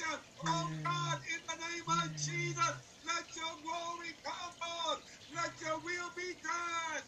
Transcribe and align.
salvation. 0.00 0.24
Oh 0.46 0.70
God, 0.84 1.20
in 1.32 1.40
the 1.48 1.56
name 1.56 1.88
of 1.88 2.16
Jesus, 2.16 2.74
let 3.04 3.24
your 3.36 3.62
glory 3.62 4.12
come 4.24 4.54
on. 4.62 4.98
Let 5.34 5.60
your 5.60 5.80
will 5.80 6.10
be 6.16 6.34
done. 6.42 7.02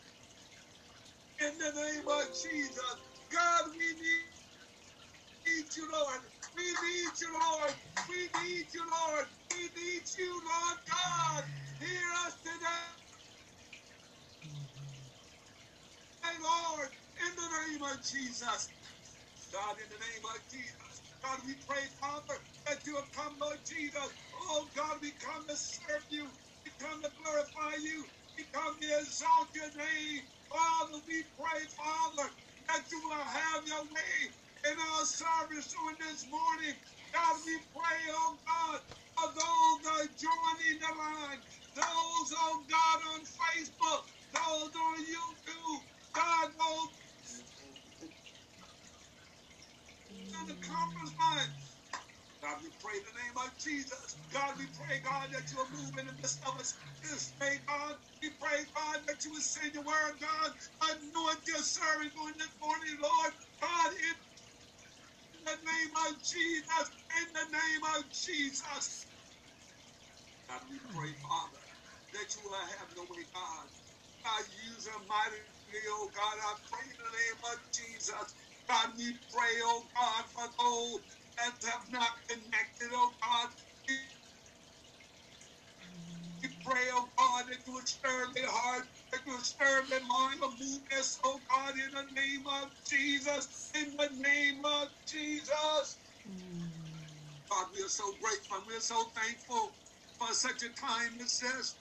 In 1.41 1.58
the 1.58 1.73
name 1.73 2.08
of 2.08 2.28
Jesus. 2.28 2.97
God, 3.33 3.70
we 3.73 3.94
need, 3.94 4.25
need 5.47 5.67
you, 5.76 5.91
Lord. 5.92 6.23
We 6.57 6.65
need 6.65 7.13
you, 7.20 7.33
Lord. 7.41 7.75
We 8.09 8.30
need 8.43 8.66
you, 8.75 8.86
Lord. 8.91 9.27
We 9.52 9.62
need 9.77 10.02
you, 10.18 10.43
Lord 10.45 10.79
God. 10.88 11.45
Hear 11.80 12.09
us 12.27 12.36
today. 12.43 12.93
Hey, 16.24 16.36
Lord, 16.43 16.90
in 17.27 17.36
the 17.36 17.48
name 17.70 17.82
of 17.82 18.04
Jesus. 18.04 18.70
God, 19.52 19.77
in 19.82 19.88
the 19.88 19.98
name 19.98 20.24
of 20.34 20.40
Jesus. 20.50 20.91
God, 21.23 21.41
we 21.46 21.57
pray, 21.57 21.86
Father, 22.00 22.34
that 22.66 22.86
you 22.86 22.95
will 22.95 23.09
come, 23.14 23.38
Lord 23.41 23.61
Jesus. 23.66 24.14
Oh, 24.34 24.70
God, 24.74 25.01
we 25.02 25.12
come 25.12 25.48
to 25.48 25.56
serve 25.56 26.05
you. 26.10 26.33
We 26.66 26.73
come 26.80 27.02
to 27.02 27.10
glorify 27.23 27.77
you. 27.77 28.10
We 28.38 28.47
come 28.55 28.80
to 28.80 29.01
exalt 29.01 29.55
your 29.55 29.74
name. 29.74 30.28
Father, 30.52 31.02
we 31.06 31.24
pray, 31.24 31.66
Father, 31.77 32.30
that 32.69 32.87
you 32.91 33.02
will 33.09 33.24
have 33.24 33.66
your 33.66 33.84
way 33.87 34.34
in 34.66 34.78
our 34.78 35.05
service 35.06 35.73
during 35.73 35.98
this 36.00 36.28
morning. 36.28 36.80
God, 37.12 37.42
we 37.47 37.59
pray, 37.61 38.00
oh 38.11 38.41
God, 38.47 38.80
for 39.16 39.28
those 39.28 39.83
that 39.84 40.11
are 40.11 40.14
joining 40.14 40.80
the 40.80 40.95
line, 40.98 41.42
those, 41.75 42.33
oh 42.36 42.66
God, 42.69 43.00
on 43.14 43.25
Facebook, 43.25 44.02
those 44.33 44.77
on 44.77 45.06
YouTube, 45.06 45.89
God, 46.12 46.52
those 46.59 46.89
on 50.42 50.48
the 50.48 50.59
conference 50.66 51.14
line. 51.20 51.51
God, 52.42 52.62
we 52.62 52.70
pray 52.80 52.98
in 52.98 53.05
the 53.05 53.20
name 53.23 53.38
of 53.38 53.59
Jesus. 53.59 54.16
God, 54.33 54.59
we 54.59 54.66
pray, 54.69 55.00
God, 55.02 55.30
that 55.33 55.50
you 55.50 55.59
will 55.59 55.70
move 55.70 55.98
in 55.98 56.06
the 56.06 56.14
midst 56.14 56.46
of 56.46 56.56
us 56.61 56.75
this 57.03 57.34
day, 57.41 57.58
God. 57.67 57.98
We 58.22 58.30
pray, 58.36 58.64
God, 58.75 59.06
that 59.08 59.25
you 59.25 59.33
will 59.33 59.41
send 59.42 59.75
your 59.75 59.84
word, 59.84 60.19
God. 60.20 60.52
Anoint 60.83 61.47
your 61.48 61.58
servant 61.58 62.14
during 62.14 62.39
this 62.39 62.56
morning, 62.61 62.98
Lord. 63.02 63.34
God, 63.61 63.94
in 63.94 64.17
the 65.44 65.56
name 65.56 65.92
of 66.08 66.22
Jesus, 66.22 66.91
in 67.20 67.33
the 67.33 67.48
name 67.50 67.83
of 68.05 68.12
Jesus. 68.12 69.06
God, 70.48 70.62
we 70.70 70.78
pray, 70.80 71.14
Father, 71.14 71.58
that 72.12 72.36
you 72.36 72.42
will 72.45 72.55
have 72.78 72.91
your 72.95 73.06
way, 73.08 73.24
God. 73.34 73.70
God, 74.24 74.45
use 74.64 74.84
them 74.86 75.06
mightily, 75.08 75.41
oh 75.89 76.11
God. 76.14 76.39
I 76.39 76.56
pray 76.70 76.91
in 76.91 76.97
the 76.98 77.05
name 77.05 77.41
of 77.55 77.72
Jesus. 77.72 78.34
God, 78.68 78.91
we 78.96 79.12
pray, 79.32 79.55
oh 79.62 79.88
God, 79.96 80.24
for 80.27 80.48
those 80.58 81.00
that 81.38 81.70
have 81.70 81.91
not 81.91 82.10
connected, 82.28 82.91
oh 82.92 83.14
God. 83.22 83.50
We 86.42 86.48
pray, 86.64 86.86
oh 86.92 87.08
God, 87.18 87.46
that 87.50 87.66
you 87.66 87.74
would 87.74 87.88
stir 87.88 88.33
their 88.34 88.48
heart, 88.48 88.88
that 89.12 89.22
you 89.27 89.33
would 89.34 89.44
stir 89.46 89.84
their 89.88 90.05
mind, 90.05 90.40
or 90.42 90.50
move 90.58 90.83
us, 90.98 91.18
oh 91.24 91.40
God, 91.50 91.74
in 91.74 91.92
the 91.92 92.06
name 92.20 92.46
of 92.46 92.70
Jesus, 92.88 93.70
in 93.77 93.96
the 93.96 94.10
name 94.16 94.64
of 94.64 94.88
Jesus. 95.06 96.00
Mm. 96.28 96.70
God, 97.50 97.68
we 97.74 97.83
are 97.84 97.88
so 97.88 98.14
grateful. 98.22 98.64
We 98.66 98.77
are 98.77 98.80
so 98.80 99.10
thankful 99.16 99.77
for 100.18 100.28
such 100.34 100.62
a 100.64 100.70
time 100.70 101.20
as 101.20 101.38
this. 101.40 101.77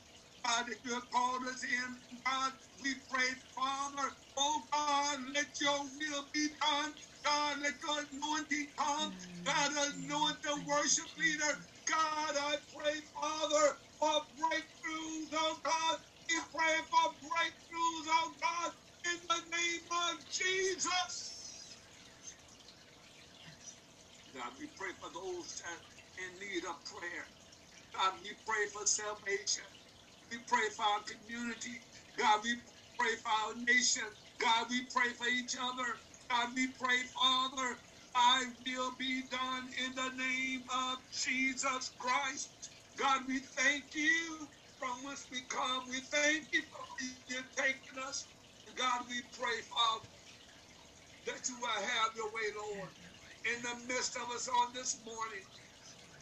God, 0.45 0.67
that 0.67 0.78
you 0.86 0.94
have 0.94 1.09
called 1.11 1.44
us 1.45 1.64
in, 1.64 2.02
God, 2.25 2.53
we 2.81 2.95
pray, 3.09 3.30
Father, 3.56 4.09
oh 4.38 4.64
God, 4.72 5.20
let 5.33 5.48
your 5.61 5.86
will 5.86 6.25
be 6.33 6.50
done. 6.61 6.94
God, 7.23 7.59
let 7.61 7.75
your 7.83 8.00
anointing 8.11 8.73
come. 8.78 9.17
God, 9.45 9.72
anoint 9.73 10.42
the 10.44 10.64
worship 10.67 11.06
leader. 11.17 11.70
God, 11.86 12.36
I 12.38 12.58
pray, 12.75 13.02
Father, 13.14 13.78
for 14.00 14.22
breakthroughs, 14.36 15.30
oh 15.33 15.59
God. 15.64 16.00
We 16.30 16.38
pray 16.55 16.78
for 16.89 17.11
breakthroughs, 17.16 18.08
oh 18.09 18.36
God, 18.42 18.73
in 19.05 19.20
the 19.27 19.58
name 19.58 19.82
of 19.92 20.30
Jesus. 20.30 21.77
God, 24.33 24.54
we 24.60 24.67
pray 24.67 24.92
for 24.99 25.11
those 25.14 25.61
that 25.64 25.80
in 26.17 26.39
need 26.39 26.65
of 26.65 26.83
prayer. 26.86 27.27
God, 27.94 28.21
we 28.23 28.33
pray 28.48 28.67
for 28.73 28.86
salvation. 28.88 29.65
We 30.31 30.39
pray 30.47 30.69
for 30.75 30.83
our 30.86 31.03
community. 31.03 31.81
God, 32.17 32.42
we 32.43 32.55
pray 32.99 33.15
for 33.17 33.30
our 33.30 33.55
nation. 33.58 34.03
God, 34.39 34.67
we 34.69 34.87
pray 34.87 35.11
for 35.14 35.27
each 35.27 35.55
other. 35.59 36.02
God, 36.30 36.55
we 36.55 36.73
pray, 36.73 37.03
Father, 37.03 37.80
I 38.15 38.45
will 38.67 38.95
be 38.97 39.27
done 39.30 39.70
in 39.86 39.95
the 39.95 40.11
name 40.15 40.65
of 40.73 40.99
Jesus 41.11 41.91
Christ. 41.99 42.71
God, 42.97 43.27
we 43.27 43.39
thank 43.39 43.95
you 43.95 44.49
from 44.80 45.05
whence 45.05 45.27
we 45.31 45.43
come. 45.47 45.89
We 45.89 46.02
thank 46.02 46.53
you 46.53 46.64
for 46.64 46.86
you're 47.27 47.43
taking 47.58 47.99
us. 47.99 48.30
God, 48.75 49.05
we 49.09 49.23
pray, 49.33 49.61
Father, 49.61 50.09
that 51.27 51.47
you 51.49 51.59
will 51.59 51.67
have 51.83 52.11
your 52.15 52.27
way, 52.33 52.49
Lord, 52.55 52.91
in 53.45 53.61
the 53.64 53.75
midst 53.87 54.17
of 54.17 54.30
us 54.31 54.47
on 54.49 54.73
this 54.73 55.03
morning. 55.03 55.45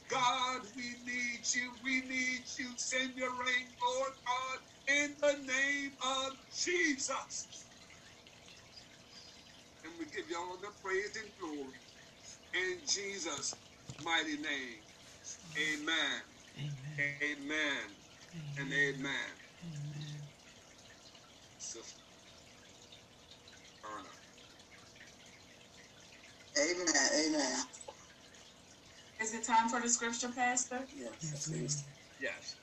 God, 0.10 0.62
we 0.76 0.98
need 1.06 1.42
you. 1.56 1.74
We 1.84 2.02
need 2.04 2.44
you. 2.60 2.74
Send 2.78 3.16
your 3.18 3.32
rain, 3.32 3.68
Lord 3.84 4.14
God, 4.28 4.60
in 4.96 5.18
the 5.22 5.40
name 5.46 5.94
of 6.06 6.34
Jesus. 6.54 7.70
And 9.84 9.94
we 10.00 10.06
give 10.08 10.30
you 10.30 10.38
all 10.38 10.60
the 10.62 10.72
praise 10.84 11.18
and 11.18 11.32
glory 11.40 11.80
in 12.54 12.82
Jesus' 12.88 13.56
mighty 14.04 14.38
name. 14.38 14.84
Amen. 15.58 16.24
Amen. 16.58 17.18
Amen. 17.24 17.98
And 18.58 18.74
amen. 18.74 19.38
Amen. 19.64 20.30
Sister 21.58 22.02
Erna. 23.86 24.10
Amen. 26.58 27.10
Amen. 27.26 27.64
Is 29.22 29.34
it 29.34 29.44
time 29.44 29.68
for 29.68 29.82
the 29.82 29.90
scripture, 29.90 30.30
Pastor? 30.30 30.80
Yes. 30.98 31.52
Yes. 31.54 31.84
Yes. 32.22 32.56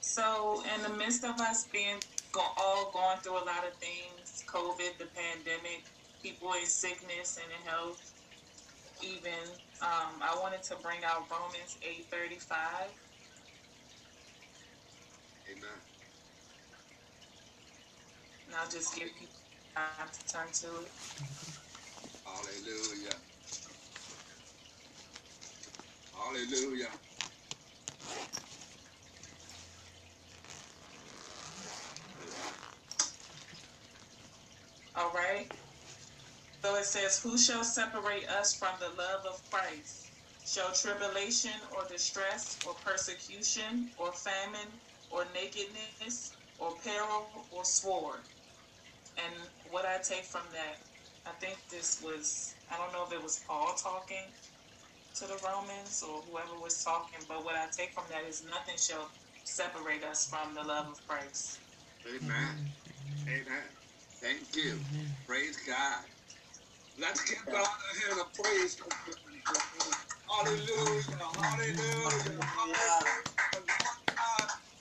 So, 0.00 0.62
in 0.74 0.82
the 0.82 0.96
midst 0.96 1.24
of 1.24 1.40
us 1.40 1.66
being 1.72 1.98
go, 2.32 2.42
all 2.56 2.90
going 2.92 3.18
through 3.18 3.38
a 3.38 3.44
lot 3.44 3.66
of 3.66 3.74
things, 3.80 4.44
COVID, 4.46 4.98
the 4.98 5.06
pandemic, 5.06 5.82
people 6.22 6.52
in 6.52 6.64
sickness 6.64 7.38
and 7.42 7.50
in 7.50 7.68
health, 7.68 8.12
even, 9.02 9.50
um, 9.82 10.22
I 10.22 10.36
wanted 10.40 10.62
to 10.64 10.76
bring 10.76 11.02
out 11.04 11.28
Romans 11.30 11.76
eight 11.82 12.06
thirty 12.10 12.36
five. 12.36 12.90
Amen. 15.50 15.78
And 18.46 18.54
I'll 18.54 18.70
just 18.70 18.94
give 18.96 19.08
people 19.18 19.34
time 19.74 20.08
to 20.12 20.32
turn 20.32 20.46
to 20.52 20.82
it. 20.84 20.90
Hallelujah. 22.24 23.15
Hallelujah. 26.26 26.92
All 34.94 35.12
right. 35.12 35.52
So 36.64 36.76
it 36.76 36.84
says, 36.86 37.22
Who 37.22 37.38
shall 37.38 37.64
separate 37.64 38.28
us 38.28 38.58
from 38.58 38.80
the 38.80 38.90
love 38.90 39.26
of 39.26 39.44
Christ? 39.50 40.14
Shall 40.44 40.74
tribulation 40.74 41.52
or 41.72 41.86
distress 41.88 42.60
or 42.62 42.76
persecution 42.80 43.92
or 43.98 44.12
famine 44.14 44.82
or 45.10 45.30
nakedness 45.32 46.38
or 46.58 46.78
peril 46.78 47.48
or 47.50 47.64
sword? 47.64 48.24
And 49.16 49.50
what 49.64 49.86
I 49.86 50.00
take 50.00 50.24
from 50.26 50.52
that, 50.52 50.78
I 51.26 51.32
think 51.34 51.68
this 51.70 52.00
was, 52.02 52.60
I 52.70 52.78
don't 52.78 52.92
know 52.92 53.06
if 53.06 53.12
it 53.12 53.22
was 53.22 53.42
Paul 53.46 53.76
talking 53.76 54.34
to 55.16 55.26
the 55.26 55.40
Romans 55.46 56.02
or 56.02 56.22
whoever 56.22 56.58
was 56.58 56.82
talking, 56.84 57.20
but 57.28 57.44
what 57.44 57.56
I 57.56 57.68
take 57.76 57.92
from 57.94 58.04
that 58.10 58.24
is 58.24 58.44
nothing 58.44 58.76
shall 58.78 59.12
separate 59.44 60.04
us 60.04 60.28
from 60.28 60.54
the 60.54 60.62
love 60.64 60.88
of 60.88 61.06
Christ. 61.06 61.60
Amen. 62.06 62.74
Amen. 63.28 63.64
Thank 64.22 64.56
you. 64.56 64.74
Amen. 64.92 65.16
Praise 65.26 65.58
God. 65.66 66.04
Let's 66.98 67.28
give 67.28 67.44
God 67.46 67.66
a 67.66 68.00
hand 68.08 68.20
of 68.20 68.32
praise. 68.34 68.80
Hallelujah. 70.28 71.02
Hallelujah. 71.18 72.42
Hallelujah. 72.42 73.06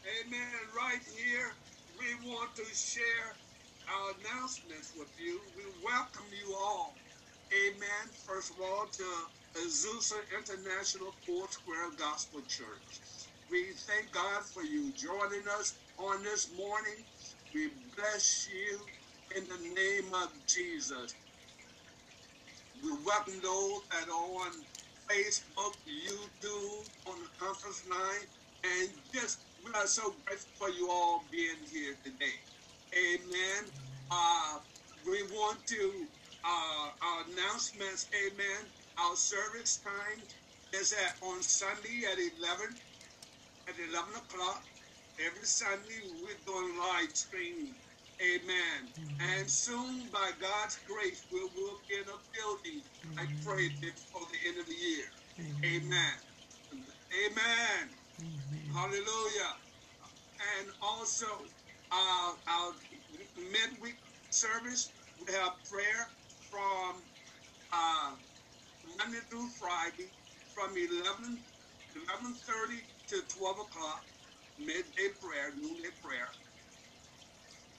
Amen. 0.06 0.54
Right 0.76 1.02
here, 1.04 1.58
we 1.98 2.14
want 2.16 2.56
to 2.56 2.64
share 2.66 3.40
our 3.88 4.18
announcements 4.18 4.94
with 4.94 5.18
you. 5.18 5.52
We 5.56 5.66
welcome 5.82 6.32
you 6.32 6.54
all. 6.56 7.02
Amen. 7.54 8.12
First 8.26 8.52
of 8.52 8.60
all, 8.60 8.88
to 8.90 9.26
Azusa 9.56 10.22
International 10.36 11.12
Foursquare 11.12 11.92
Gospel 11.96 12.44
Church. 12.46 13.02
We 13.48 13.74
thank 13.74 14.12
God 14.12 14.44
for 14.44 14.62
you 14.64 14.94
joining 14.94 15.48
us 15.48 15.82
on 15.98 16.22
this 16.24 16.52
morning. 16.52 17.06
We 17.58 17.70
bless 17.96 18.48
you 18.48 18.86
in 19.36 19.48
the 19.48 19.58
name 19.58 20.14
of 20.14 20.30
Jesus. 20.46 21.16
We 22.82 22.90
welcome 23.04 23.40
those 23.42 23.82
that 23.90 24.08
are 24.08 24.12
on 24.12 24.66
Facebook, 25.10 25.74
YouTube, 25.88 26.86
on 27.06 27.20
the 27.24 27.30
conference 27.38 27.84
line, 27.90 28.28
and 28.64 28.90
just 29.12 29.40
we 29.64 29.72
are 29.74 29.88
so 29.88 30.16
grateful 30.26 30.52
for 30.58 30.70
you 30.70 30.88
all 30.90 31.28
being 31.32 31.64
here 31.72 31.96
today. 32.04 32.36
Amen. 32.96 33.72
Uh, 34.10 34.60
we 35.06 35.22
want 35.24 35.66
to 35.68 36.08
uh, 36.44 36.90
our 37.02 37.24
announcements. 37.30 38.08
Amen. 38.26 38.72
Our 38.98 39.16
service 39.16 39.80
time 39.80 40.24
is 40.74 40.92
at 40.94 41.16
on 41.26 41.42
Sunday 41.42 42.02
at 42.12 42.18
eleven 42.18 42.80
at 43.68 43.76
eleven 43.78 44.14
o'clock. 44.16 44.64
Every 45.26 45.46
Sunday 45.46 46.00
we're 46.22 46.38
doing 46.46 46.78
live 46.78 47.10
streaming. 47.14 47.74
Amen. 48.22 48.92
And 49.20 49.50
soon, 49.50 50.10
by 50.12 50.30
God's 50.40 50.78
grace, 50.86 51.26
we 51.30 51.40
will 51.54 51.78
in 51.90 52.08
a 52.08 52.18
building. 52.34 52.82
I 53.18 53.26
pray 53.44 53.68
before 53.80 54.22
the 54.32 54.48
end 54.48 54.60
of 54.60 54.66
the 54.66 54.74
year. 54.74 55.06
Amen. 55.64 56.14
Amen. 57.26 57.90
Hallelujah. 58.74 59.52
And 60.60 60.70
also, 60.82 61.26
uh, 61.92 62.34
our 62.48 62.72
midweek 63.36 63.98
service, 64.30 64.92
we 65.18 65.32
have 65.34 65.52
prayer 65.70 66.08
from 66.50 67.04
uh, 67.72 68.16
Monday 68.98 69.20
through 69.30 69.48
Friday 69.60 70.12
from 70.54 70.76
11, 70.76 71.44
11.30 71.96 72.78
to 73.08 73.22
12 73.38 73.56
o'clock, 73.60 74.04
midday 74.58 75.10
prayer, 75.20 75.54
noonday 75.56 75.90
prayer. 76.02 76.28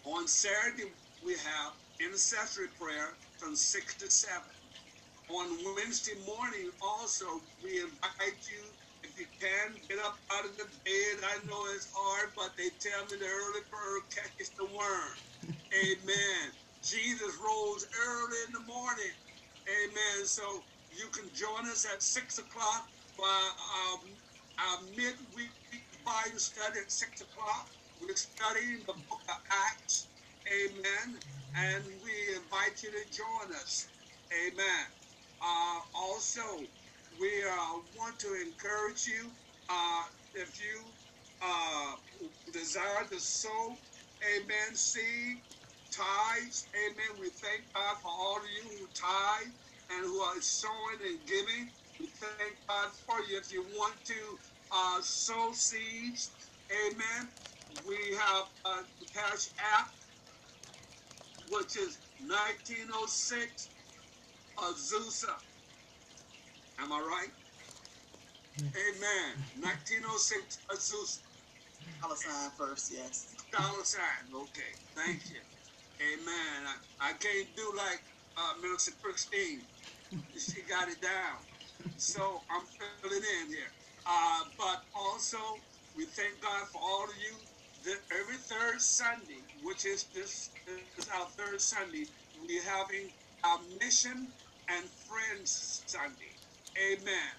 On 0.05 0.27
Saturday, 0.27 0.95
we 1.21 1.37
have 1.37 1.73
intercessory 2.01 2.69
prayer 2.69 3.19
from 3.37 3.55
6 3.55 3.97
to 3.99 4.09
7. 4.11 4.43
On 5.29 5.75
Wednesday 5.75 6.15
morning, 6.25 6.71
also, 6.81 7.25
we 7.61 7.81
invite 7.81 8.47
you, 8.51 8.75
if 9.03 9.19
you 9.19 9.27
can, 9.39 9.81
get 9.89 9.99
up 9.99 10.19
out 10.31 10.45
of 10.45 10.57
the 10.57 10.65
bed. 10.85 11.23
I 11.23 11.39
know 11.45 11.65
it's 11.75 11.91
hard, 11.95 12.33
but 12.37 12.57
they 12.57 12.69
tell 12.81 13.07
me 13.07 13.17
the 13.17 13.25
early 13.25 13.61
bird 13.71 14.03
catches 14.15 14.53
the 14.57 14.67
worm. 14.67 15.17
Amen. 15.73 16.53
Jesus 16.83 17.39
rose 17.43 17.87
early 17.99 18.37
in 18.47 18.53
the 18.53 18.65
morning. 18.67 19.13
Amen. 19.69 20.25
So 20.27 20.67
you 20.91 21.09
can 21.11 21.33
join 21.33 21.67
us 21.67 21.87
at 21.91 22.03
6 22.03 22.39
o'clock 22.39 22.89
for 23.15 23.25
our, 23.27 23.99
our 24.59 24.83
midweek 24.95 25.53
Bible 26.09 26.39
study 26.39 26.79
at 26.81 26.91
6 26.91 27.21
o'clock. 27.21 27.69
We're 28.01 28.15
studying 28.15 28.85
the 28.87 28.95
book 28.95 29.21
of 29.29 29.35
Acts. 29.51 30.09
Amen. 30.51 31.19
And 31.55 31.85
we 32.01 32.35
invite 32.35 32.83
you 32.83 32.91
to 32.91 33.05
join 33.11 33.55
us. 33.55 33.91
Amen. 34.33 34.87
Uh, 35.41 35.81
also, 35.95 36.41
we 37.19 37.43
uh, 37.45 37.73
want 37.95 38.19
to 38.21 38.41
encourage 38.41 39.07
you 39.07 39.33
uh, 39.69 40.05
if 40.33 40.59
you 40.59 40.95
uh, 41.41 41.97
desire 42.53 43.05
to 43.09 43.19
sow, 43.19 43.77
amen, 44.35 44.75
seed, 44.75 45.43
tithes, 45.91 46.69
amen. 46.75 47.19
We 47.19 47.29
thank 47.29 47.73
God 47.73 47.97
for 48.01 48.09
all 48.11 48.39
of 48.39 48.45
you 48.49 48.63
who 48.63 48.87
tithe 48.99 49.53
and 49.91 50.05
who 50.05 50.19
are 50.21 50.41
sowing 50.41 50.99
and 51.05 51.27
giving. 51.27 51.73
We 51.99 52.07
thank 52.07 52.57
God 52.67 52.91
for 52.93 53.21
you. 53.21 53.37
If 53.39 53.53
you 53.53 53.63
want 53.63 54.03
to 54.05 54.39
uh, 54.71 55.01
sow 55.01 55.51
seeds, 55.53 56.31
amen, 56.71 57.29
we 57.87 57.97
have 58.17 58.45
a 58.65 58.83
cash 59.13 59.49
app, 59.77 59.91
which 61.51 61.77
is 61.77 61.99
1906 62.27 63.69
Azusa. 64.57 65.33
Am 66.79 66.91
I 66.91 66.99
right? 66.99 67.31
Amen. 68.59 69.31
1906 69.61 70.59
Azusa. 70.69 71.19
Dollar 72.01 72.15
sign 72.15 72.51
first, 72.57 72.91
yes. 72.93 73.35
Dollar 73.51 73.83
sign. 73.83 74.33
Okay. 74.33 74.71
Thank 74.95 75.29
you. 75.29 75.41
Amen. 76.01 76.67
I, 76.67 77.09
I 77.09 77.13
can't 77.13 77.47
do 77.55 77.71
like 77.75 78.03
uh, 78.37 78.53
Minister 78.61 78.91
Christine. 79.01 79.61
She 80.37 80.61
got 80.63 80.89
it 80.89 81.01
down. 81.01 81.39
So 81.97 82.41
I'm 82.49 82.63
filling 83.01 83.23
in 83.41 83.49
here. 83.49 83.71
Uh, 84.05 84.45
but 84.57 84.83
also, 84.95 85.37
we 85.95 86.05
thank 86.05 86.41
God 86.41 86.67
for 86.71 86.81
all 86.81 87.05
of 87.05 87.17
you. 87.17 87.37
That 87.85 87.99
every 88.11 88.37
third 88.37 88.81
Sunday, 88.81 89.45
which 89.63 89.85
is 89.85 90.05
this 90.13 90.51
is 90.97 91.09
our 91.15 91.27
third 91.37 91.61
Sunday, 91.61 92.07
we're 92.35 92.63
having 92.63 93.11
our 93.43 93.59
mission 93.81 94.33
and 94.69 94.89
friends 94.89 95.83
Sunday. 95.87 96.35
Amen. 96.77 97.31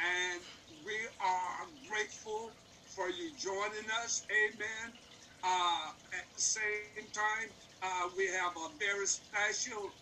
And 0.00 0.42
we 0.84 0.94
are 1.20 1.66
grateful 1.88 2.52
for 2.86 3.08
you 3.10 3.36
joining 3.36 3.90
us. 4.04 4.24
Amen. 4.30 4.94
Uh, 5.42 5.90
at 6.14 6.26
the 6.34 6.40
same 6.40 7.10
time, 7.12 7.50
uh, 7.82 8.08
we 8.16 8.26
have 8.28 8.52
a 8.56 8.68
very 8.78 9.06
special 9.06 9.92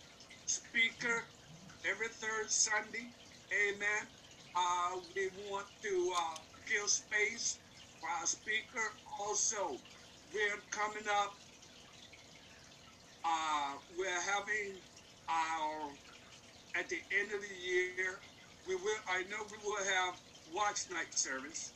speaker 0.45 1.25
every 1.85 2.09
third 2.09 2.49
Sunday. 2.49 3.13
Amen. 3.53 4.07
Uh, 4.57 4.97
we 5.15 5.29
want 5.51 5.67
to 5.83 6.11
uh, 6.17 6.37
give 6.65 6.89
space 6.89 7.59
for 7.99 8.09
our 8.09 8.25
speaker. 8.25 8.81
Also, 9.21 9.77
we're 10.33 10.61
coming 10.71 11.05
up. 11.21 11.37
Uh, 13.23 13.75
we're 13.99 14.21
having 14.21 14.81
our 15.29 15.91
at 16.75 16.89
the 16.89 16.97
end 17.19 17.31
of 17.33 17.41
the 17.41 17.55
year. 17.69 18.19
We 18.67 18.75
will. 18.75 19.01
I 19.07 19.23
know 19.29 19.45
we 19.51 19.57
will 19.63 19.85
have 19.85 20.15
watch 20.51 20.89
night 20.91 21.13
service. 21.13 21.73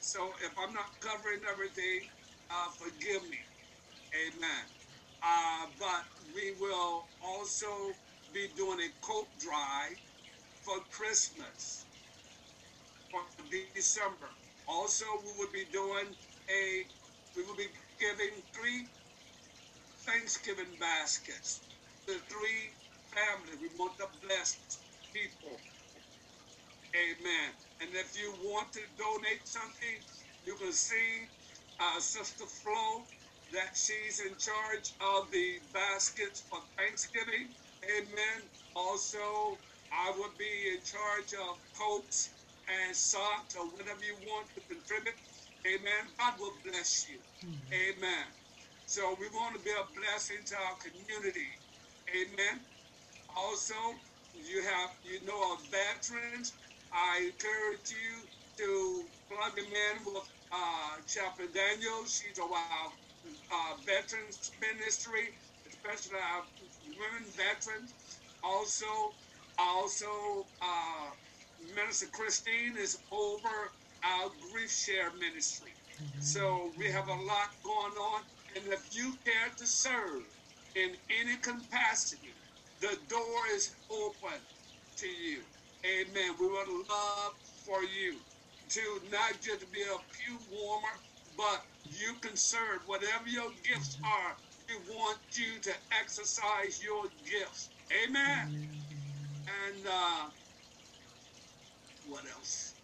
So 0.00 0.32
if 0.44 0.52
I'm 0.58 0.74
not 0.74 0.98
covering 1.00 1.42
everything, 1.48 2.10
uh, 2.50 2.70
forgive 2.70 3.28
me. 3.30 3.38
Amen. 4.26 4.64
Uh, 5.22 5.66
but 5.78 6.06
we 6.34 6.52
will 6.60 7.06
also 7.24 7.94
be 8.34 8.48
doing 8.56 8.80
a 8.80 8.90
coat 9.06 9.28
drive 9.38 9.98
for 10.62 10.80
Christmas 10.90 11.81
December. 13.74 14.30
Also, 14.66 15.04
we 15.24 15.32
will 15.38 15.52
be 15.52 15.66
doing 15.72 16.16
a, 16.50 16.84
we 17.36 17.42
will 17.44 17.56
be 17.56 17.68
giving 17.98 18.42
three 18.54 18.88
Thanksgiving 20.06 20.76
baskets 20.78 21.62
to 22.06 22.14
three 22.28 22.76
families. 23.14 23.58
We 23.60 23.70
want 23.78 23.98
to 23.98 24.08
bless 24.22 24.60
people. 25.14 25.60
Amen. 26.96 27.50
And 27.80 27.90
if 27.94 28.16
you 28.18 28.32
want 28.42 28.72
to 28.74 28.80
donate 28.98 29.46
something, 29.46 29.98
you 30.44 30.56
can 30.56 30.72
see 30.72 31.28
uh, 31.80 32.00
Sister 32.00 32.44
Flo 32.46 33.08
that 33.52 33.76
she's 33.76 34.20
in 34.20 34.36
charge 34.38 34.94
of 35.00 35.30
the 35.32 35.60
baskets 35.72 36.42
for 36.48 36.60
Thanksgiving. 36.78 37.54
Amen. 37.84 38.50
Also, 38.74 39.60
I 39.92 40.12
would 40.18 40.36
be 40.38 40.74
in 40.74 40.82
charge 40.84 41.34
of 41.34 41.58
coats 41.78 42.32
and 42.68 42.96
socks 42.96 43.56
or 43.56 43.68
whatever 43.70 44.00
you 44.02 44.16
want 44.26 44.48
to 44.54 44.62
contribute. 44.62 45.16
Amen. 45.66 46.12
God 46.18 46.34
will 46.38 46.54
bless 46.64 47.08
you. 47.08 47.20
Amen. 47.72 48.26
So 48.86 49.16
we 49.18 49.28
want 49.30 49.56
to 49.56 49.62
be 49.62 49.70
a 49.70 49.86
blessing 49.94 50.44
to 50.46 50.56
our 50.56 50.76
community. 50.76 51.48
Amen. 52.10 52.66
Also, 53.36 53.74
you 54.34 54.62
have, 54.62 54.90
you 55.04 55.24
know, 55.24 55.38
our 55.38 55.58
veterans. 55.70 56.54
I 56.92 57.30
encourage 57.32 57.90
you 57.90 58.28
to 58.58 59.10
plug 59.30 59.56
them 59.56 59.66
in 59.66 60.04
with 60.04 60.24
uh, 60.52 61.00
Chaplain 61.06 61.48
Daniels. 61.54 62.20
She's 62.20 62.38
a 62.38 62.44
uh, 62.44 62.90
uh, 63.52 63.74
veterans 63.86 64.52
ministry, 64.60 65.34
especially 65.66 66.18
our 66.18 66.44
women 66.96 67.32
veterans. 67.36 67.94
Also, 68.42 69.16
also 69.58 70.48
uh, 70.60 71.10
Minister 71.74 72.06
Christine 72.12 72.76
is 72.78 72.98
over 73.12 73.72
our 74.04 74.30
grief 74.52 74.70
share 74.70 75.14
ministry. 75.14 75.72
So 76.20 76.72
we 76.76 76.90
have 76.90 77.08
a 77.08 77.12
lot 77.14 77.50
going 77.64 77.92
on, 77.94 78.22
and 78.56 78.66
if 78.72 78.94
you 78.94 79.18
care 79.24 79.50
to 79.56 79.66
serve 79.66 80.24
in 80.74 80.96
any 81.10 81.36
capacity, 81.38 82.34
the 82.80 82.98
door 83.08 83.46
is 83.54 83.76
open 83.90 84.40
to 84.98 85.06
you. 85.08 85.44
Amen. 85.86 86.36
We 86.40 86.48
would 86.48 86.68
love 86.90 87.32
for 87.66 87.82
you 87.84 88.20
to 88.70 89.00
not 89.10 89.40
just 89.40 89.70
be 89.72 89.82
a 89.82 89.98
pew 90.16 90.40
warmer, 90.50 91.00
but 91.36 91.62
you 91.84 92.16
can 92.20 92.36
serve 92.36 92.80
whatever 92.86 93.28
your 93.28 93.52
gifts 93.64 93.98
are. 94.04 94.36
we 94.68 94.76
want 94.94 95.18
you 95.36 95.60
to 95.60 95.72
exercise 96.00 96.82
your 96.82 97.04
gifts. 97.24 97.70
Amen. 97.92 98.48
Amen. 98.48 98.86
And 99.46 99.86
uh, 99.86 100.30
what 102.12 102.24
else? 102.36 102.74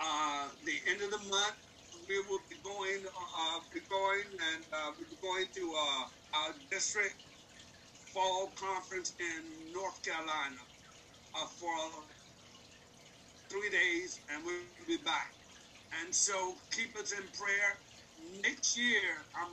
Uh, 0.00 0.48
the 0.64 0.80
end 0.88 1.02
of 1.02 1.10
the 1.10 1.20
month, 1.28 1.60
we 2.08 2.16
will 2.32 2.40
be 2.48 2.56
going, 2.64 3.04
uh, 3.04 3.60
be 3.74 3.80
going, 3.92 4.24
and 4.54 4.64
uh, 4.72 4.90
we'll 4.96 5.10
be 5.12 5.20
going 5.20 5.44
to 5.52 5.64
uh, 5.76 6.04
our 6.40 6.54
district 6.70 7.16
fall 8.14 8.48
conference 8.56 9.12
in 9.20 9.72
North 9.74 10.00
Carolina 10.02 10.64
uh, 11.36 11.46
for 11.60 11.76
three 13.50 13.68
days, 13.68 14.20
and 14.32 14.42
we'll 14.46 14.88
be 14.88 14.96
back. 15.04 15.34
And 16.00 16.14
so 16.14 16.56
keep 16.72 16.96
us 16.96 17.12
in 17.12 17.24
prayer. 17.36 17.76
Next 18.42 18.78
year, 18.78 19.28
I'm 19.36 19.52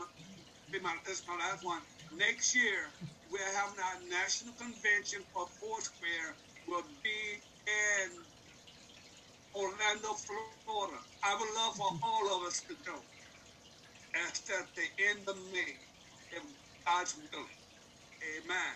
be 0.71 0.79
my 0.79 0.95
this 1.05 1.19
is 1.19 1.27
my 1.27 1.35
last 1.35 1.65
one. 1.65 1.81
Next 2.15 2.55
year, 2.55 2.87
we're 3.29 3.53
having 3.59 3.79
our 3.79 3.99
national 4.09 4.53
convention 4.55 5.19
for 5.33 5.47
Foursquare. 5.59 6.39
Will 6.67 6.83
be 7.03 7.39
in 7.67 8.26
Orlando, 9.57 10.13
Florida. 10.13 10.99
I 11.23 11.33
would 11.33 11.49
love 11.55 11.75
for 11.75 11.89
all 12.03 12.37
of 12.37 12.47
us 12.47 12.61
to 12.69 12.75
go. 12.85 12.93
At 14.13 14.39
the 14.75 14.85
end 15.09 15.27
of 15.27 15.35
May, 15.51 15.75
if 16.31 16.43
God's 16.85 17.15
willing. 17.31 17.47
Amen. 18.37 18.75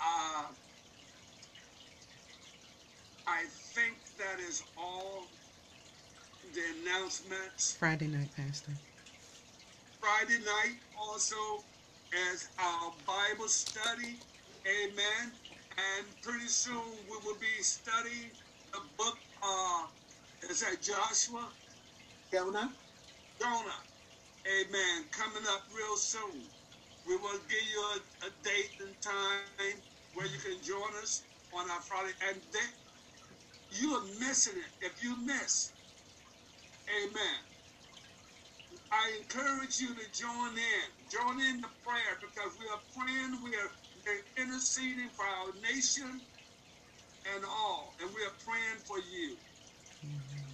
Uh, 0.00 0.46
I 3.26 3.44
think 3.74 3.96
that 4.18 4.38
is 4.48 4.62
all 4.76 5.24
the 6.54 6.62
announcements. 6.80 7.76
Friday 7.78 8.08
night, 8.08 8.28
Pastor. 8.36 8.72
Friday 10.00 10.38
night 10.44 10.76
also 10.98 11.36
as 12.32 12.48
our 12.58 12.92
Bible 13.06 13.48
study. 13.48 14.16
Amen. 14.66 15.32
And 15.78 16.06
pretty 16.22 16.48
soon 16.48 16.82
we 17.08 17.16
will 17.24 17.38
be 17.40 17.62
studying 17.62 18.30
the 18.72 18.80
book, 18.98 19.18
uh, 19.42 19.86
is 20.50 20.60
that 20.60 20.82
Joshua? 20.82 21.52
Jonah? 22.32 22.74
Jonah. 23.40 23.80
Amen. 24.46 25.04
Coming 25.12 25.44
up 25.48 25.64
real 25.74 25.96
soon. 25.96 26.44
We 27.06 27.16
will 27.16 27.40
give 27.48 27.62
you 27.72 27.80
a, 27.96 28.26
a 28.26 28.30
date 28.42 28.72
and 28.80 28.94
time 29.02 29.82
where 30.14 30.26
you 30.26 30.38
can 30.38 30.62
join 30.62 30.94
us 31.02 31.24
on 31.52 31.70
our 31.70 31.80
Friday. 31.82 32.12
And 32.28 32.42
then 32.52 32.70
you 33.70 33.92
are 33.94 34.04
missing 34.20 34.54
it 34.58 34.86
if 34.86 35.02
you 35.02 35.16
miss. 35.24 35.72
Amen. 36.90 37.40
I 38.92 39.18
encourage 39.20 39.80
you 39.80 39.94
to 39.94 40.06
join 40.12 40.56
in. 40.58 40.88
Join 41.10 41.40
in 41.40 41.60
the 41.60 41.70
prayer 41.82 42.18
because 42.20 42.56
we 42.58 42.66
are 42.68 42.82
praying, 42.94 43.40
we 43.42 43.56
are 43.56 43.72
interceding 44.36 45.10
for 45.10 45.24
our 45.26 45.52
nation 45.60 46.22
and 47.26 47.44
all. 47.44 47.96
And 48.00 48.10
we 48.14 48.22
are 48.24 48.36
praying 48.44 48.80
for 48.86 48.98
you. 48.98 49.38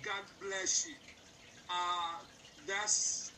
God 0.02 0.24
bless 0.40 0.86
you. 0.86 0.96
Uh, 1.70 2.24
that's 2.66 3.32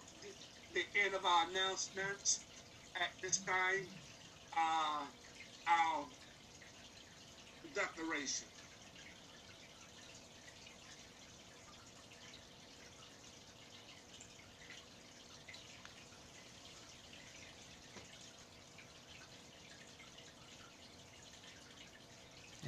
the 0.74 0.82
end 1.04 1.14
of 1.14 1.24
our 1.24 1.50
announcements 1.50 2.46
at 2.96 3.10
this 3.22 3.42
time. 3.44 3.88
Uh, 4.56 5.06
our 5.68 6.08
declaration. 7.74 8.48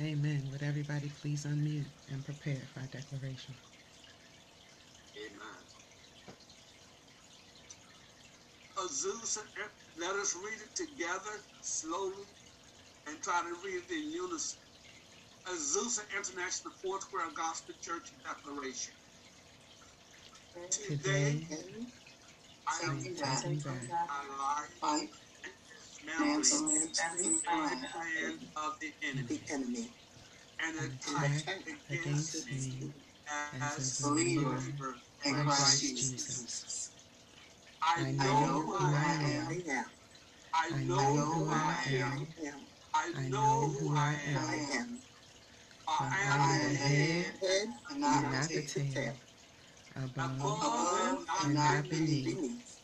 Amen. 0.00 0.48
Would 0.50 0.62
everybody 0.62 1.10
please 1.20 1.44
unmute 1.44 1.84
and 2.10 2.24
prepare 2.24 2.62
for 2.72 2.80
our 2.80 2.86
declaration? 2.86 3.54
Amen. 5.14 5.60
Azusa, 8.78 9.40
eh, 9.40 9.68
let 9.98 10.16
us 10.16 10.34
read 10.42 10.58
it 10.62 10.74
together 10.74 11.44
slowly 11.60 12.24
and 13.06 13.22
try 13.22 13.42
to 13.42 13.54
read 13.62 13.82
it 13.86 13.92
in 13.92 14.10
unison. 14.10 14.60
Azusa 15.46 16.00
International 16.16 16.72
Foursquare 16.82 17.30
Gospel 17.34 17.74
Church 17.82 18.12
Declaration. 18.24 18.94
Today, 20.70 21.46
I 22.66 22.86
am 22.86 23.00
Saint 23.00 23.62
Saint 24.80 25.10
And 26.18 26.44
the 26.44 26.50
the 27.18 28.50
of 28.56 28.80
the 28.80 28.94
enemy 29.50 29.94
and 30.60 30.78
attack 30.78 31.56
against 31.90 32.46
me 32.50 32.94
as 33.32 34.00
believer 34.02 34.56
in 35.24 35.34
Christ 35.34 35.82
Jesus. 35.82 36.92
I 37.82 38.12
know 38.12 38.62
who 38.62 38.74
I 38.78 39.14
am. 39.24 39.62
I 40.54 40.84
know 40.84 41.16
who 41.16 41.50
I 41.50 41.84
am. 41.88 42.28
I 42.94 43.28
know 43.28 43.68
who 43.68 43.96
I 43.96 44.14
am. 44.26 45.02
I 45.88 46.08
am. 46.18 46.60
The 46.62 46.76
head 46.76 47.68
and 47.90 48.00
not 48.00 48.48
the 48.48 48.62
tail, 48.66 49.20
above 49.96 51.26
and 51.44 51.54
not 51.54 51.88
beneath. 51.90 52.80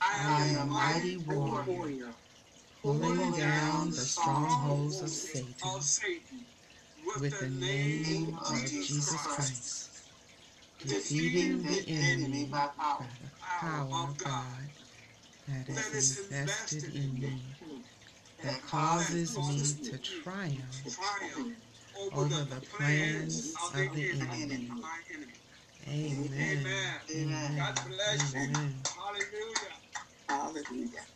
I 0.00 0.46
am 0.48 0.70
a 0.70 0.72
mighty 0.72 1.16
Warrior. 1.18 2.16
Pulling 2.86 3.32
pulling 3.32 3.32
down 3.32 3.90
the 3.90 3.96
strongholds 3.98 5.02
of 5.02 5.10
Satan 5.10 6.46
with 6.96 7.20
with 7.20 7.30
the 7.30 7.40
the 7.40 7.48
name 7.48 8.02
name 8.02 8.38
of 8.38 8.44
of 8.46 8.56
Jesus 8.56 8.86
Jesus 8.86 9.16
Christ, 9.22 9.36
Christ, 9.36 10.12
defeating 10.80 11.58
defeating 11.58 11.62
the 11.66 11.84
the 11.84 11.88
enemy 11.88 12.44
by 12.50 12.68
by 12.76 13.06
the 13.20 13.30
power 13.40 14.10
of 14.10 14.18
God 14.18 14.70
that 15.46 15.68
that 15.68 15.86
is 15.94 15.94
is 15.94 16.18
invested 16.30 16.84
invested 16.84 16.96
in 16.96 17.20
me, 17.20 17.56
That 18.38 18.52
that 18.52 18.62
causes 18.62 19.34
causes 19.34 19.80
me 19.80 19.90
to 19.90 19.98
triumph 19.98 20.84
over, 21.92 22.16
over 22.22 22.28
the, 22.28 22.44
the 22.44 22.60
plans 22.60 23.54
plans 23.56 23.56
of 23.64 23.74
the, 23.74 24.10
enemy, 24.12 24.42
enemy. 24.42 24.70
of 24.70 24.78
my 24.78 25.02
enemy. 25.14 25.42
Amen. 25.86 26.58
Amen. 26.66 27.00
Amen. 27.14 27.56
God 27.58 27.74
bless 27.86 28.34
you. 28.34 28.40
Amen. 28.40 28.82
Hallelujah. 28.86 29.76
Hallelujah. 30.28 31.06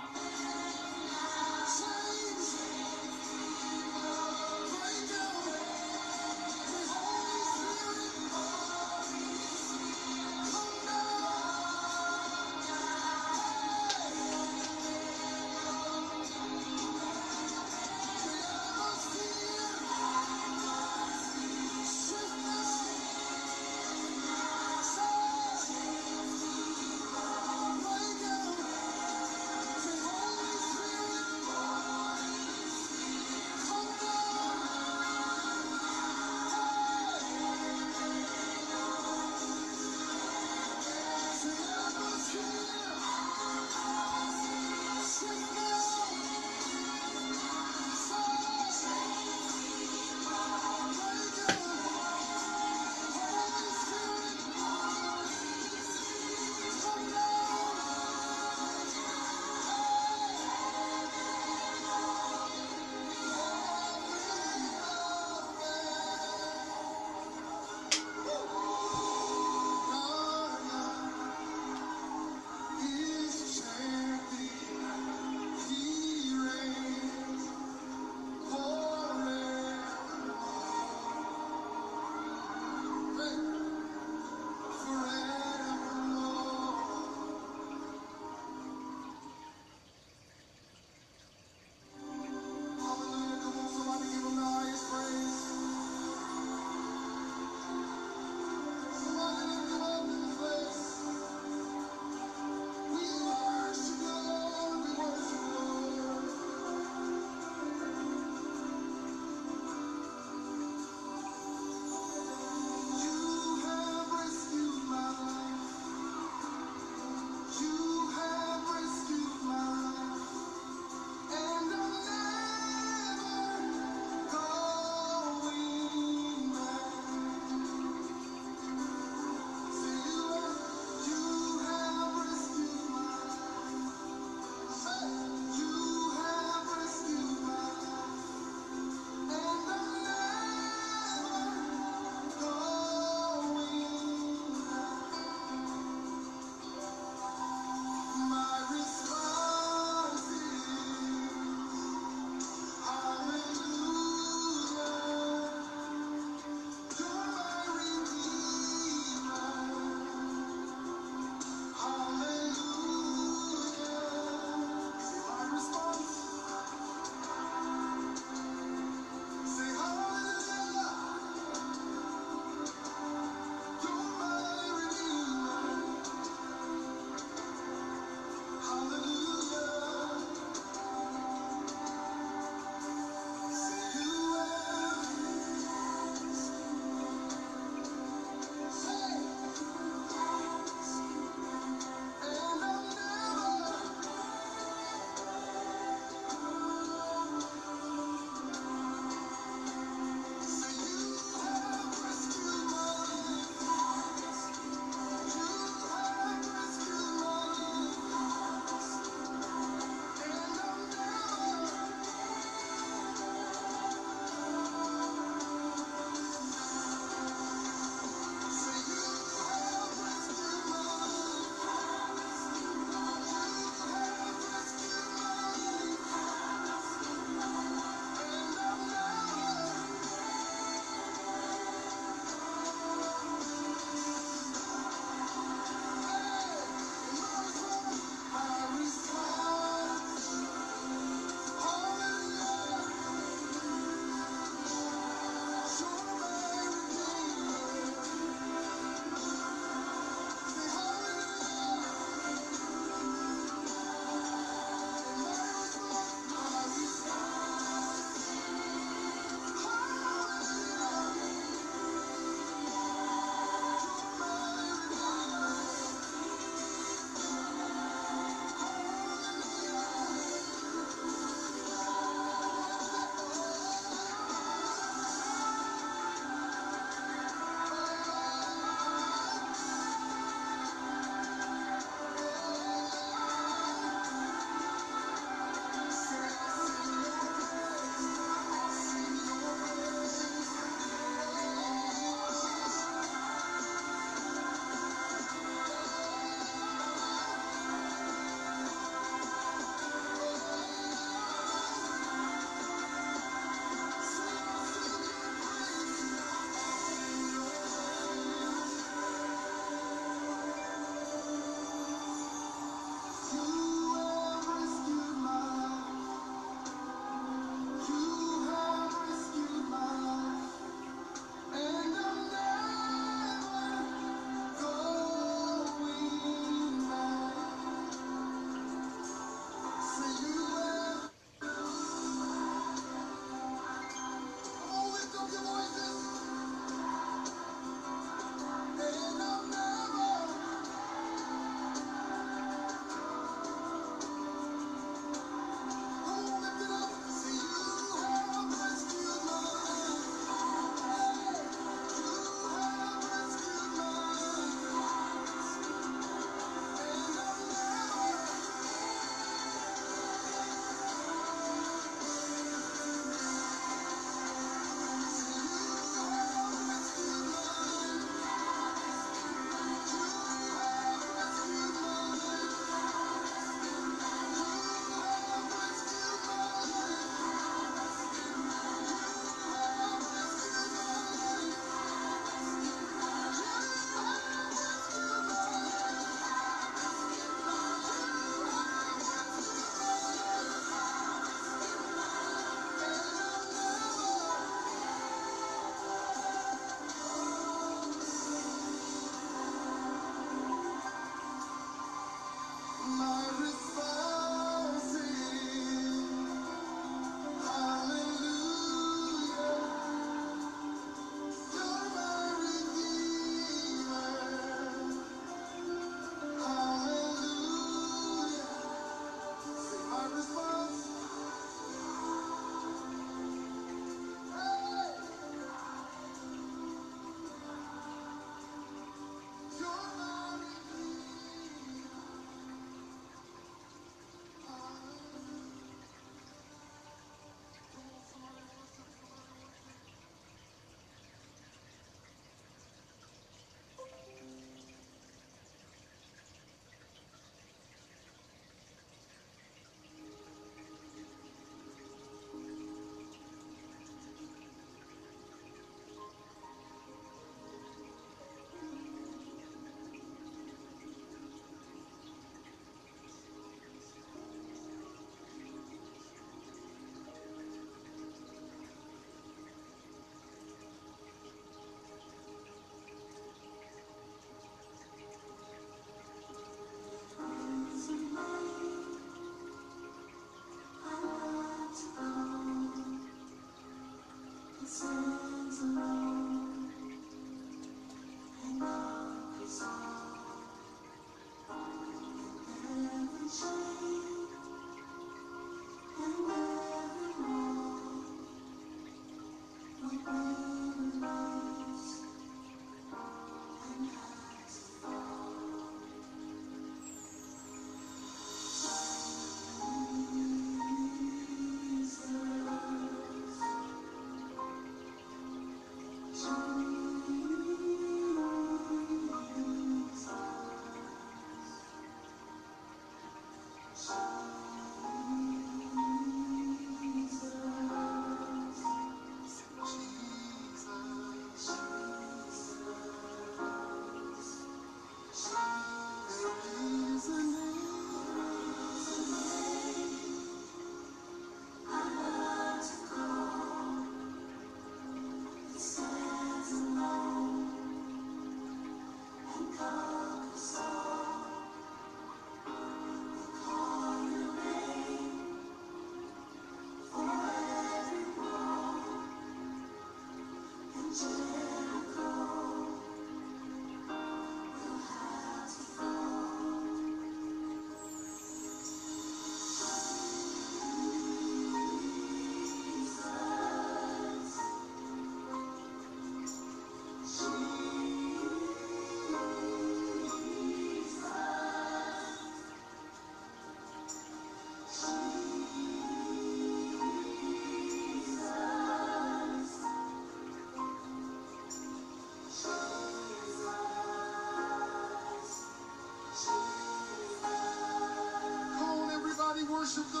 Worship 599.77 599.93
the 599.93 600.00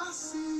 I 0.00 0.10
see 0.12 0.59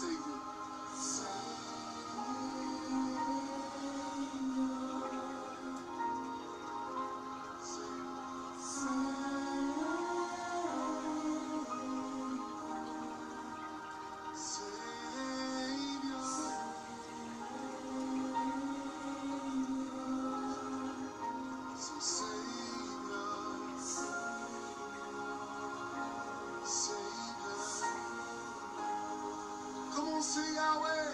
Come 0.00 0.27
sing 30.28 30.54
Yahweh. 30.54 31.07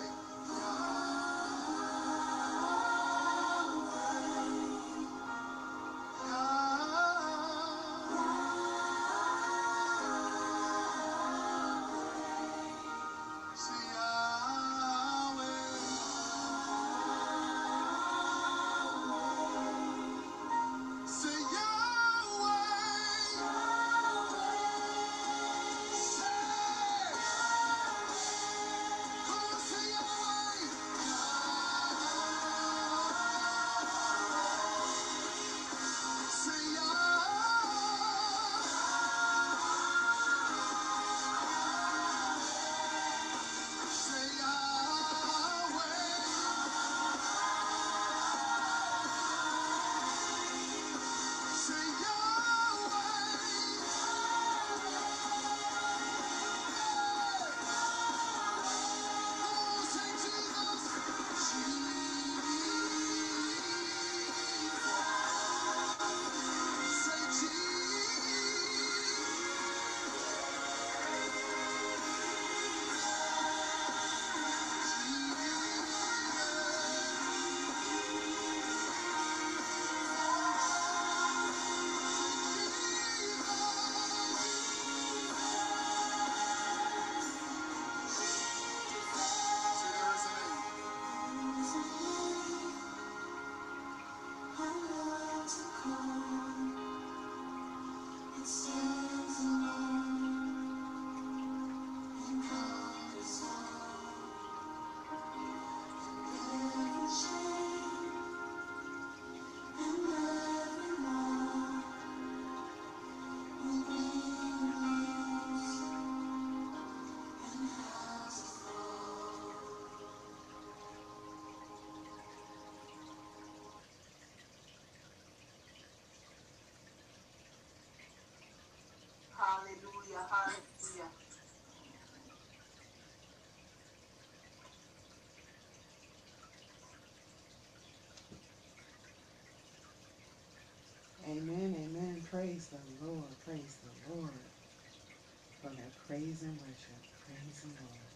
Praise 146.14 146.46
and 146.46 146.54
worship. 146.62 147.02
Praise 147.26 147.58
the 147.66 147.74
Lord. 147.74 148.06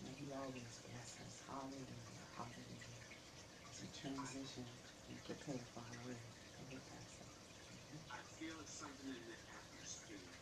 May 0.00 0.16
He 0.24 0.32
always 0.32 0.72
bless 0.88 1.20
us. 1.20 1.44
Hallelujah. 1.44 2.24
Hallelujah. 2.32 2.96
As 3.68 3.76
we 3.84 3.88
transition 3.92 4.64
and 5.12 5.18
prepare 5.28 5.60
for 5.76 5.84
our 5.84 5.98
word. 6.08 6.16
I 8.08 8.20
feel 8.40 8.56
something 8.64 9.04
in 9.04 9.20
the 9.28 9.36
atmosphere. 9.52 10.32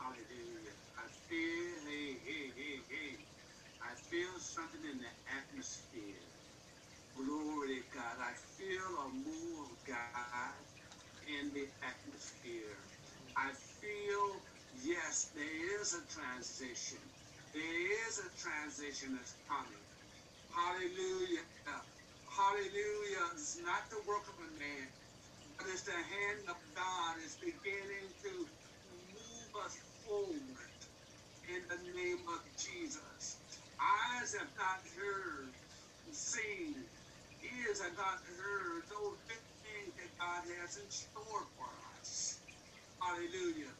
Hallelujah. 0.00 0.72
I 0.96 1.06
feel, 1.28 1.76
hey, 1.84 2.16
hey, 2.24 2.48
hey, 2.56 2.78
hey. 2.88 3.12
I 3.84 3.92
feel 3.92 4.40
something 4.40 4.80
in 4.88 5.04
the 5.04 5.12
atmosphere. 5.28 6.24
Glory 7.12 7.84
to 7.84 7.84
God. 7.92 8.16
I 8.24 8.32
feel 8.56 8.88
a 9.04 9.08
move 9.12 9.68
of 9.68 9.76
God 9.84 10.56
in 11.28 11.52
the 11.52 11.68
atmosphere. 11.84 12.72
I 13.36 13.52
feel, 13.52 14.40
yes, 14.82 15.27
there 15.38 15.80
is 15.80 15.94
a 15.94 16.02
transition. 16.10 16.98
There 17.54 17.78
is 18.10 18.18
a 18.18 18.28
transition 18.42 19.14
that's 19.14 19.34
coming. 19.46 19.86
Hallelujah. 20.50 21.46
Hallelujah. 22.26 23.24
It's 23.34 23.58
not 23.62 23.88
the 23.90 24.02
work 24.08 24.26
of 24.26 24.34
a 24.42 24.50
man, 24.58 24.88
but 25.56 25.66
it's 25.70 25.82
the 25.82 25.94
hand 25.94 26.42
of 26.50 26.58
God 26.74 27.16
is 27.24 27.38
beginning 27.38 28.10
to 28.26 28.32
move 29.14 29.50
us 29.64 29.78
forward 30.02 30.78
in 31.46 31.62
the 31.70 31.80
name 31.94 32.22
of 32.28 32.42
Jesus. 32.58 33.38
Eyes 33.78 34.34
have 34.34 34.50
not 34.58 34.82
heard, 34.98 35.54
seen, 36.10 36.74
ears 37.42 37.80
have 37.80 37.96
not 37.96 38.18
heard 38.42 38.82
those 38.90 39.16
big 39.30 39.42
things 39.62 39.94
that 40.02 40.10
God 40.18 40.42
has 40.60 40.78
in 40.78 40.90
store 40.90 41.46
for 41.56 41.70
us. 42.00 42.40
Hallelujah. 43.00 43.70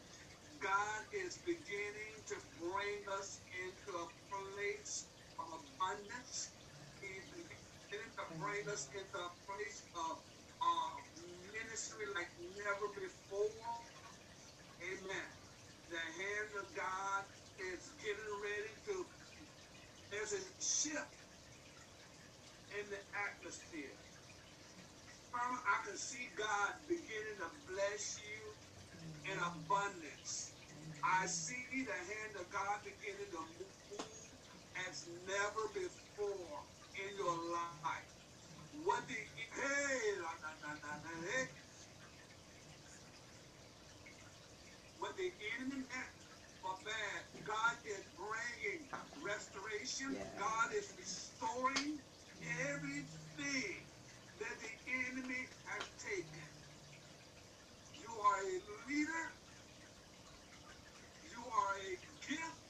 God 0.60 1.02
is 1.12 1.38
beginning 1.38 2.14
to 2.26 2.36
bring 2.60 3.02
us 3.18 3.40
into 3.64 3.98
a 3.98 4.08
place 4.30 5.06
of 5.38 5.46
abundance. 5.78 6.50
He's 7.00 7.26
beginning 7.30 8.12
to 8.16 8.24
bring 8.40 8.68
us 8.68 8.88
into 8.94 9.18
a 9.18 9.30
place 9.46 9.84
of 9.94 10.18
uh, 10.62 10.96
ministry 11.52 12.06
like 12.14 12.30
never 12.56 12.88
before. 12.94 13.50
Amen. 14.82 15.28
The 15.90 15.98
hand 15.98 16.50
of 16.60 16.74
God 16.74 17.24
is 17.72 17.90
getting 18.02 18.32
ready 18.42 18.74
to, 18.86 19.06
there's 20.10 20.32
a 20.34 20.42
shift 20.62 21.14
in 22.78 22.90
the 22.90 23.00
atmosphere. 23.14 23.96
I 25.34 25.86
can 25.86 25.96
see 25.96 26.28
God 26.36 26.74
beginning 26.88 27.38
to 27.38 27.50
bless 27.72 28.20
you 28.22 29.32
in 29.32 29.38
abundance. 29.38 30.07
I 31.18 31.26
see 31.26 31.84
the 31.84 31.92
hand 31.92 32.36
of 32.36 32.50
God 32.50 32.84
beginning 32.84 33.30
to 33.32 33.40
move 33.40 34.06
as 34.88 35.08
never 35.26 35.68
before 35.74 36.64
in 36.94 37.16
your 37.18 37.52
life. 37.52 38.14
What 38.84 39.08
the 39.08 39.14
hey, 39.14 40.20
la, 40.22 40.32
la, 40.42 40.52
la, 40.62 40.74
la, 40.74 40.96
la, 41.04 41.22
hey. 41.22 41.48
what 44.98 45.16
the 45.16 45.32
enemy 45.56 45.76
meant 45.78 46.14
for 46.62 46.78
bad, 46.84 47.24
God 47.44 47.76
is 47.86 48.04
bringing 48.16 48.88
restoration. 49.24 50.14
Yeah. 50.14 50.38
God 50.38 50.74
is 50.74 50.94
restoring 50.98 52.00
everything 52.68 53.86
that 54.40 54.56
the 54.60 54.92
enemy 55.10 55.46
has 55.66 55.90
taken. 55.98 56.48
You 57.94 58.10
are 58.10 58.42
a 58.42 58.88
leader. 58.88 59.32
You 61.30 61.44
are 61.44 61.76
a 61.78 61.90
gift 62.28 62.62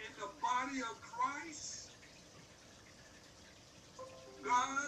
in 0.00 0.12
the 0.20 0.30
body 0.42 0.80
of 0.80 1.00
Christ. 1.02 1.92
God 4.56 4.85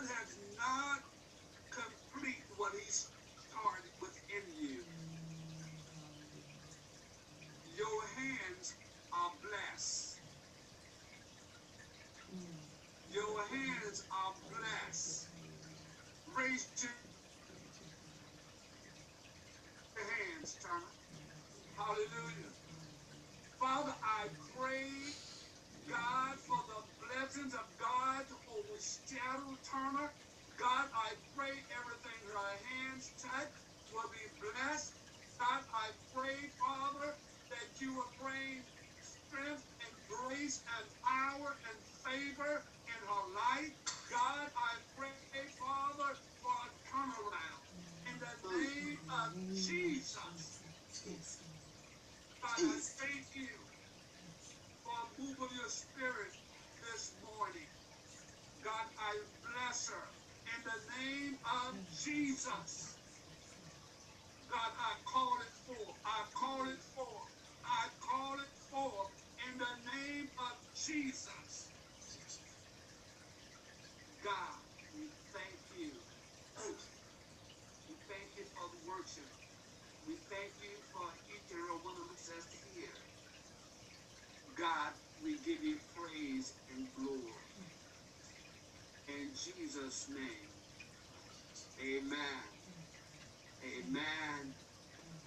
Seattle 29.08 29.56
Turner. 29.58 30.14
God, 30.58 30.90
I 30.94 31.16
pray 31.34 31.52
everything 31.70 32.28
that 32.28 32.36
our 32.36 32.58
hands 32.58 33.14
touch 33.16 33.54
will 33.90 34.10
be 34.10 34.26
blessed. 34.40 35.00
God, 35.38 35.64
I 35.72 35.92
pray, 36.12 36.50
Father, 36.50 37.18
that 37.50 37.80
you 37.80 37.94
will 37.96 38.12
bring 38.18 38.66
strength 39.00 39.66
and 39.80 39.96
grace 40.06 40.64
and 40.78 40.90
power 41.04 41.58
and 41.70 41.84
favor 41.84 42.66
in 42.88 42.94
her 43.08 43.34
life. 43.34 43.78
God, 44.10 44.52
I 44.56 44.82
pray, 44.96 45.48
Father, 45.58 46.20
for 46.42 46.52
a 46.52 46.70
turnaround 46.88 47.64
in 48.12 48.20
the 48.20 48.36
name 48.50 49.00
of 49.10 49.34
Jesus. 49.54 50.64
God, 52.42 52.58
I 52.60 52.80
thank 52.80 53.34
you 53.34 53.70
for 54.84 55.12
moving 55.18 55.56
your 55.56 55.70
spirit 55.70 56.37
God, 58.68 58.88
I 58.98 59.26
bless 59.42 59.90
her 59.90 60.08
in 60.56 60.64
the 60.64 60.92
name 60.98 61.38
of 61.44 61.88
Jesus. 61.90 63.00
God, 64.48 64.72
I 64.76 65.00
call 65.06 65.40
it 65.42 65.52
forth. 65.52 65.98
I 66.04 66.28
call 66.34 66.68
it 66.70 66.80
forth. 66.82 67.32
I 67.64 67.90
call 68.00 68.40
it 68.40 68.50
forth 68.70 69.12
in 69.48 69.58
the 69.58 69.76
name 69.96 70.30
of 70.38 70.58
Jesus. 70.74 71.74
God, 74.22 74.62
we 74.94 75.10
thank 75.32 75.60
you. 75.70 76.04
We 77.88 77.96
thank 78.08 78.36
you 78.36 78.46
for 78.46 78.70
the 78.70 78.86
worship. 78.86 79.32
We 80.06 80.18
thank 80.30 80.60
you 80.60 80.82
for 80.92 81.12
each 81.28 81.50
and 81.52 81.60
every 81.60 81.78
one 81.84 82.02
of 82.02 82.10
us 82.12 82.28
that's 82.28 82.52
here. 82.74 82.94
God, 84.56 84.94
we 85.20 85.40
give 85.40 85.62
you 85.62 85.80
praise 85.94 86.60
and 86.68 86.94
glory. 86.94 87.37
Jesus' 89.44 90.08
name, 90.10 90.48
amen. 91.82 92.44
Amen 93.64 94.54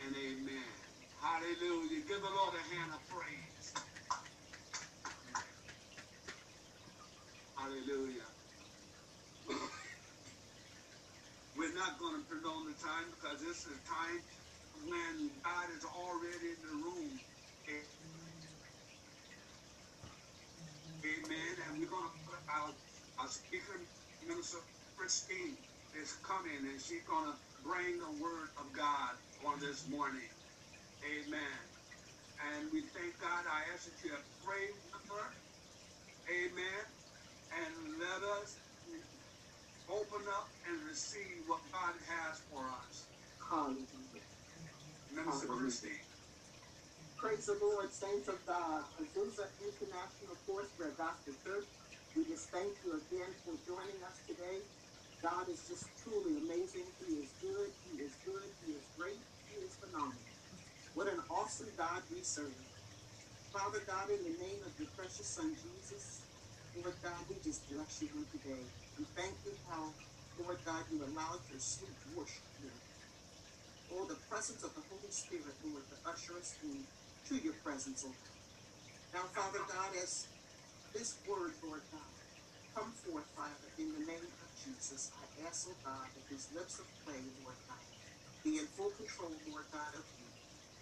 and 0.06 0.16
amen. 0.16 0.74
Hallelujah. 1.22 2.02
Give 2.08 2.22
the 2.22 2.30
Lord 2.30 2.56
a 2.56 2.76
hand 2.76 2.94
of 2.94 3.08
praise. 3.10 3.74
Hallelujah. 7.58 8.28
We're 11.58 11.76
not 11.76 12.00
going 12.00 12.22
to 12.22 12.28
prolong 12.28 12.68
the 12.68 12.74
time 12.74 13.12
because 13.12 13.42
this 13.42 13.66
is 13.68 13.74
a 13.78 13.88
time 13.88 14.22
when 14.88 15.32
God 15.44 15.70
is 15.78 15.86
already 15.86 16.50
in 16.56 16.62
the 16.64 16.76
room. 16.84 17.20
Amen. 21.06 21.56
And 21.68 21.80
we're 21.80 21.90
going 21.90 22.10
to 22.12 22.20
put 22.26 22.40
our, 22.50 22.72
our 23.20 23.28
speaker, 23.28 23.80
Minister 24.22 24.60
Christine, 24.96 25.68
is 25.94 26.18
coming 26.20 26.68
and 26.68 26.82
she's 26.82 27.06
going 27.06 27.34
to 27.34 27.42
bring 27.62 28.00
the 28.00 28.12
word 28.12 28.52
of 28.58 28.74
God 28.74 29.20
on 29.46 29.60
this 29.60 29.88
morning. 29.88 30.30
Amen. 31.06 31.70
And 32.40 32.72
we 32.72 32.90
thank 32.90 33.20
God. 33.20 33.48
I 33.48 33.66
ask 33.74 33.90
that 33.92 34.04
you 34.04 34.18
pray 34.44 34.72
with 34.72 35.10
her. 35.10 35.36
Amen. 36.32 36.86
And 37.52 38.00
let 38.00 38.24
us 38.24 38.64
open 39.90 40.28
up 40.30 40.52
and 40.66 40.84
receive 40.86 41.48
what 41.48 41.72
God 41.72 42.00
has 42.02 42.42
for 42.42 42.70
us. 42.70 43.14
Hallelujah. 43.50 44.24
Minister 45.10 45.48
Hallelujah. 45.48 45.62
Christine. 45.64 46.08
Praise 47.18 47.48
the 47.48 47.56
Lord, 47.56 47.92
saints 47.92 48.28
of 48.30 48.46
God. 48.46 48.92
Azusa 48.98 49.52
International 49.60 50.38
Foursquare 50.46 50.96
Gospel 50.96 51.36
Church. 51.36 51.70
We 52.16 52.26
just 52.26 52.50
thank 52.52 52.76
you 52.84 52.92
again 53.00 53.32
for 53.48 53.56
joining 53.64 54.00
us 54.04 54.20
today. 54.28 54.60
God 55.24 55.48
is 55.48 55.64
just 55.70 55.88
truly 56.04 56.44
amazing. 56.44 56.84
He 57.08 57.24
is 57.24 57.32
good. 57.40 57.72
He 57.88 58.04
is 58.04 58.12
good. 58.26 58.44
He 58.66 58.74
is 58.74 58.84
great. 59.00 59.22
He 59.48 59.64
is 59.64 59.72
phenomenal. 59.80 60.20
What 60.94 61.08
an 61.08 61.24
awesome 61.32 61.72
God 61.78 62.04
we 62.12 62.20
serve. 62.22 62.52
Father 63.54 63.80
God, 63.88 64.10
in 64.12 64.20
the 64.28 64.36
name 64.44 64.60
of 64.68 64.76
your 64.80 64.90
precious 64.98 65.28
Son 65.28 65.56
Jesus, 65.56 66.22
Lord 66.84 66.96
God, 67.04 67.22
we 67.30 67.36
just 67.44 67.64
bless 67.72 68.02
you 68.02 68.10
today. 68.36 68.64
We 69.00 69.06
thank 69.16 69.34
you 69.46 69.54
how, 69.70 69.88
Lord 70.44 70.60
God, 70.66 70.84
you 70.92 71.00
allowed 71.04 71.40
your 71.52 71.60
sweet 71.60 71.96
worship, 72.16 72.44
Lord. 72.64 72.84
Oh, 73.96 74.06
the 74.08 74.20
presence 74.28 74.64
of 74.64 74.76
the 74.76 74.84
Holy 74.92 75.12
Spirit, 75.12 75.56
Lord, 75.64 75.84
to 75.88 75.98
usher 76.10 76.36
us 76.40 76.56
in 76.64 76.84
to 77.30 77.36
your 77.44 77.54
presence, 77.64 78.04
oh 78.08 78.16
Now, 79.14 79.24
Father 79.32 79.60
God, 79.68 79.96
as 80.02 80.28
this 80.94 81.16
word, 81.28 81.56
Lord 81.64 81.82
God, 81.92 82.14
come 82.76 82.92
forth, 83.04 83.28
Father, 83.36 83.68
in 83.80 83.92
the 83.96 84.06
name 84.08 84.28
of 84.28 84.50
Jesus, 84.60 85.12
I 85.16 85.48
ask, 85.48 85.68
oh 85.72 85.78
God, 85.84 86.08
that 86.12 86.26
these 86.30 86.52
lips 86.56 86.80
of 86.80 86.88
clay, 87.04 87.20
Lord 87.44 87.56
God, 87.68 87.84
be 88.44 88.60
in 88.60 88.68
full 88.76 88.92
control, 89.00 89.32
Lord 89.50 89.68
God, 89.72 89.96
of 89.96 90.04
you. 90.20 90.28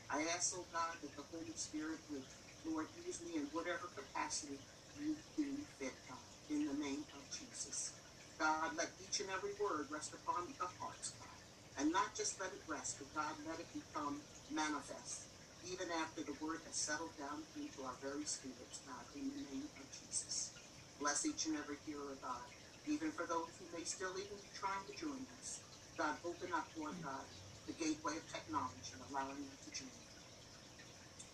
I 0.09 0.25
ask, 0.33 0.57
oh 0.57 0.65
God, 0.73 0.97
that 1.01 1.13
the 1.13 1.25
Holy 1.29 1.53
Spirit 1.53 2.01
would, 2.09 2.25
Lord, 2.65 2.87
use 3.05 3.21
me 3.25 3.37
in 3.37 3.45
whatever 3.53 3.89
capacity 3.93 4.57
you 4.97 5.15
deem 5.37 5.61
fit, 5.77 5.93
God, 6.09 6.25
in 6.49 6.65
the 6.65 6.77
name 6.81 7.05
of 7.13 7.23
Jesus. 7.29 7.93
God, 8.39 8.73
let 8.77 8.89
each 9.05 9.21
and 9.21 9.29
every 9.29 9.53
word 9.61 9.87
rest 9.93 10.13
upon 10.13 10.49
the 10.57 10.67
hearts, 10.81 11.13
God. 11.21 11.37
And 11.77 11.93
not 11.93 12.15
just 12.17 12.41
let 12.41 12.49
it 12.49 12.63
rest, 12.67 12.97
but 12.97 13.09
God, 13.13 13.35
let 13.47 13.59
it 13.61 13.69
become 13.71 14.19
manifest, 14.51 15.28
even 15.67 15.91
after 15.99 16.23
the 16.23 16.35
word 16.39 16.61
has 16.65 16.75
settled 16.75 17.11
down 17.19 17.43
into 17.59 17.83
our 17.83 17.95
very 17.99 18.23
spirits, 18.23 18.79
God, 18.87 19.03
in 19.15 19.27
the 19.35 19.43
name 19.51 19.67
of 19.75 19.85
Jesus. 19.91 20.51
Bless 20.99 21.25
each 21.25 21.47
and 21.47 21.57
every 21.57 21.77
hearer, 21.85 22.15
God, 22.21 22.43
even 22.87 23.11
for 23.11 23.25
those 23.27 23.51
who 23.59 23.65
may 23.75 23.83
still 23.83 24.11
even 24.15 24.39
be 24.39 24.51
trying 24.55 24.83
to 24.87 24.93
join 24.95 25.23
us. 25.39 25.59
God, 25.97 26.15
open 26.23 26.51
up, 26.55 26.67
Lord 26.79 26.95
God, 27.03 27.25
the 27.67 27.73
gateway 27.75 28.15
of 28.15 28.25
technology, 28.31 28.95
allowing 29.11 29.35
them 29.35 29.59
to 29.67 29.71
join. 29.71 29.91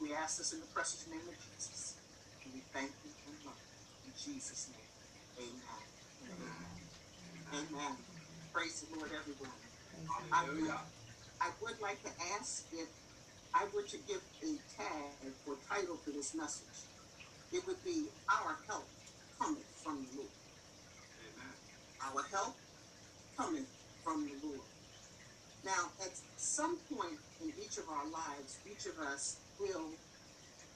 We 0.02 0.14
ask 0.14 0.38
this 0.38 0.54
in 0.54 0.60
the 0.60 0.70
precious 0.74 1.06
name 1.08 1.24
of 1.24 1.38
Jesus. 1.56 1.96
And 2.44 2.54
we 2.54 2.62
thank 2.74 2.92
you 3.06 3.12
and 3.30 3.38
love 3.46 3.58
you. 3.58 4.12
In 4.12 4.14
Jesus' 4.18 4.70
name, 4.74 5.50
amen. 5.50 5.86
Amen. 6.34 6.66
Amen. 7.54 7.96
Praise 8.54 8.82
the 8.82 8.98
Lord, 8.98 9.12
everyone. 9.14 9.56
Hallelujah. 10.32 10.82
I 11.42 11.50
would 11.62 11.80
like 11.82 12.02
to 12.04 12.12
ask 12.38 12.66
if 12.74 12.90
I 13.56 13.64
were 13.74 13.84
to 13.84 13.98
give 14.04 14.20
a 14.44 14.52
tag 14.76 15.32
or 15.48 15.56
title 15.72 15.96
to 16.04 16.12
this 16.12 16.36
message, 16.36 16.84
it 17.54 17.66
would 17.66 17.82
be 17.86 18.04
Our 18.28 18.58
Help 18.68 18.84
Cometh 19.40 19.64
from 19.82 20.04
the 20.04 20.18
Lord. 20.18 20.36
Amen. 21.24 21.56
Our 22.04 22.24
help 22.36 22.56
cometh 23.38 23.72
from 24.04 24.28
the 24.28 24.36
Lord. 24.46 24.68
Now, 25.64 25.88
at 26.04 26.12
some 26.36 26.76
point 26.92 27.16
in 27.42 27.54
each 27.64 27.78
of 27.78 27.88
our 27.88 28.04
lives, 28.12 28.60
each 28.70 28.88
of 28.88 29.00
us 29.00 29.40
will 29.58 29.88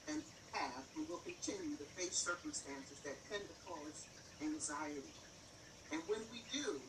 and 0.08 0.22
have 0.52 0.84
and 0.96 1.06
will 1.06 1.20
continue 1.20 1.76
to 1.76 1.84
face 2.00 2.16
circumstances 2.16 2.98
that 3.04 3.14
tend 3.28 3.44
to 3.44 3.56
cause 3.68 4.08
anxiety. 4.40 5.12
And 5.92 6.00
when 6.08 6.20
we 6.32 6.40
do, 6.50 6.80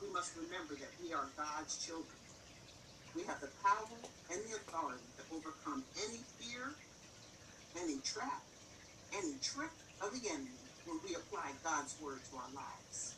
we 0.00 0.08
must 0.08 0.32
remember 0.36 0.74
that 0.74 0.92
we 1.04 1.12
are 1.12 1.28
God's 1.36 1.84
children. 1.84 2.23
We 3.14 3.22
have 3.30 3.40
the 3.40 3.50
power 3.62 3.86
and 4.30 4.40
the 4.42 4.58
authority 4.58 5.06
to 5.18 5.22
overcome 5.30 5.84
any 6.02 6.18
fear, 6.42 6.74
any 7.78 8.02
trap, 8.02 8.42
any 9.14 9.38
trick 9.38 9.70
of 10.02 10.10
the 10.10 10.28
enemy 10.28 10.58
when 10.86 10.98
we 11.06 11.14
apply 11.14 11.54
God's 11.62 11.94
word 12.02 12.18
to 12.18 12.32
our 12.42 12.50
lives. 12.50 13.14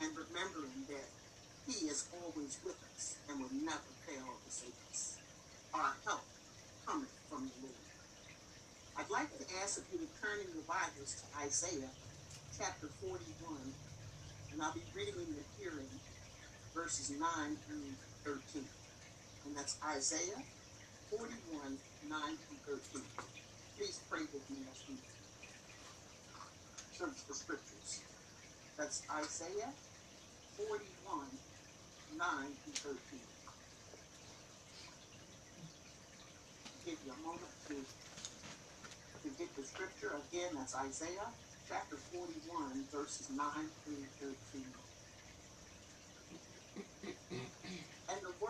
And 0.00 0.16
remembering 0.16 0.88
that 0.88 1.08
He 1.68 1.92
is 1.92 2.08
always 2.16 2.56
with 2.64 2.80
us 2.96 3.16
and 3.28 3.38
will 3.38 3.52
never 3.52 3.92
fail 4.08 4.32
to 4.32 4.50
save 4.50 4.72
us. 4.90 5.18
Our 5.74 5.92
help 6.08 6.24
cometh 6.86 7.12
from 7.28 7.52
the 7.52 7.68
Lord. 7.68 7.84
I'd 8.96 9.10
like 9.10 9.28
to 9.36 9.44
ask 9.60 9.76
if 9.76 9.84
you 9.92 10.00
would 10.00 10.14
turn 10.24 10.40
in 10.40 10.48
your 10.56 10.64
Bibles 10.64 11.20
to 11.20 11.44
Isaiah 11.44 11.92
chapter 12.56 12.88
41, 13.04 13.20
and 14.52 14.62
I'll 14.62 14.72
be 14.72 14.80
reading 14.96 15.20
in 15.20 15.36
your 15.36 15.48
hearing 15.60 15.92
verses 16.72 17.10
9 17.10 17.20
through 17.68 17.92
13. 18.24 18.64
And 19.46 19.56
that's 19.56 19.76
Isaiah 19.84 20.40
41, 21.10 21.76
9 22.08 22.20
through 22.64 22.76
13. 22.76 23.02
Please 23.76 24.00
pray 24.08 24.20
with 24.32 24.50
me 24.50 24.64
as 24.70 24.80
we 24.88 24.96
search 26.92 27.26
the 27.28 27.34
scriptures. 27.34 28.00
That's 28.78 29.02
Isaiah 29.10 29.72
41, 30.56 31.26
9 32.16 32.26
through 32.64 32.94
13. 32.94 33.20
Give 36.86 36.98
you 37.06 37.12
a 37.12 37.20
moment 37.26 37.52
to, 37.68 37.74
to 37.74 39.28
get 39.38 39.54
the 39.56 39.62
scripture. 39.62 40.12
Again, 40.30 40.52
that's 40.56 40.74
Isaiah 40.76 41.28
chapter 41.68 41.96
41, 41.96 42.84
verses 42.92 43.28
9 43.30 43.46
through 43.84 44.32
13. 44.52 44.83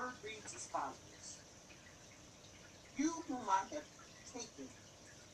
First 0.04 0.22
reads 0.22 0.54
as 0.54 0.66
follows. 0.68 1.40
You 2.98 3.24
whom 3.26 3.48
I 3.48 3.64
have 3.72 3.88
taken 4.34 4.68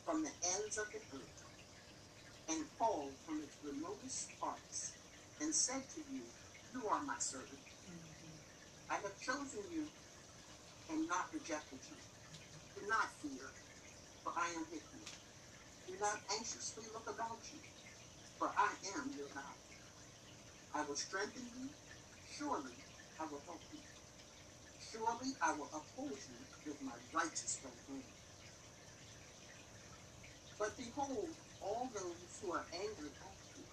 from 0.04 0.22
the 0.22 0.30
ends 0.46 0.78
of 0.78 0.86
the 0.92 1.00
earth 1.10 1.42
and 2.48 2.64
called 2.78 3.10
from 3.26 3.42
its 3.42 3.56
remotest 3.64 4.38
parts 4.38 4.92
and 5.40 5.52
said 5.52 5.82
to 5.94 6.00
you, 6.14 6.22
You 6.72 6.86
are 6.86 7.02
my 7.02 7.18
servant. 7.18 7.58
I 8.88 8.94
have 8.94 9.18
chosen 9.20 9.66
you 9.74 9.86
and 10.88 11.08
not 11.08 11.34
rejected 11.34 11.80
you. 11.90 11.98
Do 12.78 12.86
not 12.86 13.10
fear, 13.18 13.50
for 14.22 14.32
I 14.36 14.50
am 14.50 14.66
with 14.70 14.86
you. 14.94 15.94
Do 15.94 15.98
not 15.98 16.20
anxiously 16.30 16.84
look 16.94 17.10
about 17.10 17.42
you, 17.52 17.58
for 18.38 18.52
I 18.56 18.70
am 18.94 19.10
your 19.18 19.26
God. 19.34 19.58
I 20.76 20.84
will 20.86 20.94
strengthen 20.94 21.42
you. 21.58 21.70
Surely 22.38 22.78
I 23.18 23.24
will 23.24 23.42
help 23.48 23.62
you. 23.72 23.89
Surely 24.91 25.34
I 25.43 25.53
will 25.55 25.70
uphold 25.72 26.18
you 26.28 26.47
with 26.66 26.82
my 26.82 26.97
righteous 27.12 27.61
right 27.64 27.74
hand. 27.88 28.05
But 30.59 30.76
behold, 30.76 31.30
all 31.62 31.91
those 31.95 32.41
who 32.43 32.53
are 32.53 32.66
angry 32.72 33.11
at 33.22 33.38
you 33.57 33.64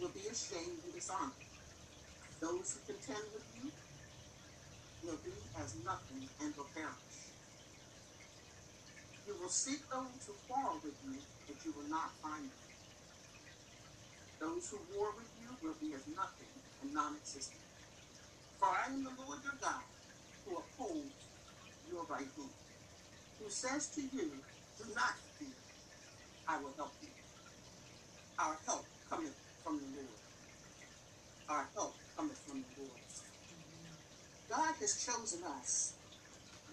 will 0.00 0.12
be 0.12 0.26
ashamed 0.30 0.82
and 0.84 0.92
dishonored. 0.94 1.32
Those 2.40 2.74
who 2.74 2.92
contend 2.92 3.32
with 3.34 3.46
you 3.54 3.72
will 5.02 5.18
be 5.24 5.32
as 5.58 5.76
nothing 5.84 6.28
and 6.40 6.56
will 6.56 6.70
perish. 6.74 7.34
You 9.26 9.38
will 9.40 9.50
seek 9.50 9.80
those 9.90 10.26
who 10.26 10.34
quarrel 10.48 10.80
with 10.84 10.96
you, 11.04 11.22
but 11.46 11.64
you 11.64 11.72
will 11.72 11.88
not 11.88 12.12
find 12.22 12.50
them. 12.50 12.58
Those 14.40 14.70
who 14.70 14.80
war 14.94 15.16
with 15.16 15.30
you 15.40 15.56
will 15.62 15.76
be 15.80 15.94
as 15.94 16.06
nothing 16.08 16.52
and 16.82 16.92
non-existent. 16.94 17.63
For 18.64 18.70
I 18.70 18.86
am 18.86 19.04
the 19.04 19.10
Lord 19.20 19.40
your 19.44 19.52
God, 19.60 19.84
who 20.46 20.56
upholds 20.56 21.12
your 21.92 22.02
right 22.08 22.24
hand, 22.24 22.56
who 23.38 23.50
says 23.50 23.88
to 23.88 24.00
you, 24.00 24.30
Do 24.78 24.84
not 24.94 25.20
fear, 25.36 25.52
I 26.48 26.56
will 26.62 26.72
help 26.74 26.94
you. 27.02 27.10
Our 28.38 28.56
help 28.64 28.86
cometh 29.10 29.36
from 29.62 29.80
the 29.80 30.00
Lord. 30.00 30.20
Our 31.50 31.68
help 31.74 31.94
cometh 32.16 32.38
from 32.38 32.64
the 32.64 32.80
Lord. 32.80 33.04
God 34.48 34.74
has 34.80 35.04
chosen 35.04 35.40
us. 35.60 35.92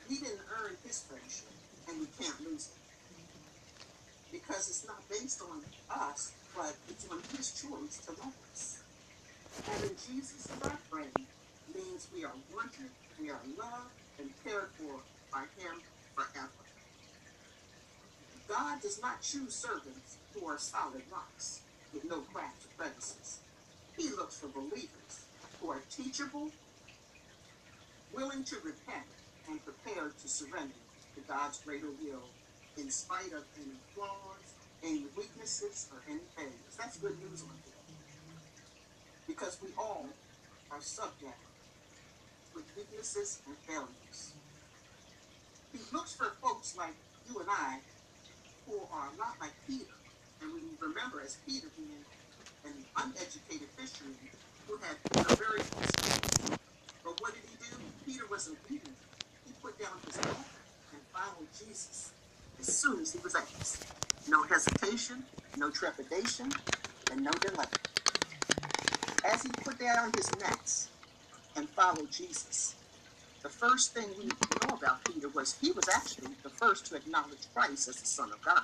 We 0.09 0.15
didn't 0.15 0.39
earn 0.63 0.77
his 0.87 1.03
friendship, 1.03 1.51
and 1.89 1.99
we 1.99 2.07
can't 2.17 2.39
lose 2.39 2.69
it. 2.71 4.31
Because 4.31 4.69
it's 4.69 4.87
not 4.87 5.03
based 5.09 5.41
on 5.41 5.59
us, 5.93 6.31
but 6.55 6.73
it's 6.87 7.05
on 7.11 7.19
his 7.35 7.51
choice 7.51 7.97
to 8.05 8.11
love 8.11 8.37
us. 8.49 8.81
Having 9.67 9.97
Jesus 10.07 10.47
as 10.55 10.71
our 10.71 10.77
friend 10.89 11.11
means 11.73 12.07
we 12.13 12.23
are 12.23 12.35
wanted, 12.53 12.89
we 13.19 13.29
are 13.29 13.41
loved, 13.57 13.91
and 14.19 14.29
cared 14.43 14.69
for 14.77 14.99
by 15.31 15.41
him 15.57 15.81
forever. 16.15 16.49
God 18.47 18.81
does 18.81 19.01
not 19.01 19.21
choose 19.21 19.53
servants 19.53 20.17
who 20.33 20.45
are 20.45 20.57
solid 20.57 21.03
rocks 21.11 21.61
with 21.93 22.05
no 22.05 22.19
cracks 22.33 22.65
or 22.65 22.83
crevices. 22.83 23.39
He 23.97 24.09
looks 24.09 24.37
for 24.39 24.47
believers 24.47 25.25
who 25.59 25.69
are 25.71 25.81
teachable, 25.89 26.49
willing 28.13 28.43
to 28.45 28.55
repent, 28.57 29.07
and 29.49 29.59
prepared 29.63 30.17
to 30.19 30.27
surrender 30.27 30.75
to 31.15 31.21
God's 31.27 31.59
greater 31.59 31.89
will 32.03 32.23
in 32.77 32.89
spite 32.89 33.33
of 33.33 33.43
any 33.57 33.75
flaws, 33.93 34.53
any 34.83 35.05
weaknesses, 35.17 35.89
or 35.91 35.99
any 36.09 36.21
failures. 36.35 36.75
That's 36.77 36.97
good 36.97 37.17
news 37.19 37.43
on 37.43 37.55
today. 37.63 37.95
Because 39.27 39.57
we 39.61 39.69
all 39.77 40.07
are 40.71 40.81
subject 40.81 41.37
with 42.53 42.65
weaknesses 42.75 43.41
and 43.47 43.55
failures. 43.57 44.33
He 45.71 45.79
looks 45.93 46.13
for 46.13 46.33
folks 46.41 46.75
like 46.77 46.95
you 47.29 47.39
and 47.39 47.49
I 47.49 47.79
who 48.67 48.79
are 48.93 49.09
a 49.13 49.19
lot 49.19 49.35
like 49.39 49.51
Peter. 49.67 49.85
And 50.41 50.53
we 50.53 50.61
remember 50.79 51.21
as 51.21 51.37
Peter 51.47 51.67
being 51.77 52.03
an 52.65 52.73
uneducated 52.97 53.67
fisherman 53.77 54.15
who 54.67 54.77
had 54.77 54.97
a 55.31 55.35
very 55.35 55.61
but 57.03 57.19
what 57.21 57.33
did 57.33 57.43
he 57.49 57.55
do? 57.57 57.75
Peter 58.05 58.25
was 58.29 58.47
obedient. 58.47 58.95
He 59.45 59.51
put 59.61 59.77
down 59.79 59.91
his 60.05 60.17
net 60.17 60.35
and 60.93 61.01
followed 61.13 61.47
Jesus 61.57 62.11
as 62.59 62.67
soon 62.67 63.01
as 63.01 63.13
he 63.13 63.19
was 63.19 63.35
asked. 63.35 63.85
No 64.29 64.43
hesitation, 64.43 65.23
no 65.57 65.69
trepidation, 65.71 66.51
and 67.11 67.23
no 67.23 67.31
delay. 67.31 67.65
As 69.25 69.43
he 69.43 69.49
put 69.49 69.79
down 69.79 70.11
his 70.15 70.31
nets 70.39 70.89
and 71.55 71.69
follow 71.69 72.07
Jesus, 72.07 72.77
the 73.43 73.49
first 73.49 73.93
thing 73.93 74.15
we 74.17 74.27
know 74.27 74.75
about 74.75 75.05
Peter 75.05 75.29
was 75.29 75.59
he 75.59 75.71
was 75.71 75.89
actually 75.89 76.35
the 76.43 76.51
first 76.51 76.87
to 76.87 76.95
acknowledge 76.95 77.51
Christ 77.53 77.87
as 77.89 77.99
the 78.01 78.07
Son 78.07 78.31
of 78.33 78.41
God. 78.43 78.63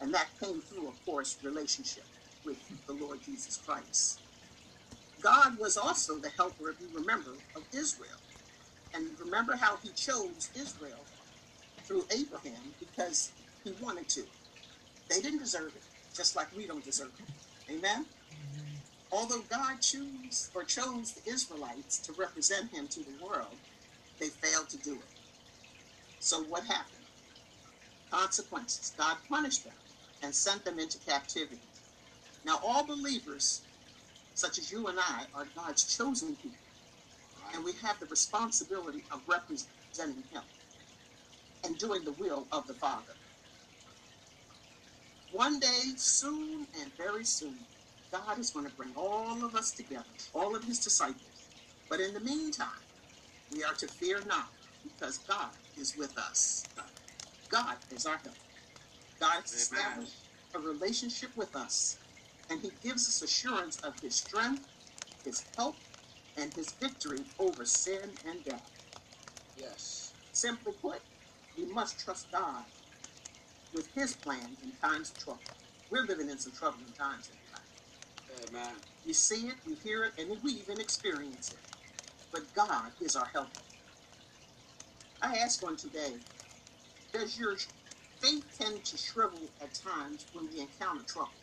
And 0.00 0.14
that 0.14 0.30
came 0.40 0.60
through, 0.62 0.88
of 0.88 1.04
course, 1.04 1.38
relationship 1.42 2.04
with 2.44 2.58
the 2.86 2.94
Lord 2.94 3.22
Jesus 3.22 3.58
Christ. 3.58 4.20
God 5.20 5.58
was 5.58 5.76
also 5.76 6.20
the 6.20 6.30
helper, 6.30 6.70
if 6.70 6.80
you 6.80 6.90
remember, 6.92 7.38
of 7.56 7.64
Israel. 7.74 8.18
And 8.94 9.18
remember 9.18 9.56
how 9.56 9.78
he 9.78 9.92
chose 9.92 10.50
Israel 10.56 11.06
through 11.86 12.04
Abraham 12.12 12.74
because 12.80 13.34
he 13.64 13.72
wanted 13.80 14.08
to. 14.10 14.24
They 15.10 15.20
didn't 15.20 15.40
deserve 15.40 15.76
it, 15.76 15.84
just 16.14 16.36
like 16.36 16.52
we 16.52 16.66
don't 16.66 16.84
deserve 16.84 17.12
it. 17.20 17.72
Amen? 17.72 18.06
Although 19.14 19.42
God 19.42 19.80
chose 19.80 20.50
or 20.54 20.64
chose 20.64 21.14
the 21.14 21.30
Israelites 21.30 22.00
to 22.00 22.12
represent 22.12 22.72
him 22.72 22.88
to 22.88 23.04
the 23.04 23.16
world, 23.20 23.58
they 24.18 24.28
failed 24.28 24.68
to 24.70 24.78
do 24.78 24.94
it. 24.96 25.08
So 26.18 26.42
what 26.42 26.64
happened? 26.64 27.04
Consequences. 28.10 28.92
God 28.98 29.18
punished 29.28 29.64
them 29.64 29.74
and 30.20 30.34
sent 30.34 30.64
them 30.64 30.80
into 30.80 30.98
captivity. 30.98 31.62
Now, 32.44 32.58
all 32.64 32.84
believers, 32.84 33.62
such 34.34 34.58
as 34.58 34.72
you 34.72 34.88
and 34.88 34.98
I, 34.98 35.26
are 35.32 35.46
God's 35.54 35.84
chosen 35.96 36.36
people, 36.36 36.58
and 37.54 37.64
we 37.64 37.74
have 37.84 38.00
the 38.00 38.06
responsibility 38.06 39.04
of 39.12 39.22
representing 39.28 40.24
Him 40.32 40.42
and 41.64 41.78
doing 41.78 42.04
the 42.04 42.12
will 42.12 42.48
of 42.52 42.66
the 42.66 42.74
Father. 42.74 43.14
One 45.30 45.60
day, 45.60 45.94
soon 45.96 46.66
and 46.80 46.92
very 46.96 47.24
soon, 47.24 47.66
God 48.14 48.38
is 48.38 48.50
going 48.52 48.64
to 48.64 48.70
bring 48.70 48.92
all 48.96 49.44
of 49.44 49.56
us 49.56 49.72
together, 49.72 50.04
all 50.32 50.54
of 50.54 50.64
His 50.64 50.78
disciples. 50.78 51.50
But 51.90 52.00
in 52.00 52.14
the 52.14 52.20
meantime, 52.20 52.68
we 53.50 53.64
are 53.64 53.74
to 53.74 53.88
fear 53.88 54.24
not, 54.24 54.50
because 54.84 55.18
God 55.18 55.50
is 55.76 55.96
with 55.98 56.16
us. 56.16 56.68
God 57.50 57.78
is 57.90 58.06
our 58.06 58.18
help. 58.18 58.36
God 59.20 59.40
has 59.42 59.52
established 59.52 60.26
a 60.54 60.60
relationship 60.60 61.30
with 61.36 61.56
us, 61.56 61.98
and 62.48 62.60
He 62.62 62.70
gives 62.82 63.08
us 63.08 63.22
assurance 63.22 63.78
of 63.82 63.94
His 64.00 64.16
strength, 64.16 64.62
His 65.24 65.46
help, 65.56 65.78
and 66.36 66.52
His 66.54 66.72
victory 66.80 67.24
over 67.40 67.64
sin 67.64 68.18
and 68.24 68.44
death. 68.44 68.70
Yes. 69.56 70.14
Simply 70.32 70.72
put, 70.80 71.02
we 71.58 71.66
must 71.66 71.98
trust 71.98 72.30
God 72.32 72.66
with 73.72 73.88
His 73.94 74.14
plan 74.14 74.56
in 74.62 74.72
times 74.72 75.10
of 75.10 75.18
trouble. 75.18 75.42
We're 75.90 76.06
living 76.06 76.30
in 76.30 76.38
some 76.38 76.52
troubling 76.54 76.92
times 76.94 77.30
Amen. 78.48 78.76
We 79.06 79.14
see 79.14 79.48
it, 79.48 79.56
you 79.66 79.76
hear 79.82 80.04
it, 80.04 80.14
and 80.18 80.42
we 80.42 80.52
even 80.52 80.80
experience 80.80 81.52
it. 81.52 81.60
But 82.32 82.54
God 82.54 82.92
is 83.00 83.16
our 83.16 83.30
helper. 83.34 83.62
I 85.22 85.36
ask 85.38 85.62
one 85.62 85.76
today, 85.76 86.20
does 87.12 87.38
your 87.38 87.56
faith 88.20 88.44
tend 88.58 88.84
to 88.86 88.98
shrivel 88.98 89.52
at 89.60 89.74
times 89.74 90.28
when 90.32 90.48
we 90.48 90.60
encounter 90.60 91.04
trouble? 91.04 91.34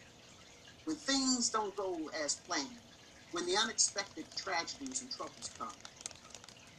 When 0.85 0.97
things 0.97 1.49
don't 1.51 1.75
go 1.75 2.09
as 2.23 2.35
planned? 2.35 2.95
When 3.31 3.45
the 3.47 3.57
unexpected 3.57 4.27
tragedies 4.37 5.01
and 5.01 5.11
troubles 5.11 5.51
come? 5.57 5.75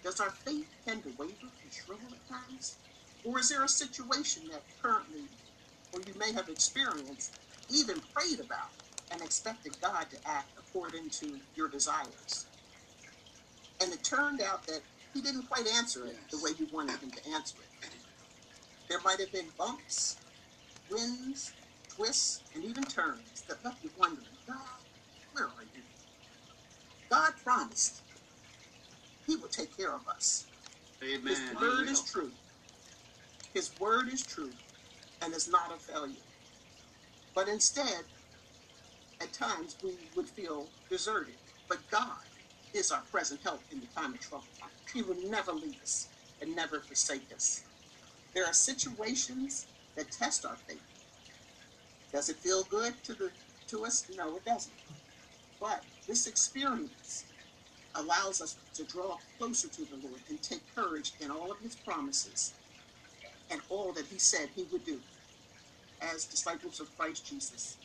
Does 0.05 0.21
our 0.21 0.33
faith 0.47 0.69
tend 0.87 1.05
to 1.05 1.11
waver 1.19 1.53
and 1.63 1.73
shrivel 1.73 2.11
at 2.15 2.29
times? 2.29 2.79
Or 3.25 3.41
is 3.41 3.51
there 3.51 3.65
a 3.65 3.69
situation 3.69 4.49
that 4.51 4.65
currently, 4.83 5.29
or 5.93 6.03
you 6.03 6.15
may 6.17 6.33
have 6.33 6.49
experienced, 6.49 7.35
even 7.71 8.03
prayed 8.15 8.41
about, 8.41 8.73
and 9.13 9.23
expected 9.23 9.81
God 9.81 10.07
to 10.11 10.17
act 10.29 10.49
according 10.59 11.11
to 11.11 11.39
your 11.55 11.69
desires? 11.69 12.47
And 13.81 13.93
it 13.93 14.03
turned 14.03 14.41
out 14.41 14.67
that 14.67 14.81
He 15.15 15.21
didn't 15.21 15.49
quite 15.49 15.67
answer 15.77 16.07
it 16.07 16.17
the 16.31 16.39
way 16.39 16.51
you 16.59 16.67
wanted 16.73 16.99
Him 17.01 17.11
to 17.11 17.31
answer 17.31 17.57
it. 17.83 17.91
There 18.89 19.01
might 19.05 19.21
have 19.21 19.33
been 19.33 19.47
bumps, 19.59 20.17
winds, 20.91 21.53
twists, 21.89 22.43
and 22.55 22.65
even 22.65 22.85
turns 22.85 23.43
that 23.49 23.65
left 23.65 23.83
you 23.83 23.91
wondering, 23.99 24.27
God, 24.47 24.57
where 25.33 25.47
are 25.47 25.63
you? 25.75 25.83
God 27.11 27.33
promised 27.43 28.03
He 29.27 29.37
will 29.37 29.49
take 29.49 29.77
care 29.77 29.95
of 29.95 30.07
us. 30.09 30.47
Amen. 31.03 31.27
His 31.27 31.61
word 31.61 31.89
is 31.89 32.03
true. 32.03 32.31
His 33.55 33.71
word 33.81 34.09
is 34.09 34.23
true 34.23 34.51
and 35.23 35.35
is 35.35 35.49
not 35.49 35.73
a 35.75 35.79
failure. 35.79 36.15
But 37.35 37.49
instead, 37.49 38.05
at 39.23 39.35
times 39.35 39.79
we 39.83 39.93
would 40.17 40.29
feel 40.31 40.73
deserted. 40.91 41.39
But 41.69 41.89
God 41.91 42.19
is 42.75 42.93
our 42.93 43.03
present 43.11 43.43
help 43.45 43.67
in 43.71 43.81
the 43.81 43.89
time 43.89 44.15
of 44.15 44.21
trouble. 44.21 44.49
He 44.93 45.03
will 45.03 45.31
never 45.31 45.53
leave 45.53 45.81
us 45.83 46.13
and 46.41 46.57
never 46.57 46.81
forsake 46.81 47.33
us. 47.35 47.67
There 48.35 48.47
are 48.47 48.55
situations 48.55 49.69
that 49.97 50.13
test 50.13 50.47
our 50.47 50.59
faith. 50.69 50.83
Does 52.13 52.29
it 52.31 52.39
feel 52.39 52.65
good 52.65 53.05
to 53.05 53.15
the 53.15 53.33
to 53.69 53.85
us? 53.87 54.07
No, 54.11 54.37
it 54.37 54.45
doesn't. 54.45 54.77
But 55.61 55.87
this 56.09 56.27
experience 56.27 57.27
allows 57.95 58.41
us 58.41 58.59
to 58.75 58.85
draw 58.87 59.19
closer 59.39 59.69
to 59.71 59.87
the 59.87 59.97
Lord 59.97 60.23
and 60.29 60.43
take 60.43 60.75
courage 60.75 61.15
in 61.21 61.31
all 61.31 61.53
of 61.53 61.61
his 61.61 61.77
promises 61.77 62.57
and 63.51 63.63
all 63.69 63.93
that 63.95 64.09
he 64.09 64.19
said 64.19 64.51
he 64.51 64.65
would 64.73 64.85
do 64.85 65.03
as 66.01 66.27
disciples 66.27 66.81
of 66.81 66.97
Christ 66.97 67.27
Jesus. 67.27 67.82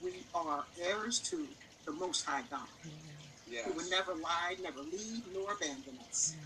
We 0.00 0.26
are 0.34 0.66
heirs 0.80 1.20
to 1.30 1.56
the 1.86 1.92
Most 1.92 2.24
High 2.26 2.44
God, 2.50 2.68
Yes. 3.46 3.66
who 3.66 3.74
would 3.74 3.90
never 3.90 4.14
lie, 4.14 4.56
never 4.60 4.82
leave, 4.82 5.24
nor 5.32 5.54
abandon 5.54 5.98
us. 6.06 6.36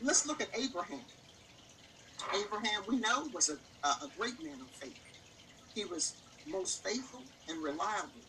Let's 0.00 0.26
look 0.26 0.42
at 0.42 0.56
Abraham. 0.58 1.06
Abraham, 2.34 2.84
we 2.88 2.98
know, 2.98 3.26
was 3.32 3.50
a, 3.50 3.58
a, 3.86 3.90
a 4.06 4.12
great 4.16 4.42
man 4.42 4.60
of 4.62 4.70
faith. 4.72 4.98
He 5.74 5.84
was 5.84 6.18
most 6.46 6.84
faithful 6.84 7.26
and 7.48 7.62
reliable. 7.62 8.22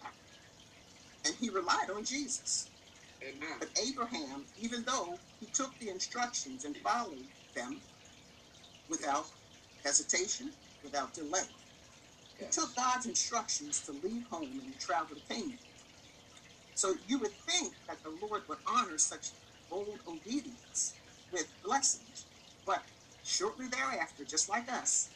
And 1.26 1.36
he 1.36 1.50
relied 1.50 1.90
on 1.94 2.06
Jesus. 2.06 2.72
Amen. 3.24 3.58
But 3.60 3.70
Abraham, 3.82 4.48
even 4.58 4.86
though 4.86 5.22
he 5.40 5.48
took 5.48 5.80
the 5.80 5.90
instructions 5.90 6.66
and 6.66 6.78
followed 6.84 7.28
them 7.56 7.84
without 8.90 9.26
hesitation, 9.84 10.54
without 10.84 11.14
delay, 11.14 11.48
he 12.40 12.46
took 12.48 12.76
God's 12.76 13.06
instructions 13.06 13.82
to 13.82 13.92
leave 13.92 14.26
home 14.30 14.62
and 14.66 14.80
travel 14.80 15.16
to 15.16 15.34
Canaan. 15.34 15.58
So 16.74 16.96
you 17.08 17.20
would 17.20 17.32
think 17.32 17.74
that 17.88 18.04
the 18.04 18.12
Lord 18.22 18.44
would 18.50 18.58
honor 18.68 18.98
such 18.98 19.30
bold 19.70 20.00
obedience 20.08 20.96
with 21.32 21.48
blessings. 21.64 22.26
But 22.66 22.84
shortly 23.24 23.68
thereafter, 23.68 24.26
just 24.26 24.50
like 24.50 24.72
us, 24.72 25.10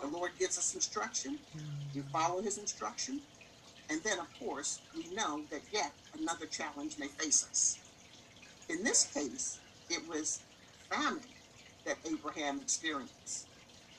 the 0.00 0.08
Lord 0.08 0.32
gives 0.38 0.58
us 0.58 0.74
instruction, 0.74 1.38
you 1.92 2.02
follow 2.12 2.42
his 2.42 2.58
instruction, 2.58 3.20
and 3.90 4.02
then, 4.02 4.18
of 4.18 4.26
course, 4.38 4.80
we 4.96 5.04
know 5.14 5.42
that 5.50 5.62
yet 5.72 5.92
another 6.18 6.46
challenge 6.46 6.96
may 6.98 7.08
face 7.08 7.46
us. 7.48 7.78
In 8.68 8.84
this 8.84 9.04
case, 9.12 9.60
it 9.88 10.08
was 10.08 10.40
famine 10.90 11.22
that 11.84 11.98
Abraham 12.06 12.60
experienced. 12.60 13.48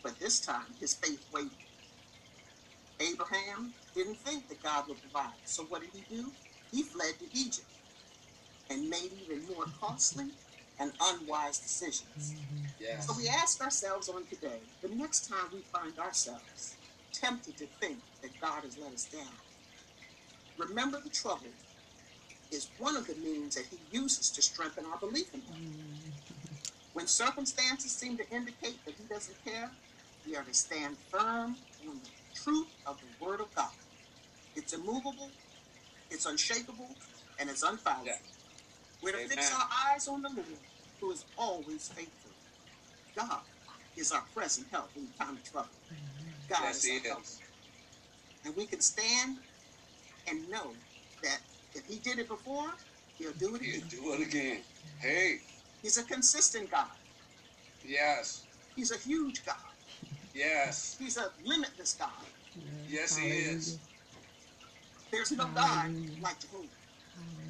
But 0.03 0.19
this 0.19 0.39
time, 0.39 0.75
his 0.79 0.95
faith 0.95 1.25
wavered. 1.33 1.51
Abraham 3.01 3.73
didn't 3.95 4.17
think 4.17 4.47
that 4.49 4.61
God 4.61 4.87
would 4.87 5.01
provide. 5.01 5.33
So 5.45 5.63
what 5.63 5.81
did 5.81 5.91
he 5.93 6.15
do? 6.15 6.31
He 6.71 6.83
fled 6.83 7.13
to 7.19 7.25
Egypt 7.37 7.67
and 8.69 8.89
made 8.89 9.11
even 9.23 9.45
more 9.53 9.65
costly 9.79 10.25
and 10.79 10.91
unwise 11.01 11.59
decisions. 11.59 12.33
Yes. 12.79 13.07
So 13.07 13.13
we 13.17 13.27
ask 13.27 13.61
ourselves 13.61 14.09
on 14.09 14.25
today, 14.25 14.59
the 14.81 14.89
next 14.89 15.29
time 15.29 15.45
we 15.53 15.59
find 15.59 15.97
ourselves 15.99 16.75
tempted 17.11 17.57
to 17.57 17.65
think 17.79 17.97
that 18.21 18.31
God 18.39 18.63
has 18.63 18.77
let 18.77 18.93
us 18.93 19.05
down, 19.05 19.27
remember 20.57 20.99
the 21.01 21.09
trouble 21.09 21.51
is 22.51 22.69
one 22.79 22.95
of 22.95 23.07
the 23.07 23.15
means 23.15 23.55
that 23.55 23.65
he 23.65 23.77
uses 23.91 24.29
to 24.31 24.41
strengthen 24.41 24.85
our 24.85 24.97
belief 24.97 25.33
in 25.33 25.41
him. 25.41 25.55
Mm-hmm. 25.55 26.09
When 26.93 27.07
circumstances 27.07 27.91
seem 27.91 28.17
to 28.17 28.29
indicate 28.29 28.83
that 28.85 28.95
he 28.95 29.03
doesn't 29.09 29.45
care, 29.45 29.69
we 30.27 30.35
are 30.35 30.43
to 30.43 30.53
stand 30.53 30.97
firm 31.09 31.55
on 31.87 31.99
the 32.03 32.09
truth 32.33 32.67
of 32.85 32.99
the 32.99 33.25
word 33.25 33.41
of 33.41 33.53
God. 33.55 33.71
It's 34.55 34.73
immovable, 34.73 35.31
it's 36.09 36.25
unshakable, 36.25 36.89
and 37.39 37.49
it's 37.49 37.63
unfallible. 37.63 38.05
Yeah. 38.05 38.17
We're 39.01 39.13
to 39.13 39.27
fix 39.27 39.53
our 39.53 39.67
eyes 39.89 40.07
on 40.07 40.21
the 40.21 40.29
Lord, 40.29 40.45
who 40.99 41.11
is 41.11 41.25
always 41.37 41.89
faithful. 41.89 42.31
God 43.15 43.41
is 43.97 44.11
our 44.11 44.23
present 44.33 44.67
help 44.71 44.89
in 44.95 45.07
time 45.19 45.35
of 45.37 45.51
trouble. 45.51 45.69
God 46.49 46.59
Yes, 46.63 46.85
is 46.85 47.01
our 47.01 47.07
help. 47.09 47.23
And 48.45 48.55
we 48.55 48.65
can 48.65 48.81
stand 48.81 49.37
and 50.27 50.49
know 50.49 50.71
that 51.23 51.39
if 51.73 51.85
he 51.85 51.97
did 51.97 52.19
it 52.19 52.27
before, 52.27 52.71
he'll 53.17 53.31
do 53.33 53.55
it 53.55 53.61
again. 53.61 53.83
do 53.89 54.13
it 54.13 54.27
again. 54.27 54.61
Hey. 54.99 55.39
He's 55.81 55.97
a 55.97 56.03
consistent 56.03 56.69
God. 56.69 56.87
Yes. 57.85 58.43
He's 58.75 58.91
a 58.91 58.97
huge 58.97 59.45
God. 59.45 59.55
Yes. 60.33 60.95
He's 60.99 61.17
a 61.17 61.31
limitless 61.45 61.93
God. 61.93 62.09
Yes, 62.87 63.17
he 63.17 63.27
is. 63.27 63.79
There's 65.11 65.31
no 65.31 65.47
God 65.47 65.93
like 66.21 66.39
Jehovah. 66.39 66.67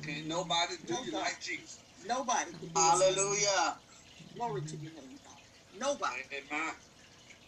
Can't 0.04 0.28
nobody 0.28 0.76
do 0.86 0.96
you 1.06 1.12
like 1.14 1.40
Jesus. 1.40 1.80
Nobody 2.08 2.52
can 2.52 2.60
do 2.60 2.68
it. 2.68 2.78
Hallelujah. 2.78 3.78
Glory 4.36 4.62
to 4.62 4.76
your 4.78 4.92
name, 4.94 5.20
God. 5.24 5.38
Nobody. 5.80 6.22
Amen. 6.32 6.74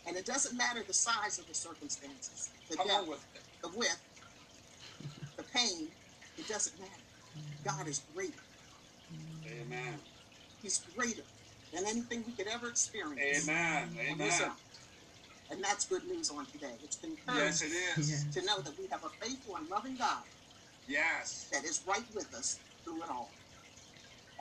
And 0.05 0.17
it 0.17 0.25
doesn't 0.25 0.55
matter 0.57 0.83
the 0.85 0.93
size 0.93 1.39
of 1.39 1.47
the 1.47 1.53
circumstances, 1.53 2.49
the 2.69 2.77
Come 2.77 2.87
depth, 2.87 3.07
with 3.07 3.25
the 3.63 3.69
width, 3.77 4.01
the 5.37 5.43
pain. 5.43 5.87
It 6.37 6.47
doesn't 6.47 6.77
matter. 6.79 6.91
God 7.63 7.87
is 7.87 8.01
greater. 8.13 8.33
Amen. 9.61 9.95
He's 10.61 10.79
greater 10.95 11.23
than 11.73 11.85
anything 11.85 12.23
we 12.25 12.33
could 12.33 12.47
ever 12.47 12.67
experience. 12.69 13.47
Amen. 13.49 13.97
on 14.11 14.17
this 14.17 14.41
Amen. 14.41 14.51
Earth. 15.53 15.57
And 15.57 15.63
that's 15.63 15.85
good 15.85 16.03
news 16.07 16.29
on 16.31 16.45
today. 16.47 16.71
It's 16.83 16.95
been 16.95 17.17
Yes, 17.27 17.61
encouraging 17.61 17.77
it 17.77 17.99
is. 17.99 18.25
to 18.33 18.45
know 18.45 18.59
that 18.61 18.77
we 18.79 18.87
have 18.87 19.03
a 19.03 19.09
faithful 19.09 19.55
and 19.55 19.69
loving 19.69 19.95
God 19.95 20.23
Yes. 20.87 21.47
that 21.51 21.63
is 21.63 21.81
right 21.87 22.03
with 22.15 22.33
us 22.33 22.59
through 22.83 23.03
it 23.03 23.09
all. 23.09 23.29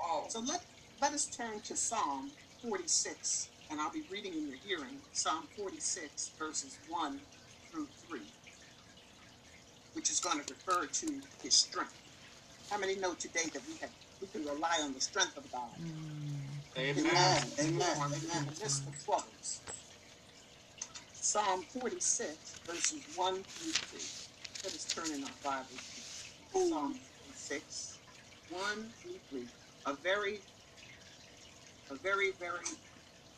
Oh. 0.00 0.24
So 0.28 0.40
let, 0.40 0.64
let 1.00 1.12
us 1.12 1.26
turn 1.26 1.60
to 1.60 1.76
Psalm 1.76 2.30
46, 2.62 3.48
and 3.70 3.80
I'll 3.80 3.92
be 3.92 4.02
reading 4.10 4.34
in 4.34 4.48
your 4.48 4.56
hearing 4.66 4.98
Psalm 5.12 5.44
46, 5.56 6.30
verses 6.38 6.78
1 6.88 7.20
through 7.70 7.86
3, 8.08 8.20
which 9.94 10.10
is 10.10 10.20
going 10.20 10.40
to 10.42 10.54
refer 10.54 10.86
to 10.86 11.22
his 11.42 11.54
strength. 11.54 11.94
How 12.70 12.78
many 12.78 12.96
know 12.96 13.14
today 13.14 13.44
that 13.52 13.62
we 13.68 13.76
have 13.80 13.90
we 14.20 14.28
can 14.28 14.44
rely 14.46 14.78
on 14.82 14.94
the 14.94 15.00
strength 15.00 15.36
of 15.36 15.50
God? 15.52 15.68
Mm. 15.80 16.22
Amen. 16.78 17.04
Amen. 17.06 17.42
Amen. 17.60 18.12
In 18.14 18.46
the 18.46 18.50
midst 18.60 18.86
of 18.86 19.04
troubles. 19.04 19.60
Psalm 21.33 21.62
46, 21.62 22.61
verses 22.66 23.03
1 23.16 23.35
through 23.37 23.72
3. 23.72 24.64
Let 24.64 24.74
us 24.74 24.85
turn 24.85 25.16
in 25.16 25.24
our 25.24 25.30
Bible 25.43 25.64
to 25.70 26.68
Psalm 26.68 26.95
46, 27.24 27.99
1 28.51 28.61
through 29.01 29.41
3. 29.41 29.47
A 29.87 29.95
very, 29.95 30.41
a 31.91 31.95
very, 31.95 32.33
very 32.33 32.66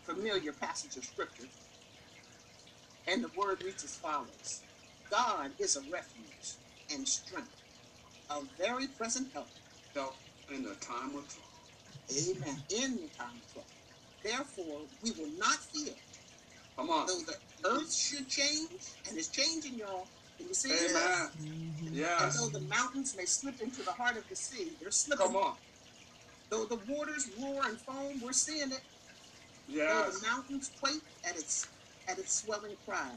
familiar 0.03 0.51
passage 0.51 0.97
of 0.97 1.05
scripture. 1.05 1.47
And 3.07 3.23
the 3.23 3.31
word 3.37 3.63
reads 3.63 3.85
as 3.85 3.95
follows 3.95 4.63
God 5.09 5.53
is 5.61 5.77
a 5.77 5.83
refuge 5.83 6.55
and 6.93 7.07
strength, 7.07 7.63
a 8.29 8.41
very 8.59 8.89
present 8.89 9.29
help 9.33 9.47
Help 9.95 10.17
in 10.53 10.65
the 10.65 10.75
time 10.81 11.15
of 11.15 11.29
trouble. 11.29 11.55
Amen. 12.11 12.57
In 12.71 12.97
the 12.97 13.09
time 13.17 13.37
of 13.37 13.53
trouble. 13.53 13.69
Therefore, 14.25 14.81
we 15.05 15.13
will 15.13 15.31
not 15.39 15.55
fear, 15.55 15.95
Come 16.77 16.91
on. 16.91 17.07
though 17.07 17.21
the 17.21 17.69
earth 17.69 17.95
should 17.95 18.29
change, 18.29 18.71
and 19.09 19.17
it's 19.17 19.29
changing, 19.29 19.79
y'all. 19.79 20.09
Can 20.37 20.49
you 20.49 20.55
see 20.55 20.71
it? 20.71 20.91
Amen. 20.91 21.29
Mm-hmm. 21.41 21.87
And 21.87 21.97
Yes. 21.97 22.41
though 22.41 22.49
the 22.59 22.67
mountains 22.67 23.15
may 23.17 23.25
slip 23.27 23.61
into 23.61 23.83
the 23.83 23.93
heart 23.93 24.17
of 24.17 24.29
the 24.29 24.35
sea, 24.37 24.73
they're 24.81 24.91
slipping. 24.91 25.27
Come 25.27 25.37
on. 25.37 25.57
Though 26.51 26.65
the 26.67 26.77
waters 26.89 27.31
roar 27.41 27.67
and 27.67 27.79
foam, 27.81 28.21
we're 28.21 28.33
seeing 28.33 28.73
it. 28.73 28.83
Though 29.69 30.11
the 30.11 30.27
mountains 30.27 30.71
quake 30.81 31.03
at 31.25 31.37
its 31.37 31.67
at 32.09 32.19
its 32.19 32.35
swelling 32.43 32.77
cry. 32.85 33.13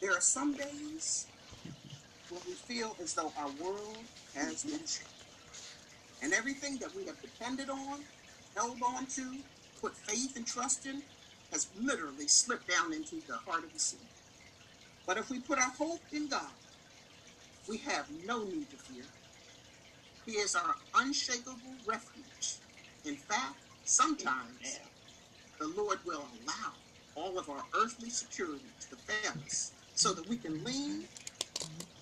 There 0.00 0.12
are 0.12 0.20
some 0.20 0.54
days 0.54 1.26
when 2.28 2.40
we 2.46 2.54
feel 2.54 2.96
as 3.00 3.14
though 3.14 3.32
our 3.36 3.50
world 3.50 3.98
has 4.34 4.64
been 4.64 4.86
shaken. 4.86 5.06
And 6.22 6.32
everything 6.32 6.78
that 6.78 6.94
we 6.94 7.04
have 7.06 7.20
depended 7.20 7.68
on, 7.68 8.00
held 8.56 8.78
on 8.82 9.06
to, 9.06 9.44
put 9.80 9.96
faith 9.96 10.36
and 10.36 10.46
trust 10.46 10.86
in, 10.86 11.02
has 11.52 11.68
literally 11.80 12.26
slipped 12.26 12.68
down 12.68 12.92
into 12.92 13.16
the 13.26 13.36
heart 13.36 13.62
of 13.62 13.72
the 13.72 13.78
sea. 13.78 13.98
But 15.06 15.18
if 15.18 15.30
we 15.30 15.38
put 15.38 15.58
our 15.58 15.70
hope 15.70 16.00
in 16.12 16.28
God, 16.28 16.50
we 17.68 17.76
have 17.78 18.06
no 18.26 18.42
need 18.42 18.70
to 18.70 18.76
fear. 18.76 19.04
He 20.26 20.32
is 20.32 20.56
our 20.56 20.74
unshakable 20.94 21.56
refuge. 21.86 22.56
In 23.04 23.16
fact, 23.16 23.56
sometimes 23.84 24.80
the 25.58 25.68
Lord 25.68 25.98
will 26.04 26.24
allow 26.44 26.72
all 27.14 27.38
of 27.38 27.50
our 27.50 27.62
earthly 27.76 28.10
security 28.10 28.64
to 28.90 28.96
fail 28.96 29.32
us 29.44 29.72
so 29.94 30.12
that 30.12 30.26
we 30.28 30.36
can 30.36 30.64
lean 30.64 31.04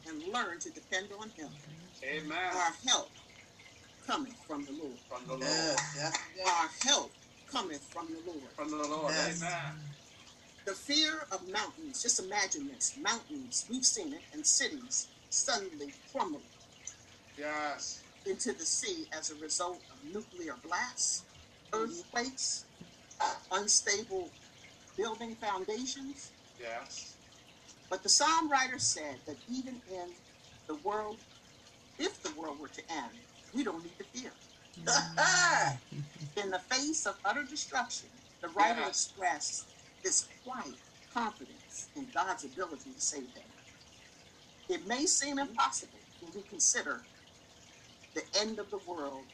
and 0.06 0.22
learn 0.32 0.58
to 0.60 0.70
depend 0.70 1.08
on 1.18 1.30
Him. 1.30 1.48
Amen. 2.04 2.38
Our 2.54 2.72
help 2.86 3.10
coming 4.06 4.34
from 4.46 4.64
the 4.64 4.72
Lord. 4.72 4.98
From 5.08 5.26
the 5.26 5.32
Lord. 5.32 5.42
Yes, 5.42 5.94
yes, 5.96 6.18
Our 6.46 6.68
help 6.88 7.12
cometh 7.50 7.82
from 7.92 8.08
the 8.12 8.20
Lord. 8.26 8.52
From 8.56 8.70
the 8.70 8.76
Lord. 8.76 9.12
Yes. 9.12 9.42
Amen. 9.42 9.80
The 10.66 10.74
fear 10.74 11.26
of 11.32 11.48
mountains, 11.48 12.02
just 12.02 12.20
imagine 12.20 12.68
this 12.68 12.96
mountains, 13.00 13.66
we've 13.70 13.84
seen 13.84 14.12
it, 14.12 14.22
and 14.32 14.46
cities 14.46 15.08
suddenly 15.30 15.92
crumble 16.12 16.42
Yes. 17.36 18.02
into 18.26 18.52
the 18.52 18.64
sea 18.64 19.06
as 19.12 19.30
a 19.30 19.34
result 19.36 19.80
of 19.90 19.96
nuclear 20.12 20.56
blasts, 20.62 21.24
earthquakes, 21.72 22.66
unstable 23.50 24.28
building 24.96 25.34
foundations. 25.36 26.30
Yes. 26.60 27.14
But 27.88 28.02
the 28.02 28.08
psalm 28.08 28.50
writer 28.50 28.78
said 28.78 29.16
that 29.26 29.36
even 29.48 29.80
in 29.90 30.10
the 30.68 30.76
world, 30.76 31.16
if 31.98 32.22
the 32.22 32.32
world 32.34 32.58
were 32.60 32.68
to 32.68 32.82
end, 32.92 33.10
we 33.54 33.64
don't 33.64 33.82
need 33.82 33.98
to 33.98 34.04
fear. 34.04 34.32
Mm-hmm. 34.84 35.98
In 36.40 36.50
the 36.50 36.58
face 36.58 37.06
of 37.06 37.16
utter 37.24 37.44
destruction, 37.44 38.10
the 38.42 38.48
writer 38.48 38.80
Yeah. 38.80 38.88
expressed 38.88 39.66
this 40.02 40.28
quiet 40.44 40.76
confidence 41.12 41.90
in 41.96 42.10
God's 42.10 42.44
ability 42.44 42.94
to 42.94 43.00
save 43.00 43.34
them. 43.34 43.44
It 44.68 44.86
may 44.86 45.06
seem 45.06 45.36
mm-hmm. 45.38 45.50
impossible 45.50 46.00
when 46.20 46.32
we 46.34 46.42
consider 46.42 47.08
the 48.14 48.22
end 48.38 48.58
of 48.58 48.70
the 48.70 48.78
world 48.78 49.26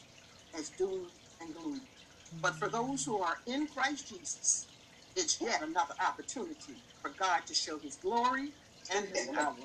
as 0.55 0.71
doom 0.71 1.13
and 1.41 1.55
gloom. 1.55 1.89
But 2.33 2.57
for 2.57 2.69
mm-hmm. 2.69 2.89
those 2.89 3.05
who 3.05 3.21
are 3.21 3.39
in 3.47 3.69
Christ 3.69 4.09
Jesus, 4.09 4.69
it's 5.17 5.41
yet 5.41 5.63
another 5.63 5.95
opportunity 6.01 6.83
for 7.03 7.11
God 7.11 7.47
to 7.47 7.55
show 7.55 7.79
his 7.79 7.97
glory 7.97 8.53
and 8.95 9.07
his 9.09 9.29
power. 9.29 9.57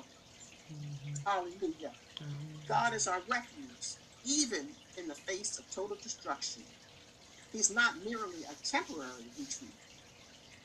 Hallelujah. 1.26 1.92
God 2.66 2.94
is 2.94 3.06
our 3.08 3.22
refuge, 3.28 3.96
even 4.24 4.76
in 4.98 5.08
the 5.08 5.14
face 5.14 5.58
of 5.58 5.70
total 5.70 5.96
destruction. 6.02 6.62
He's 7.52 7.70
not 7.70 7.96
merely 8.04 8.44
a 8.44 8.54
temporary 8.64 9.24
retreat, 9.38 9.70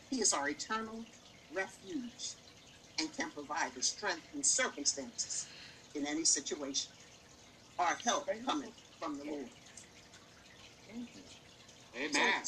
He 0.10 0.22
is 0.22 0.34
our 0.34 0.50
eternal 0.50 1.06
refuge 1.54 2.36
and 3.00 3.16
can 3.16 3.32
provide 3.32 3.74
the 3.76 3.82
strength 3.82 4.28
in 4.36 4.44
circumstances 4.44 5.48
in 5.96 6.06
any 6.08 6.24
situation. 6.26 6.92
Our 7.80 7.96
help 8.04 8.28
coming 8.46 8.72
from 9.00 9.18
the 9.18 9.26
Lord. 9.26 9.50
Amen. 11.96 12.44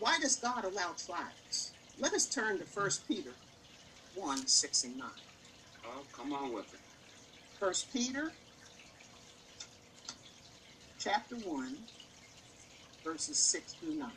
Why 0.00 0.18
does 0.20 0.36
God 0.36 0.64
allow 0.64 0.94
trials? 1.06 1.72
Let 1.98 2.12
us 2.14 2.26
turn 2.26 2.58
to 2.58 2.64
1 2.64 2.90
Peter 3.08 3.30
1 4.14 4.46
6 4.46 4.84
and 4.84 4.98
9. 4.98 5.08
Oh, 5.86 6.02
come 6.12 6.32
on 6.32 6.52
with 6.52 6.72
it. 6.74 6.80
1 7.58 7.72
Peter 7.92 8.32
chapter 11.04 11.36
1, 11.36 11.76
verses 13.04 13.36
6 13.36 13.74
through 13.74 13.94
9. 13.96 14.08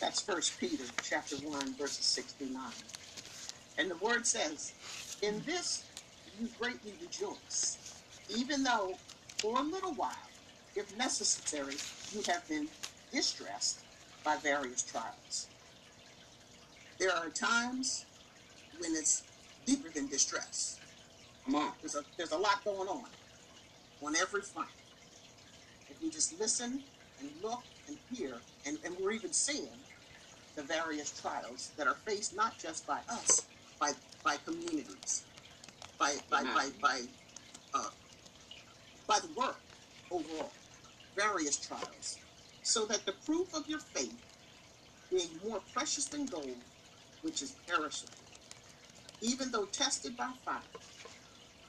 That's 0.00 0.26
1 0.26 0.40
Peter 0.58 0.84
chapter 1.02 1.36
1, 1.36 1.74
verses 1.74 2.06
6 2.06 2.32
through 2.32 2.54
9. 2.54 2.62
And 3.76 3.90
the 3.90 3.96
word 3.96 4.26
says, 4.26 4.72
In 5.20 5.42
this 5.44 5.84
you 6.40 6.48
greatly 6.58 6.94
rejoice, 7.02 8.00
even 8.34 8.62
though 8.62 8.94
for 9.36 9.58
a 9.58 9.62
little 9.62 9.92
while, 9.92 10.16
if 10.74 10.96
necessary, 10.96 11.74
you 12.14 12.22
have 12.32 12.48
been 12.48 12.66
distressed 13.12 13.80
by 14.24 14.36
various 14.38 14.82
trials. 14.82 15.48
There 16.98 17.14
are 17.14 17.28
times 17.28 18.06
when 18.82 18.92
it's 18.96 19.22
deeper 19.64 19.88
than 19.94 20.08
distress. 20.08 20.80
Come 21.44 21.54
on. 21.54 21.72
There's 21.80 21.94
a 21.94 22.04
there's 22.16 22.32
a 22.32 22.38
lot 22.38 22.64
going 22.64 22.88
on 22.88 23.04
on 24.02 24.16
every 24.16 24.42
front. 24.42 24.68
If 25.88 26.02
you 26.02 26.10
just 26.10 26.38
listen 26.38 26.80
and 27.20 27.30
look 27.42 27.62
and 27.86 27.96
hear, 28.12 28.42
and, 28.66 28.78
and 28.84 28.96
we're 29.00 29.12
even 29.12 29.32
seeing 29.32 29.68
the 30.56 30.62
various 30.64 31.20
trials 31.20 31.72
that 31.76 31.86
are 31.86 31.96
faced 32.06 32.34
not 32.36 32.58
just 32.58 32.86
by 32.86 33.00
us, 33.08 33.46
by 33.80 33.92
by 34.24 34.36
communities, 34.44 35.24
by 35.98 36.16
by 36.28 36.42
by 36.42 36.70
by 36.80 37.00
uh, 37.74 37.90
by 39.06 39.18
the 39.20 39.32
world 39.36 39.54
overall, 40.10 40.52
various 41.16 41.56
trials, 41.58 42.18
so 42.62 42.84
that 42.86 43.06
the 43.06 43.14
proof 43.24 43.54
of 43.54 43.68
your 43.68 43.80
faith, 43.80 44.18
being 45.10 45.30
more 45.44 45.60
precious 45.72 46.06
than 46.06 46.26
gold, 46.26 46.58
which 47.22 47.42
is 47.42 47.56
perishable, 47.68 48.21
even 49.22 49.52
though 49.52 49.66
tested 49.66 50.16
by 50.16 50.32
fire, 50.44 50.62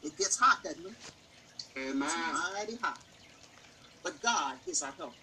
it 0.04 0.18
gets 0.18 0.40
hot, 0.40 0.64
doesn't 0.64 0.86
it? 0.86 1.14
Amen. 1.78 2.04
It's 2.04 2.54
mighty 2.54 2.76
hot. 2.78 3.00
But 4.04 4.22
God 4.22 4.60
is 4.68 4.82
our 4.84 4.94
help. 4.94 5.16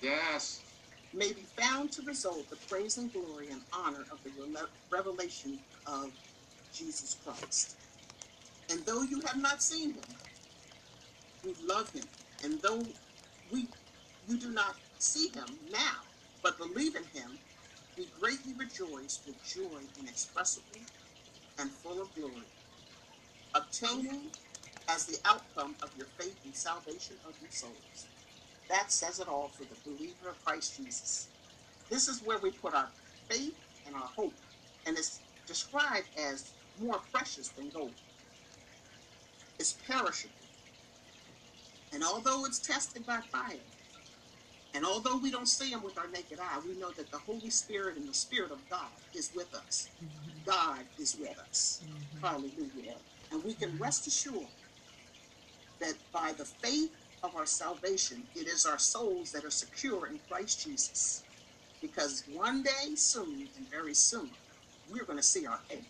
Yes. 0.00 0.62
May 1.12 1.32
be 1.32 1.42
found 1.42 1.92
to 1.92 2.02
result 2.02 2.50
the 2.50 2.56
praise 2.56 2.98
and 2.98 3.12
glory 3.12 3.50
and 3.50 3.62
honor 3.72 4.06
of 4.10 4.22
the 4.24 4.32
revelation 4.90 5.60
of 5.86 6.12
Jesus 6.72 7.14
Christ. 7.14 7.76
And 8.70 8.86
though 8.86 9.02
you 9.02 9.22
have 9.26 9.38
not 9.38 9.62
seen 9.62 9.94
him, 9.94 10.04
we 11.42 11.54
love 11.60 11.92
him. 11.92 12.08
And 12.42 12.62
though 12.62 12.94
we 13.50 13.68
you 14.26 14.38
do 14.38 14.50
not 14.52 14.76
see 14.98 15.28
him 15.28 15.46
now, 15.70 16.02
but 16.42 16.58
believe 16.58 16.96
in 16.96 17.04
him, 17.06 17.38
we 17.96 18.06
greatly 18.06 18.54
rejoice 18.54 19.22
with 19.26 19.42
joy 19.42 19.84
inexpressible 19.98 20.80
and 21.58 21.70
full 21.72 22.02
of 22.02 22.14
glory, 22.14 22.48
obtaining 23.54 24.32
as 24.88 25.06
the 25.06 25.18
outcome 25.24 25.76
of 25.82 25.96
your 25.96 26.06
faith 26.06 26.38
and 26.44 26.56
salvation 26.56 27.18
of 27.24 27.34
your 27.40 27.50
souls. 27.50 28.08
That 28.68 28.92
says 28.92 29.20
it 29.20 29.28
all 29.28 29.48
for 29.50 29.64
the 29.64 29.76
believer 29.84 30.28
of 30.30 30.44
Christ 30.44 30.76
Jesus. 30.76 31.30
This 31.90 32.08
is 32.08 32.22
where 32.22 32.38
we 32.38 32.50
put 32.52 32.74
our 32.74 32.92
faith 33.30 33.58
and 33.84 33.96
our 33.96 34.08
hope, 34.08 34.40
and 34.86 34.98
it's 34.98 35.22
described 35.46 36.08
as 36.18 36.54
more 36.78 37.00
precious 37.00 37.50
than 37.50 37.70
gold. 37.70 37.96
It's 39.58 39.72
perishable. 39.74 40.34
And 41.92 42.04
although 42.04 42.44
it's 42.46 42.60
tested 42.60 43.06
by 43.06 43.20
fire, 43.32 43.66
and 44.74 44.84
although 44.86 45.18
we 45.18 45.30
don't 45.30 45.46
see 45.48 45.70
him 45.72 45.82
with 45.82 45.98
our 45.98 46.08
naked 46.08 46.38
eye, 46.40 46.60
we 46.64 46.74
know 46.74 46.92
that 46.92 47.10
the 47.12 47.20
Holy 47.20 47.50
Spirit 47.50 47.96
and 47.96 48.08
the 48.08 48.14
Spirit 48.14 48.52
of 48.52 48.68
God 48.68 48.92
is 49.14 49.32
with 49.34 49.54
us. 49.54 49.90
God 50.46 50.86
is 50.98 51.16
with 51.20 51.38
us. 51.38 51.84
Hallelujah. 52.22 52.98
And 53.32 53.44
we 53.44 53.54
can 53.54 53.78
rest 53.78 54.08
assured 54.08 54.52
that 55.80 55.96
by 56.12 56.32
the 56.32 56.46
faith 56.46 56.92
of 57.22 57.36
our 57.36 57.46
salvation, 57.46 58.28
it 58.34 58.48
is 58.48 58.66
our 58.66 58.78
souls 58.78 59.32
that 59.32 59.44
are 59.44 59.50
secure 59.50 60.06
in 60.08 60.20
Christ 60.20 60.62
Jesus. 60.62 61.26
Because 61.82 62.24
one 62.26 62.62
day 62.64 62.94
soon, 62.96 63.50
and 63.56 63.70
very 63.70 63.94
soon, 63.94 64.32
we're 64.88 65.04
going 65.06 65.18
to 65.18 65.24
see 65.24 65.46
our 65.46 65.60
King. 65.70 65.86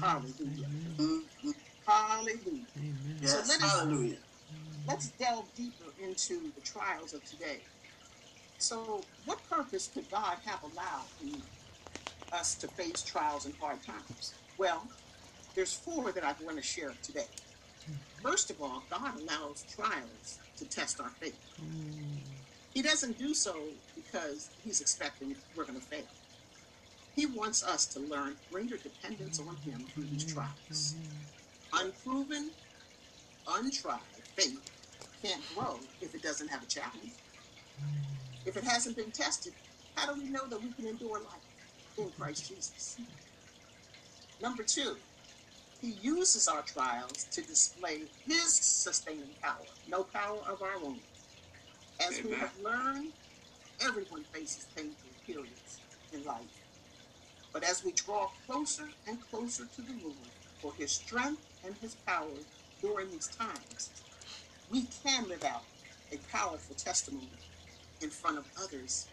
Hallelujah. 0.00 0.68
Mhm. 0.98 1.54
Hallelujah. 1.86 2.66
So 3.22 3.38
let 3.38 3.62
us, 3.62 3.78
Hallelujah. 3.80 4.18
let's 4.86 5.10
delve 5.12 5.54
deeper 5.54 5.94
into 5.98 6.52
the 6.54 6.62
trials 6.62 7.14
of 7.14 7.24
today. 7.24 7.64
So, 8.58 9.08
what 9.24 9.44
purpose 9.44 9.88
could 9.88 10.10
God 10.10 10.38
have 10.44 10.62
allowed 10.62 11.10
in 11.20 11.42
us 12.32 12.54
to 12.56 12.68
face 12.68 13.02
trials 13.02 13.46
and 13.46 13.54
hard 13.60 13.82
times? 13.82 14.34
Well, 14.58 14.86
there's 15.54 15.72
four 15.72 16.12
that 16.12 16.24
I 16.24 16.34
want 16.44 16.56
to 16.56 16.62
share 16.62 16.92
today. 17.02 17.26
First 18.22 18.50
of 18.50 18.60
all, 18.60 18.82
God 18.90 19.20
allows 19.20 19.64
trials 19.74 20.38
to 20.56 20.64
test 20.64 21.00
our 21.00 21.10
faith. 21.20 21.38
He 22.74 22.82
doesn't 22.82 23.18
do 23.18 23.32
so 23.32 23.54
because 23.94 24.50
he's 24.64 24.80
expecting 24.80 25.34
we're 25.54 25.64
going 25.64 25.80
to 25.80 25.86
fail. 25.86 26.06
He 27.14 27.24
wants 27.26 27.64
us 27.64 27.86
to 27.86 28.00
learn 28.00 28.36
greater 28.52 28.76
dependence 28.76 29.40
on 29.40 29.56
him 29.64 29.80
through 29.94 30.04
these 30.04 30.30
trials. 30.30 30.96
Unproven, 31.72 32.50
untried 33.48 34.00
faith 34.36 34.70
can't 35.22 35.42
grow 35.54 35.78
if 36.02 36.14
it 36.14 36.22
doesn't 36.22 36.48
have 36.48 36.62
a 36.62 36.66
challenge. 36.66 37.12
If 38.44 38.56
it 38.56 38.64
hasn't 38.64 38.96
been 38.96 39.10
tested, 39.10 39.54
how 39.94 40.12
do 40.12 40.20
we 40.20 40.28
know 40.28 40.46
that 40.48 40.62
we 40.62 40.70
can 40.72 40.86
endure 40.86 41.18
life 41.20 41.45
in 41.98 42.10
Christ 42.10 42.48
Jesus? 42.48 43.00
Number 44.40 44.64
two, 44.64 44.98
he 45.80 45.90
uses 45.90 46.48
our 46.48 46.62
trials 46.62 47.24
to 47.32 47.42
display 47.42 48.04
his 48.26 48.54
sustaining 48.54 49.34
power, 49.42 49.76
no 49.86 50.04
power 50.04 50.40
of 50.48 50.62
our 50.62 50.76
own. 50.76 51.00
As 52.00 52.22
we 52.22 52.32
have 52.32 52.54
learned, 52.62 53.12
everyone 53.80 54.24
faces 54.24 54.68
painful 54.76 55.10
periods 55.26 55.80
in 56.12 56.24
life. 56.24 56.64
But 57.52 57.64
as 57.64 57.84
we 57.84 57.92
draw 57.92 58.28
closer 58.46 58.90
and 59.06 59.18
closer 59.20 59.64
to 59.76 59.82
the 59.82 59.94
Lord 60.02 60.32
for 60.60 60.74
his 60.78 60.92
strength 60.92 61.42
and 61.64 61.76
his 61.80 61.94
power 61.94 62.44
during 62.80 63.10
these 63.10 63.28
times, 63.28 63.92
we 64.70 64.86
can 64.86 65.28
live 65.28 65.44
out 65.44 65.64
a 66.12 66.18
powerful 66.18 66.76
testimony 66.76 67.40
in 68.00 68.10
front 68.10 68.38
of 68.38 68.44
others 68.60 69.08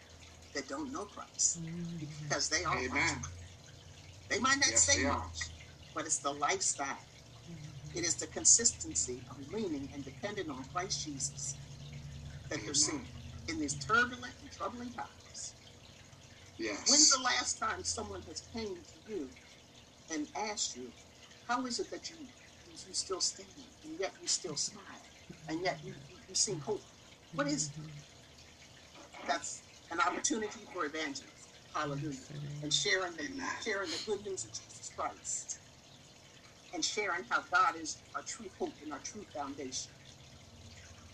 that 0.54 0.68
don't 0.68 0.92
know 0.92 1.04
Christ 1.04 1.62
mm-hmm. 1.62 2.06
because 2.22 2.48
they 2.48 2.64
are 2.64 2.76
Amen. 2.78 3.20
They 4.28 4.38
might 4.38 4.56
not 4.56 4.70
Yes, 4.70 4.84
say 4.84 5.04
much, 5.04 5.50
but 5.94 6.06
it's 6.06 6.18
the 6.18 6.30
lifestyle. 6.30 6.86
Mm-hmm. 6.86 7.98
It 7.98 8.04
is 8.04 8.14
the 8.14 8.26
consistency 8.28 9.20
of 9.30 9.52
leaning 9.52 9.88
and 9.92 10.04
depending 10.04 10.50
on 10.50 10.64
Christ 10.72 11.04
Jesus 11.04 11.56
that 12.48 12.60
they're 12.64 12.74
seeing 12.74 13.06
in 13.48 13.58
these 13.58 13.74
turbulent 13.74 14.32
and 14.42 14.50
troubling 14.52 14.90
times. 14.90 15.54
Yes. 16.56 16.88
When's 16.88 17.10
the 17.10 17.22
last 17.22 17.58
time 17.58 17.82
someone 17.82 18.22
has 18.22 18.42
came 18.52 18.76
to 18.76 19.12
you 19.12 19.28
and 20.12 20.26
asked 20.36 20.76
you, 20.76 20.90
how 21.48 21.66
is 21.66 21.80
it 21.80 21.90
that 21.90 22.10
you, 22.10 22.16
you, 22.16 22.72
you 22.88 22.94
still 22.94 23.20
stand 23.20 23.48
and 23.84 23.98
yet 23.98 24.12
you 24.22 24.28
still 24.28 24.56
smile 24.56 24.84
and 25.48 25.60
yet 25.62 25.78
you, 25.84 25.92
you, 26.08 26.16
you 26.28 26.34
seem 26.34 26.60
hope? 26.60 26.82
What 27.34 27.48
is 27.48 27.66
it? 27.66 27.80
Mm-hmm. 27.80 29.26
That's 29.26 29.62
an 29.94 30.00
opportunity 30.00 30.60
for 30.72 30.84
evangelism. 30.84 31.30
Hallelujah. 31.74 32.18
And 32.62 32.72
sharing 32.72 33.16
the, 33.16 33.28
sharing 33.64 33.90
the 33.90 33.98
good 34.06 34.24
news 34.24 34.44
of 34.44 34.52
Jesus 34.52 34.92
Christ. 34.96 35.58
And 36.72 36.84
sharing 36.84 37.24
how 37.30 37.44
God 37.52 37.76
is 37.76 38.02
our 38.14 38.22
true 38.22 38.50
hope 38.58 38.74
and 38.82 38.92
our 38.92 38.98
true 38.98 39.24
foundation. 39.32 39.92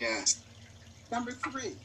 Yes. 0.01 0.43
Number 1.11 1.33
three, 1.33 1.77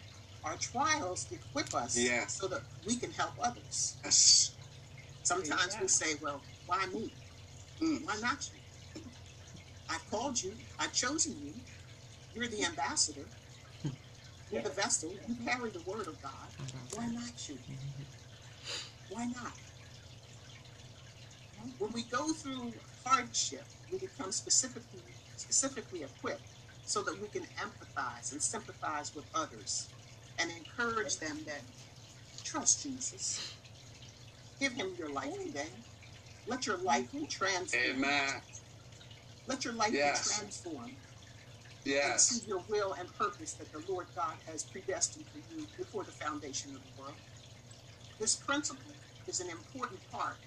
our 0.43 0.55
trials 0.55 1.27
equip 1.31 1.73
us 1.73 1.97
Yeah. 1.97 2.27
so 2.27 2.47
that 2.47 2.61
we 2.85 2.95
can 2.95 3.11
help 3.11 3.33
others. 3.41 3.97
Yes. 4.03 4.55
Sometimes 5.23 5.73
Yeah. 5.73 5.81
we 5.81 5.87
say, 5.87 6.15
well, 6.21 6.41
why 6.65 6.85
me? 6.85 7.11
Mm. 7.81 8.05
Why 8.05 8.17
not 8.21 8.49
you? 8.53 8.59
I've 9.89 10.05
called 10.09 10.41
you. 10.41 10.57
I've 10.79 10.93
chosen 10.93 11.33
you. 11.41 11.53
You're 12.33 12.47
the 12.47 12.63
ambassador. 12.63 13.27
You're 14.51 14.63
the 14.63 14.69
vessel. 14.71 15.15
You 15.27 15.37
carry 15.45 15.71
the 15.71 15.81
word 15.81 16.07
of 16.07 16.21
God. 16.21 16.49
Why 16.95 17.07
not 17.07 17.49
you? 17.49 17.59
Why 19.09 19.25
not? 19.27 19.53
When 21.79 21.93
we 21.93 22.03
go 22.03 22.33
through 22.33 22.75
hardship, 23.05 23.67
we 23.91 23.99
become 23.99 24.31
specifically 24.31 25.01
specifically 25.35 26.03
equipped 26.03 26.55
so 26.83 27.03
that 27.03 27.19
we 27.21 27.27
can 27.29 27.47
empathize 27.59 28.31
and 28.31 28.41
sympathize 28.41 29.13
with 29.15 29.25
others 29.33 29.89
and 30.39 30.51
encourage 30.51 31.19
them 31.19 31.43
that 31.47 31.63
trust 32.43 32.83
Jesus. 32.83 33.43
Give 34.59 34.73
him 34.73 34.95
your 34.97 35.11
life 35.11 35.33
today. 35.45 35.71
Let 36.47 36.67
your 36.67 36.77
life 36.83 37.11
be 37.11 37.27
transformed. 37.27 37.97
Amen. 37.97 38.43
Let 39.47 39.65
your 39.65 39.73
life 39.75 39.93
Yes. 39.93 40.27
be 40.29 40.35
transformed 40.35 40.97
and 41.85 41.93
Yes. 41.93 42.27
see 42.29 42.47
your 42.47 42.59
will 42.67 42.93
and 42.93 43.13
purpose 43.17 43.53
that 43.53 43.71
the 43.71 43.83
Lord 43.87 44.07
God 44.15 44.37
has 44.47 44.63
predestined 44.63 45.25
for 45.31 45.37
you 45.37 45.67
before 45.77 46.03
the 46.03 46.11
foundation 46.11 46.75
of 46.75 46.81
the 46.81 47.01
world. 47.01 47.17
This 48.19 48.35
principle 48.35 48.95
is 49.27 49.39
an 49.39 49.49
important 49.49 49.99
part, 50.11 50.37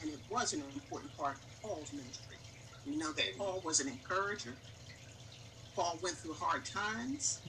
and 0.00 0.10
it 0.10 0.20
was 0.28 0.52
an 0.52 0.62
important 0.62 1.16
part 1.16 1.36
of 1.36 1.62
Paul's 1.62 1.92
ministry. 1.92 2.36
We 2.84 2.96
know 2.96 3.12
that 3.12 3.36
Paul 3.36 3.60
was 3.64 3.80
an 3.80 3.88
encourager. 3.88 4.54
Paul 5.76 6.00
went 6.02 6.16
through 6.16 6.34
hard 6.34 6.64
times, 6.64 7.40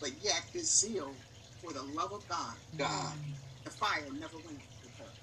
but 0.00 0.10
yet 0.22 0.42
his 0.52 0.70
zeal 0.80 1.14
for 1.60 1.72
the 1.72 1.82
love 1.82 2.12
of 2.12 2.28
God, 2.28 2.56
God. 2.76 3.14
the 3.64 3.70
fire 3.70 4.10
never 4.12 4.38
went 4.38 4.58
out 4.58 4.84
with 4.84 4.96
her. 4.98 5.14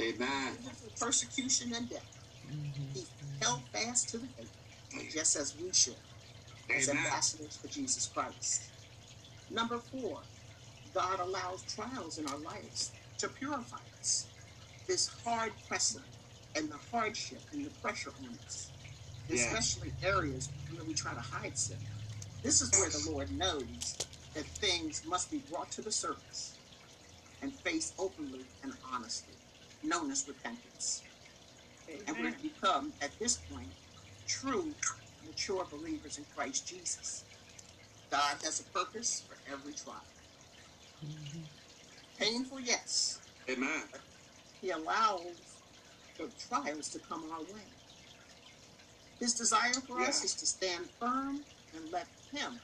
Amen. 0.00 0.58
Even 0.60 0.74
through 0.74 0.90
persecution 1.00 1.72
and 1.74 1.88
death, 1.88 2.06
he 2.42 3.00
mm-hmm. 3.00 3.42
held 3.42 3.62
fast 3.72 4.10
to 4.10 4.18
the 4.18 4.28
faith, 4.36 4.52
just 5.12 5.34
as 5.36 5.56
we 5.60 5.72
should. 5.72 5.96
As 6.74 6.88
Amen. 6.88 7.04
ambassadors 7.04 7.56
for 7.58 7.68
Jesus 7.68 8.06
Christ. 8.08 8.72
Number 9.50 9.78
four, 9.80 10.24
God 10.92 11.20
allows 11.20 11.64
trials 11.64 12.18
in 12.18 12.26
our 12.26 12.38
lives 12.38 12.94
to 13.18 13.28
purify 13.28 13.82
us. 14.00 14.30
This 14.88 15.08
hard 15.24 15.52
pressing 15.68 16.04
and 16.54 16.70
the 16.70 16.78
hardship 16.78 17.44
and 17.52 17.66
the 17.66 17.70
pressure 17.70 18.12
on 18.20 18.38
us, 18.44 18.72
Yes. 19.28 19.52
especially 19.52 19.92
areas 20.02 20.52
where 20.70 20.84
we 20.84 20.94
try 20.94 21.14
to 21.14 21.20
hide 21.20 21.58
sin. 21.58 21.78
This 22.42 22.60
is 22.62 22.72
where 22.72 22.90
the 22.90 23.10
Lord 23.10 23.30
knows 23.32 23.98
that 24.34 24.46
things 24.46 25.04
must 25.04 25.30
be 25.30 25.38
brought 25.40 25.72
to 25.72 25.82
the 25.82 25.92
surface 25.92 26.58
and 27.42 27.54
faced 27.64 27.94
openly 27.98 28.46
and 28.62 28.74
honestly, 28.84 29.36
known 29.82 30.10
as 30.10 30.26
repentance. 30.28 31.04
And 32.06 32.18
we've 32.18 32.42
become, 32.42 32.94
at 33.00 33.18
this 33.18 33.36
point, 33.38 33.74
true 34.26 34.76
mature 35.36 35.66
believers 35.66 36.16
in 36.16 36.24
Christ 36.24 36.66
Jesus. 36.66 37.26
God 38.10 38.38
has 38.42 38.58
a 38.60 38.64
purpose 38.64 39.22
for 39.28 39.36
every 39.46 39.74
trial. 39.74 40.06
Mm-hmm. 41.04 41.42
Painful, 42.18 42.60
yes. 42.60 43.20
Amen. 43.50 43.90
He 44.62 44.70
allows 44.70 45.62
the 46.18 46.32
trials 46.38 46.88
to 46.90 47.00
come 47.00 47.30
our 47.30 47.44
way. 47.44 47.68
His 49.20 49.34
desire 49.34 49.74
for 49.86 50.00
us 50.00 50.24
is 50.24 50.34
to 50.36 50.46
stand 50.46 50.90
firm 50.98 51.44
and 51.72 51.90
let 51.92 52.08
Him 52.32 52.62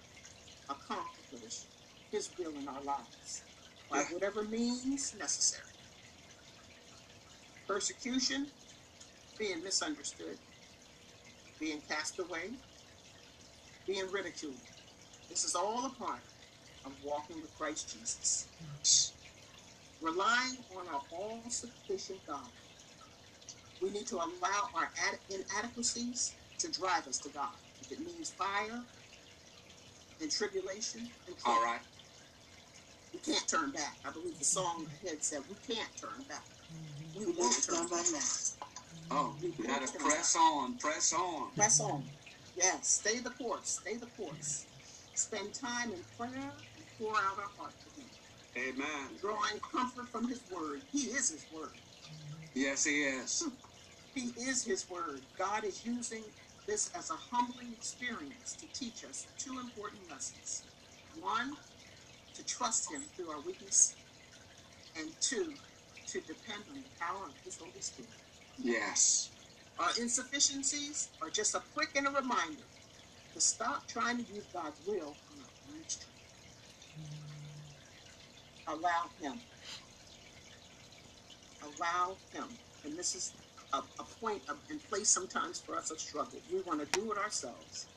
accomplish 0.69 1.67
His 2.11 2.33
will 2.39 2.57
in 2.59 2.69
our 2.69 2.83
lives 2.83 3.45
by 3.91 3.99
Yeah. 4.01 4.13
whatever 4.15 4.45
means 4.45 5.15
necessary. 5.15 5.75
Persecution, 7.69 8.53
being 9.39 9.63
misunderstood, 9.63 10.39
being 11.63 11.81
cast 11.89 12.19
away, 12.19 12.51
being 13.87 14.11
ridiculed. 14.11 14.57
This 15.31 15.45
is 15.45 15.55
all 15.55 15.87
a 15.87 15.91
part 15.91 16.25
of 16.85 16.91
walking 17.05 17.41
with 17.41 17.57
Christ 17.57 17.93
Jesus. 17.93 18.49
Relying 20.01 20.57
on 20.77 20.89
our 20.89 21.03
all 21.13 21.49
sufficient 21.49 22.19
God. 22.27 22.51
We 23.81 23.91
need 23.91 24.09
to 24.09 24.17
allow 24.17 24.71
our 24.75 24.91
inadequacies 25.31 26.35
to 26.59 26.73
drive 26.73 27.07
us 27.07 27.19
to 27.19 27.29
God. 27.29 27.55
If 27.81 27.93
it 27.93 28.01
means 28.01 28.31
fire 28.31 28.83
and 30.21 30.31
tribulation 30.33 31.09
and 31.29 31.37
All 31.47 31.63
right. 31.63 31.81
we 33.13 33.21
can't 33.21 33.47
turn 33.47 33.71
back. 33.71 33.99
I 34.05 34.11
believe 34.11 34.37
the 34.37 34.45
song 34.45 34.89
ahead 35.05 35.23
said 35.23 35.43
we 35.49 35.75
can't 35.75 35.97
turn 35.97 36.25
back. 36.29 36.45
We 37.15 37.27
won't 37.27 37.63
turn 37.63 37.87
back. 37.89 38.62
Oh, 39.11 39.39
we 39.41 39.53
gotta 39.53 39.87
press 39.99 40.37
on, 40.37 40.79
press 40.79 41.13
on. 41.13 41.55
Press 41.55 41.81
on. 41.81 42.11
Yes, 42.55 42.89
stay 42.89 43.21
the 43.21 43.31
course. 43.31 43.71
Stay 43.71 43.97
the 43.99 44.09
course. 44.09 44.69
Spend 45.15 45.55
time 45.55 45.93
in 45.93 46.05
prayer 46.17 46.67
and 46.77 46.87
pour 46.99 47.17
out 47.17 47.39
our 47.39 47.51
heart 47.57 47.81
to 47.81 47.91
Him, 47.91 48.11
Amen. 48.57 49.17
drawing 49.21 49.61
comfort 49.61 50.09
from 50.11 50.29
His 50.29 50.45
Word. 50.51 50.83
He 50.91 51.11
is 51.11 51.31
His 51.31 51.49
Word. 51.51 51.83
Yes, 52.55 52.85
he 52.85 53.05
is. 53.05 53.43
He 54.15 54.35
is 54.39 54.65
His 54.67 54.91
Word. 54.91 55.29
God 55.39 55.65
is 55.65 55.85
using 55.87 56.35
this 56.67 56.91
as 56.95 57.11
a 57.11 57.17
humbling 57.17 57.73
experience 57.73 58.57
to 58.57 58.69
teach 58.69 59.05
us 59.05 59.29
two 59.39 59.59
important 59.59 60.09
lessons. 60.11 60.67
One, 61.15 61.59
to 62.35 62.45
trust 62.45 62.93
Him 62.93 63.11
through 63.17 63.31
our 63.31 63.41
weakness, 63.41 63.99
and 64.97 65.15
two, 65.21 65.61
to 66.09 66.21
depend 66.23 66.65
on 66.71 66.83
the 66.83 66.91
power 67.01 67.29
of 67.29 67.37
His 67.45 67.59
Holy 67.59 67.81
Spirit. 67.83 68.22
Yes. 68.59 69.33
Our 69.79 69.91
insufficiencies 70.01 71.11
are 71.23 71.31
just 71.31 71.55
a 71.55 71.61
prick 71.75 71.91
and 71.97 72.07
a 72.07 72.11
reminder 72.11 72.69
to 73.35 73.41
stop 73.41 73.89
trying 73.89 74.25
to 74.25 74.33
use 74.33 74.47
God's 74.53 74.81
will 74.87 75.19
on 75.31 75.41
our 75.41 75.51
own 75.69 75.85
strength. 75.89 76.19
Allow 78.67 79.11
Him. 79.21 79.43
Allow 81.63 82.19
Him. 82.33 82.59
And 82.85 82.99
this 82.99 83.15
is 83.15 83.35
a, 83.73 83.79
a 83.99 84.05
point 84.21 84.43
of, 84.49 84.59
in 84.71 84.81
place 84.81 85.11
sometimes 85.11 85.61
for 85.61 85.77
us 85.77 85.91
of 85.91 86.01
struggle. 86.01 86.43
We 86.51 86.61
want 86.63 86.81
to 86.81 87.01
do 87.01 87.13
it 87.13 87.19
ourselves. 87.19 87.89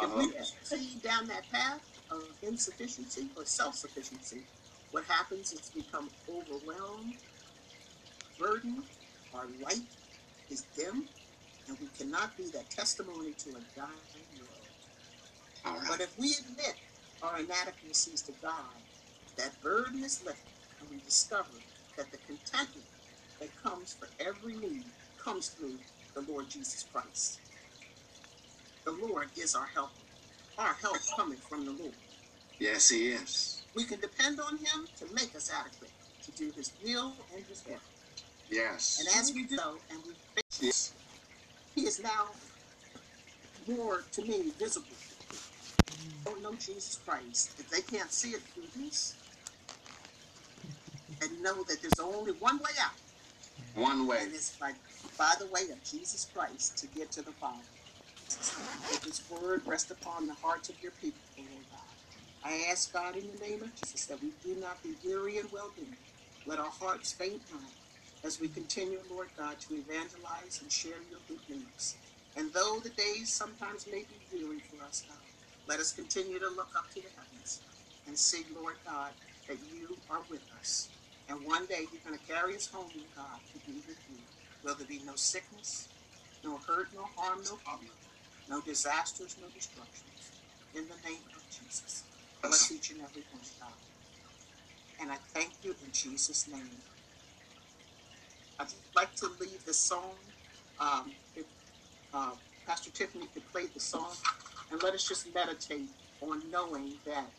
If 0.00 0.14
we 0.16 0.24
Uh-huh. 0.26 0.44
proceed 0.58 1.02
down 1.02 1.28
that 1.28 1.50
path 1.50 1.82
of 2.10 2.22
insufficiency 2.42 3.30
or 3.36 3.44
self 3.46 3.76
sufficiency, 3.76 4.48
what 4.90 5.04
happens 5.06 5.52
is 5.52 5.70
we 5.74 5.82
become 5.82 6.10
overwhelmed, 6.28 7.16
burdened, 8.38 8.84
our 9.34 9.48
light 9.60 9.94
is 10.50 10.66
dim, 10.76 11.08
and 11.68 11.78
we 11.80 11.88
cannot 11.88 12.36
be 12.36 12.50
that 12.52 12.70
testimony 12.70 13.32
to 13.34 13.50
a 13.50 13.62
dying 13.76 14.26
world. 14.38 14.68
All 15.64 15.80
But 15.88 16.00
if 16.00 16.18
we 16.18 16.34
admit 16.40 16.76
our 17.22 17.38
inadequacies 17.40 18.22
to 18.24 18.32
God, 18.32 18.82
that 19.38 19.62
burden 19.62 20.02
is 20.04 20.22
lifted, 20.24 20.54
and 20.80 20.90
we 20.90 21.00
discover 21.00 21.62
that 21.96 22.12
the 22.12 22.18
contentment 22.18 22.86
that 23.40 23.50
comes 23.56 23.94
for 23.94 24.08
every 24.20 24.56
need 24.56 24.84
comes 25.22 25.50
through 25.50 25.80
the 26.14 26.22
Lord 26.22 26.50
Jesus 26.50 26.84
Christ. 26.84 27.40
The 28.86 28.92
Lord 28.92 29.30
is 29.38 29.54
our 29.54 29.66
helper. 29.66 30.04
Our 30.58 30.74
help 30.74 30.98
coming 31.16 31.38
from 31.38 31.66
the 31.66 31.72
Lord. 31.72 31.94
Yes, 32.58 32.90
he 32.90 33.08
is. 33.10 33.64
We 33.74 33.84
can 33.84 34.00
depend 34.00 34.40
on 34.40 34.58
Him 34.58 34.88
to 34.98 35.06
make 35.12 35.34
us 35.36 35.50
adequate 35.52 35.92
to 36.24 36.32
do 36.32 36.52
His 36.56 36.74
will 36.82 37.16
and 37.34 37.46
His 37.46 37.64
work. 37.66 37.82
Yes. 38.52 39.00
And 39.00 39.08
as 39.20 39.32
we 39.34 39.46
do 39.46 39.58
and 39.90 40.04
we 40.06 40.14
Yes. 40.60 40.94
He 41.74 41.82
is 41.86 42.00
now 42.00 42.30
more 43.68 44.02
to 44.12 44.22
me 44.22 44.50
visible. 44.52 44.96
Oh, 45.32 46.34
Don't 46.34 46.42
know 46.42 46.54
Jesus 46.56 46.96
Christ. 46.98 47.58
If 47.60 47.70
they 47.70 47.82
can't 47.82 48.12
see 48.12 48.30
it 48.32 48.42
through 48.42 48.68
this, 48.76 49.16
and 51.22 51.42
know 51.42 51.64
that 51.64 51.78
there's 51.82 52.00
only 52.00 52.32
one 52.32 52.58
way 52.58 52.72
out, 52.80 52.96
One 53.74 54.06
way. 54.06 54.24
and 54.24 54.34
it's 54.34 54.58
by, 54.58 54.74
by 55.18 55.34
the 55.38 55.46
way 55.46 55.70
of 55.70 55.84
Jesus 55.84 56.24
Christ 56.26 56.78
to 56.78 56.88
get 56.88 57.12
to 57.12 57.22
the 57.22 57.32
Father. 57.32 57.68
Let 58.90 59.02
this 59.02 59.28
word 59.30 59.66
rest 59.66 59.90
upon 59.90 60.26
the 60.26 60.34
hearts 60.34 60.68
of 60.70 60.82
your 60.82 60.92
people, 60.92 61.20
Lord 61.38 61.66
God. 61.70 61.80
I 62.44 62.66
ask 62.70 62.92
God 62.92 63.16
in 63.16 63.28
the 63.28 63.38
name 63.38 63.62
of 63.62 63.74
Jesus 63.76 64.06
that 64.06 64.22
we 64.22 64.32
do 64.42 64.56
not 64.56 64.82
be 64.82 64.94
weary 65.04 65.38
in 65.38 65.50
well 65.50 65.70
doing. 65.76 65.98
Let 66.46 66.60
our 66.60 66.70
hearts 66.70 67.12
faint 67.12 67.50
not 67.50 67.72
as 68.24 68.40
we 68.40 68.48
continue, 68.48 69.00
Lord 69.10 69.30
God, 69.36 69.60
to 69.62 69.74
evangelize 69.76 70.60
and 70.62 70.72
share 70.72 71.02
your 71.10 71.20
good 71.28 71.42
news. 71.48 71.98
And 72.36 72.52
though 72.54 72.80
the 72.82 72.90
days 72.90 73.34
sometimes 73.34 73.86
may 73.90 74.04
be 74.04 74.20
weary 74.32 74.60
for 74.60 74.84
us, 74.84 75.04
God, 75.08 75.18
let 75.66 75.80
us 75.80 75.92
continue 75.92 76.38
to 76.40 76.48
look 76.48 76.72
up 76.76 76.90
to 76.92 77.02
the 77.02 77.10
heavens 77.16 77.62
and 78.06 78.18
see, 78.18 78.44
Lord 78.54 78.76
God, 78.84 79.12
that 79.48 79.58
you 79.70 79.98
are 80.10 80.24
with 80.30 80.42
us. 80.58 80.90
And 81.28 81.44
one 81.44 81.66
day 81.66 81.86
you're 81.92 82.02
going 82.04 82.18
to 82.18 82.26
carry 82.26 82.56
us 82.56 82.68
home, 82.68 82.92
God, 83.14 83.40
to 83.52 83.60
be 83.66 83.80
with 83.86 83.98
you. 84.08 84.18
Will 84.64 84.76
there 84.76 84.86
be 84.86 85.00
no 85.04 85.16
sickness, 85.16 85.90
no 86.44 86.58
hurt, 86.66 86.88
no 86.94 87.06
harm, 87.16 87.42
no 87.44 87.60
harm, 87.66 87.88
no 88.48 88.60
disasters, 88.62 89.36
no 89.40 89.48
destructions. 89.50 90.32
In 90.74 90.88
the 90.88 90.96
name 91.08 91.24
of 91.36 91.42
Jesus. 91.50 92.04
Bless 92.42 92.72
each 92.72 92.90
and 92.90 93.00
every 93.02 93.24
one, 93.30 93.42
God. 93.60 93.74
And 95.00 95.12
I 95.12 95.16
thank 95.34 95.54
you 95.62 95.76
in 95.84 95.92
Jesus' 95.92 96.48
name. 96.48 96.82
I'd 98.62 98.68
like 98.96 99.16
to 99.16 99.28
leave 99.40 99.64
the 99.66 99.74
song. 99.74 100.16
Um, 100.80 101.14
if 101.36 101.46
uh, 102.12 102.32
Pastor 102.66 102.90
Tiffany 102.90 103.26
could 103.28 103.46
play 103.46 103.66
the 103.72 103.80
song, 103.80 104.12
and 104.70 104.82
let 104.82 104.94
us 104.94 105.08
just 105.08 105.34
meditate 105.34 105.90
on 106.22 106.50
knowing 106.50 106.94
that 107.06 107.32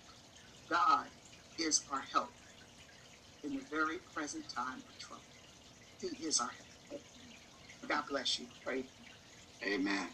God 0.70 1.08
is 1.60 1.86
our 1.92 2.02
help 2.14 2.34
in 3.44 3.56
the 3.56 3.64
very 3.72 3.98
present 4.14 4.46
time 4.56 4.84
of 4.90 4.98
trouble. 5.00 5.24
He 6.02 6.10
is 6.26 6.42
our 6.42 6.52
help. 6.52 6.70
God 7.90 8.06
bless 8.10 8.40
you. 8.40 8.48
Pray. 8.64 8.86
Amen. 9.66 10.10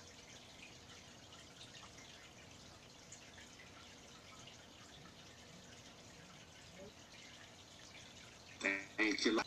Thank 8.98 9.26
you. 9.26 9.40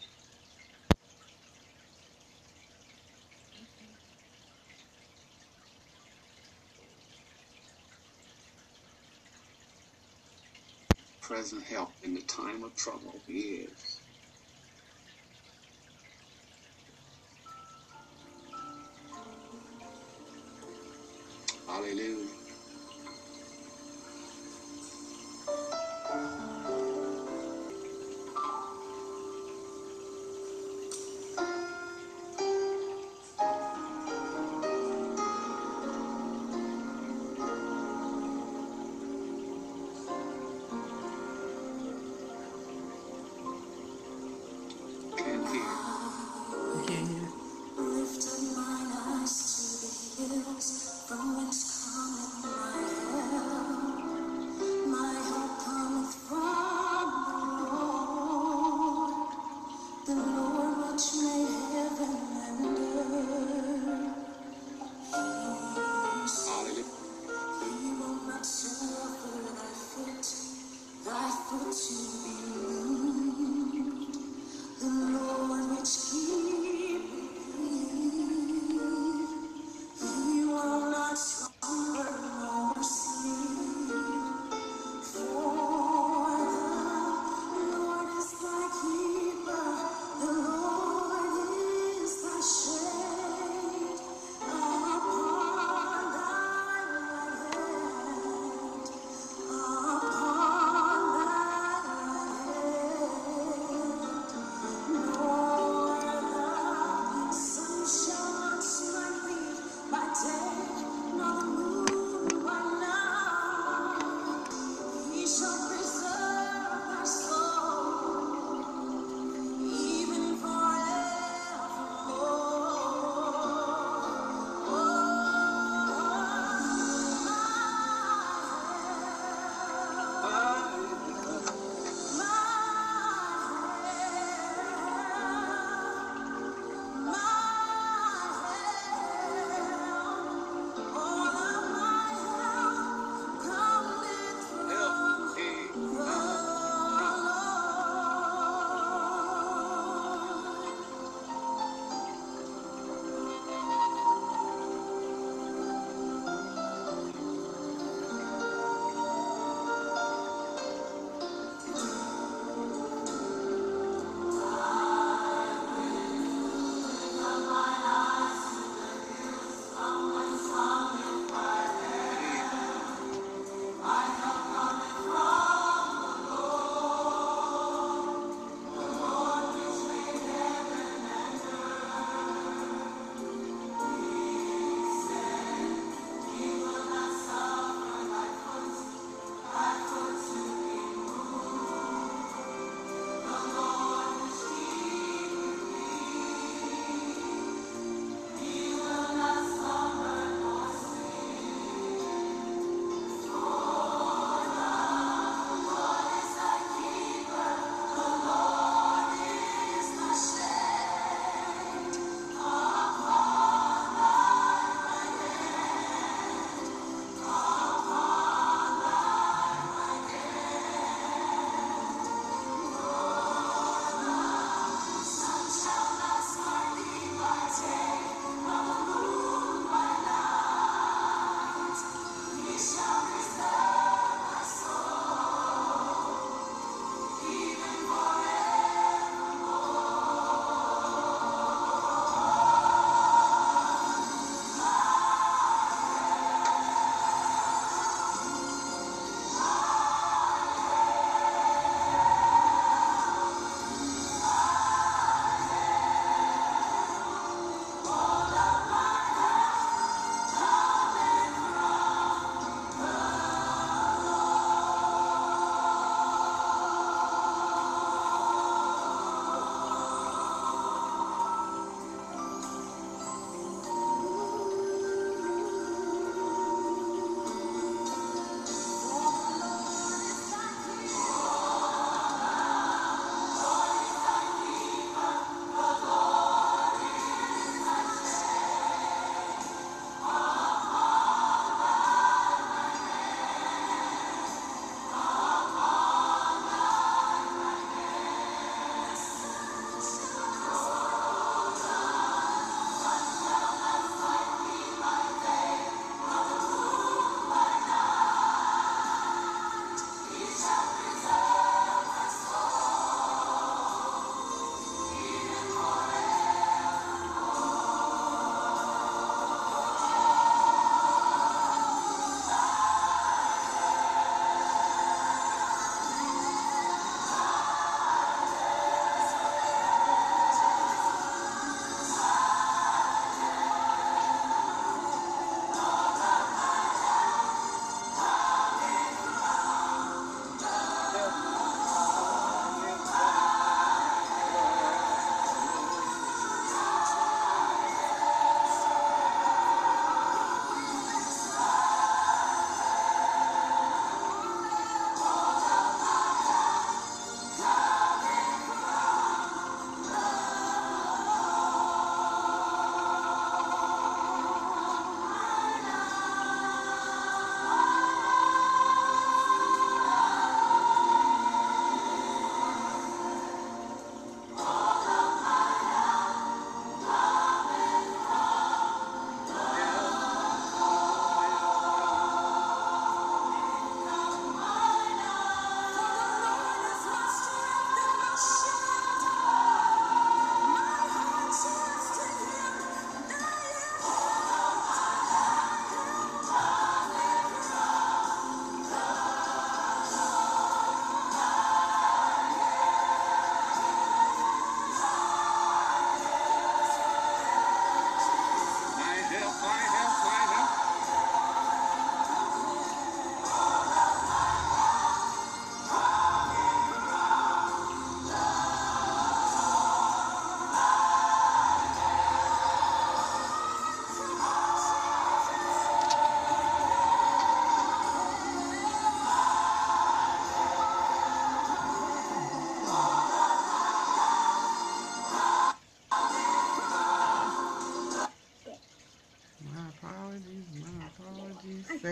Present 11.22 11.64
help 11.64 11.94
in 12.02 12.14
the 12.14 12.22
time 12.22 12.64
of 12.64 12.76
trouble. 12.76 13.22
Is. 13.28 14.02
Hallelujah. 21.66 22.31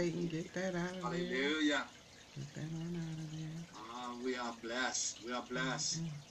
Satan, 0.01 0.28
get 0.28 0.52
that 0.55 0.74
out 0.74 0.97
of 0.97 1.02
there. 1.02 1.02
Hallelujah. 1.02 1.90
Get 2.35 2.55
that 2.55 2.72
on 2.72 2.97
out 2.97 3.18
of 3.18 3.31
there. 3.32 3.66
Ah, 3.74 4.18
we 4.22 4.36
are 4.36 4.56
blessed. 4.60 5.20
We 5.24 5.32
are 5.32 5.47
blessed. 5.47 5.97
Mhm. 6.01 6.24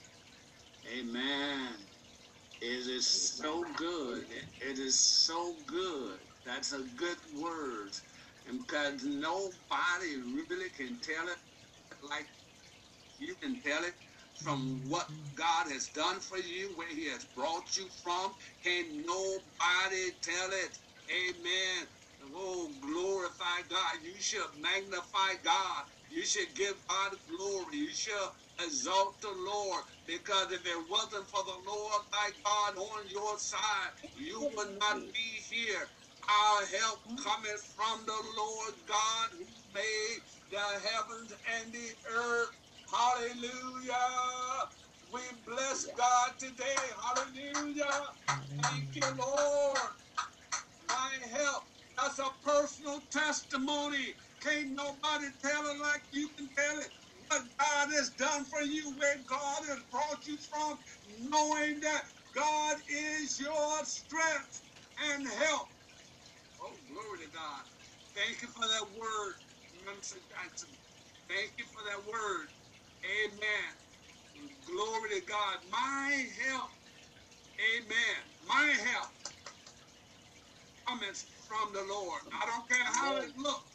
Amen. 0.86 1.88
It 2.60 2.88
is 2.88 3.08
so 3.38 3.64
good. 3.74 4.28
It 4.60 4.78
is 4.78 5.00
so 5.00 5.62
good. 5.64 6.20
That's 6.44 6.72
a 6.72 6.84
good 6.84 7.18
word. 7.32 7.94
And 8.46 8.66
because 8.66 9.04
nobody 9.04 10.16
really 10.16 10.70
can 10.70 11.00
tell 11.00 11.28
it 11.28 11.38
like 12.02 12.28
you 13.18 13.36
can 13.36 13.60
tell 13.62 13.84
it 13.84 13.94
from 14.34 14.88
what 14.88 15.08
God 15.34 15.68
has 15.70 15.90
done 15.90 16.20
for 16.20 16.38
you, 16.38 16.76
where 16.76 16.88
He 16.94 17.06
has 17.06 17.26
brought 17.26 17.76
you 17.76 17.88
from. 17.90 18.34
Can 18.62 19.04
nobody 19.06 20.12
tell 20.22 20.50
it? 20.52 20.78
Amen. 21.10 21.88
Oh, 22.22 22.74
glorify 22.80 23.62
God. 23.68 24.02
You 24.04 24.20
should 24.20 24.56
magnify 24.56 25.36
God. 25.42 25.86
You 26.10 26.24
should 26.24 26.54
give 26.56 26.86
God 26.88 27.16
glory. 27.28 27.76
You 27.78 27.90
should 27.94 28.30
exalt 28.60 29.20
the 29.22 29.32
Lord. 29.32 29.84
Because 30.06 30.52
if 30.52 30.66
it 30.66 30.88
wasn't 30.88 31.28
for 31.28 31.44
the 31.44 31.58
Lord 31.66 32.02
thy 32.12 32.30
God 32.44 32.78
on 32.78 33.08
your 33.08 33.38
side, 33.38 33.92
you 34.14 34.50
would 34.56 34.78
not 34.78 35.12
be 35.12 35.40
here. 35.50 35.88
Our 36.28 36.66
help 36.66 37.00
cometh 37.16 37.62
from 37.62 38.06
the 38.06 38.34
Lord 38.36 38.86
God 38.86 39.30
who 39.32 39.64
made 39.72 40.18
the 40.50 40.58
heavens 40.60 41.34
and 41.48 41.72
the 41.74 41.90
earth. 42.10 42.50
Hallelujah. 42.90 44.68
We 45.08 45.20
bless 45.44 45.86
God 45.92 46.38
today. 46.38 46.76
Hallelujah. 47.02 48.08
Thank 48.62 48.96
you, 48.96 49.16
Lord. 49.16 49.78
My 50.88 51.18
help. 51.30 51.69
That's 52.00 52.20
a 52.20 52.30
personal 52.42 53.02
testimony. 53.08 54.14
Can't 54.40 54.72
nobody 54.72 55.28
tell 55.42 55.66
it 55.66 55.80
like 55.80 56.02
you 56.12 56.30
can 56.34 56.52
tell 56.54 56.80
it. 56.80 56.92
What 57.28 57.56
God 57.58 57.90
has 57.90 58.14
done 58.14 58.44
for 58.46 58.62
you, 58.62 58.96
where 58.96 59.22
God 59.24 59.64
has 59.66 59.84
brought 59.90 60.26
you 60.26 60.38
from, 60.38 60.78
knowing 61.04 61.80
that 61.80 62.04
God 62.34 62.78
is 62.88 63.40
your 63.40 63.84
strength 63.84 64.64
and 64.98 65.26
help. 65.28 65.70
Oh, 66.60 66.78
glory 66.88 67.26
to 67.26 67.32
God. 67.32 67.64
Thank 68.14 68.42
you 68.42 68.48
for 68.48 68.66
that 68.66 68.90
word, 68.92 69.36
Minister 69.84 70.20
Jackson. 70.28 70.78
Thank 71.28 71.54
you 71.58 71.66
for 71.66 71.82
that 71.84 72.04
word. 72.06 72.48
Amen. 73.04 73.74
Glory 74.66 75.20
to 75.20 75.26
God. 75.26 75.60
My 75.70 76.30
help. 76.42 76.72
Amen. 77.60 78.34
My 78.46 78.66
help 78.66 79.10
cometh 80.86 81.24
from 81.50 81.74
the 81.74 81.84
Lord. 81.84 82.22
I 82.32 82.46
don't 82.46 82.68
care 82.68 82.84
how 82.84 83.18
it 83.18 83.36
looks. 83.36 83.66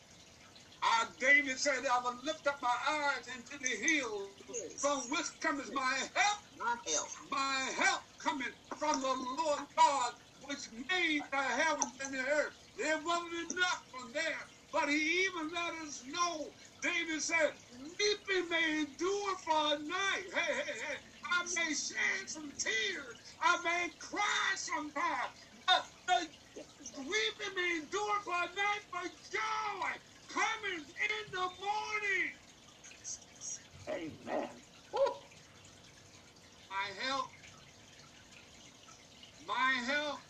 Uh, 0.81 1.11
David 1.19 1.59
said, 1.59 1.85
I 1.85 1.99
will 2.01 2.21
lift 2.23 2.47
up 2.47 2.61
my 2.61 2.77
eyes 2.89 3.27
into 3.27 3.57
the 3.59 3.67
hills, 3.69 4.79
from 4.81 5.09
which 5.11 5.27
cometh 5.41 5.73
my 5.73 6.09
help. 6.15 6.39
My 6.55 6.77
help. 6.87 7.09
My 7.31 7.73
help 7.75 8.03
cometh 8.19 8.55
from 8.79 9.01
the 9.01 9.13
Lord 9.15 9.67
God, 9.77 10.15
which 10.39 10.71
made 10.71 11.23
the 11.31 11.43
heavens 11.43 11.99
and 12.01 12.15
the 12.15 12.19
earth. 12.19 12.55
There 12.77 13.03
wasn't 13.03 13.51
enough 13.53 13.87
from 13.91 14.13
there, 14.13 14.49
but 14.71 14.89
he 14.89 15.25
even 15.25 15.51
let 15.51 15.73
us 15.75 16.05
know. 16.05 16.55
David 16.81 17.21
said, 17.21 17.57
Weeping 17.69 18.49
may 18.49 18.81
endure 18.83 19.37
for 19.39 19.75
a 19.75 19.79
night. 19.79 20.27
Hey, 20.33 20.63
hey, 20.63 20.79
hey. 20.81 20.97
I 21.25 21.45
may 21.55 21.73
shed 21.73 22.29
some 22.29 22.55
tears. 22.57 23.17
I 23.41 23.61
may 23.63 23.93
cry 23.99 24.53
sometimes. 24.57 25.33
But 25.67 25.91
the 26.07 26.29
weeping 26.97 27.55
may 27.55 27.79
endure 27.83 28.21
a 28.27 28.47
night, 28.55 28.83
but 28.91 29.11
joy 29.31 29.91
cometh 30.29 30.89
in 30.89 31.31
the 31.31 31.49
morning. 31.61 32.33
Amen. 33.89 34.63
My 36.69 36.91
help. 37.01 37.31
My 39.45 39.83
help. 39.85 40.21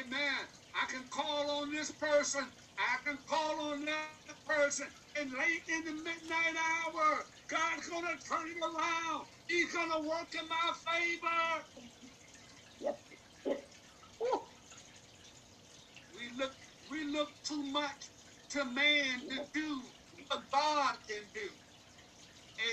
Amen. 0.00 0.48
I 0.74 0.86
can 0.90 1.08
call 1.10 1.50
on 1.62 1.72
this 1.72 1.92
person. 1.92 2.52
I 2.78 2.98
can 3.04 3.18
call 3.26 3.72
on 3.72 3.84
that 3.86 4.10
person. 4.46 4.88
And 5.16 5.32
late 5.32 5.62
in 5.68 5.84
the 5.84 5.92
midnight 5.94 6.56
hour, 6.56 7.26
God's 7.48 7.88
going 7.88 8.04
to 8.04 8.28
turn 8.28 8.48
it 8.48 8.58
around. 8.62 9.26
He's 9.48 9.72
going 9.74 9.90
to 9.92 10.00
work 10.08 10.34
in 10.34 10.48
my 10.48 10.72
favor. 10.86 11.66
We 12.80 12.86
look, 12.86 13.00
we 16.90 17.04
look 17.04 17.42
too 17.44 17.62
much 17.64 18.10
to 18.50 18.64
man 18.66 19.28
to 19.28 19.48
do 19.52 19.94
what 20.28 20.50
God 20.50 20.98
can 21.08 21.30
do. 21.34 21.50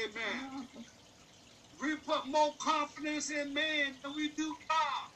Amen. 0.05 0.69
We 1.81 1.97
put 1.99 2.27
more 2.27 2.55
confidence 2.57 3.31
in 3.31 3.53
man 3.53 3.99
than 4.03 4.15
we 4.15 4.33
do 4.35 4.57
God. 4.69 5.11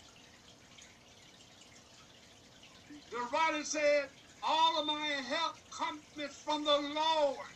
The 3.11 3.29
writer 3.33 3.63
said, 3.65 4.09
All 4.41 4.81
of 4.81 4.87
my 4.87 5.07
help 5.07 5.57
cometh 5.71 6.35
from 6.35 6.65
the 6.65 6.79
Lord. 6.79 7.47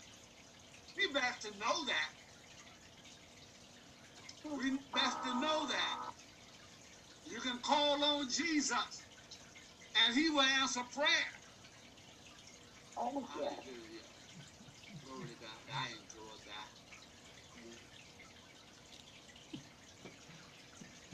We 0.95 1.11
best 1.13 1.41
to 1.43 1.57
know 1.57 1.85
that. 1.85 2.13
We 4.43 4.79
best 4.93 5.23
to 5.23 5.39
know 5.41 5.67
that. 5.67 6.13
You 7.25 7.41
can 7.41 7.61
call 7.61 8.03
on 8.03 8.29
Jesus 8.29 9.00
and 10.05 10.15
he 10.15 10.29
will 10.29 10.41
answer 10.41 10.81
prayer. 10.93 11.07
Oh, 12.97 13.27
yeah. 13.39 13.49
Hallelujah. 13.49 14.01
Glory 15.03 15.29
to 15.29 15.35
God. 15.35 15.49
I 15.73 15.89
enjoy 16.01 16.35
that. 16.45 16.69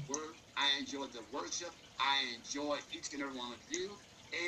Word. 0.08 0.36
I 0.58 0.78
enjoyed 0.80 1.14
the 1.14 1.24
worship. 1.32 1.72
I 2.00 2.34
enjoy 2.38 2.80
each 2.92 3.14
and 3.14 3.24
every 3.24 3.38
one 3.38 3.54
of 3.54 3.60
you. 3.70 3.98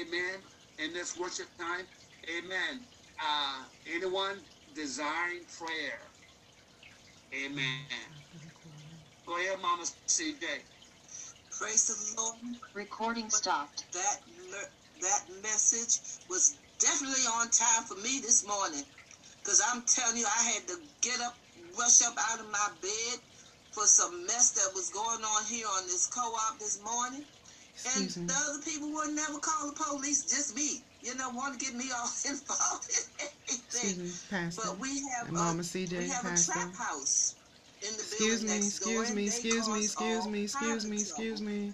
Amen. 0.02 0.44
In 0.80 0.94
this 0.94 1.18
worship 1.18 1.48
time. 1.60 1.88
Amen. 2.30 2.88
Uh, 3.24 3.66
anyone 3.88 4.46
desiring 4.74 5.46
prayer? 5.48 6.00
Amen. 7.36 7.88
Go 9.28 9.38
ahead, 9.38 9.60
Mama 9.62 9.86
CJ. 10.08 10.64
Praise 11.52 11.88
the 11.88 12.22
Lord. 12.22 12.40
Recording 12.74 13.30
stopped. 13.30 13.86
That 13.94 14.18
mer- 14.28 14.29
that 15.02 15.22
message 15.44 16.00
was 16.30 16.58
definitely 16.80 17.24
on 17.40 17.50
time 17.50 17.84
for 17.84 17.96
me 17.96 18.20
this 18.22 18.46
morning. 18.48 18.84
Cause 19.44 19.62
I'm 19.72 19.82
telling 19.84 20.18
you, 20.18 20.26
I 20.26 20.44
had 20.52 20.68
to 20.68 20.76
get 21.02 21.20
up, 21.22 21.36
rush 21.78 22.02
up 22.04 22.16
out 22.32 22.40
of 22.40 22.52
my 22.52 22.70
bed 22.82 23.20
for 23.72 23.86
some 23.86 24.26
mess 24.26 24.52
that 24.52 24.74
was 24.76 24.90
going 24.90 25.24
on 25.24 25.46
here 25.46 25.66
on 25.78 25.88
this 25.88 26.08
co-op 26.08 26.60
this 26.60 26.84
morning. 26.84 27.24
And 27.96 28.04
Excuse 28.04 28.18
me. 28.18 28.26
the 28.28 28.34
other 28.34 28.62
people 28.64 28.92
would 28.92 29.16
never 29.16 29.40
call 29.40 29.72
the 29.72 29.74
police, 29.74 30.24
just 30.24 30.56
me. 30.56 30.84
You 31.02 31.16
know, 31.16 31.30
want 31.30 31.58
to 31.58 31.66
get 31.66 31.76
me 31.76 31.86
all 31.96 32.10
involved 32.28 32.90
in 32.92 33.28
Excuse 33.48 33.84
anything. 33.84 34.04
me, 34.04 34.12
Pastor. 34.30 34.62
But 34.66 34.80
we 34.80 35.02
have 35.16 35.30
a, 35.30 35.32
Mama 35.32 35.64
CJ, 35.64 35.98
we 35.98 36.10
have 36.10 36.26
a 36.26 36.36
trap 36.36 36.76
house 36.76 37.36
in 37.82 37.96
the 37.96 38.04
Excuse 38.04 38.42
building 38.44 38.60
me, 38.60 38.68
excuse 38.68 39.16
me, 39.16 39.26
excuse 39.26 39.70
me, 39.70 39.84
excuse 39.84 40.28
me, 40.28 40.44
excuse 40.44 40.68
kinds 40.68 40.84
of 40.84 40.92
me, 40.92 40.98
excuse 40.98 41.42
me. 41.42 41.74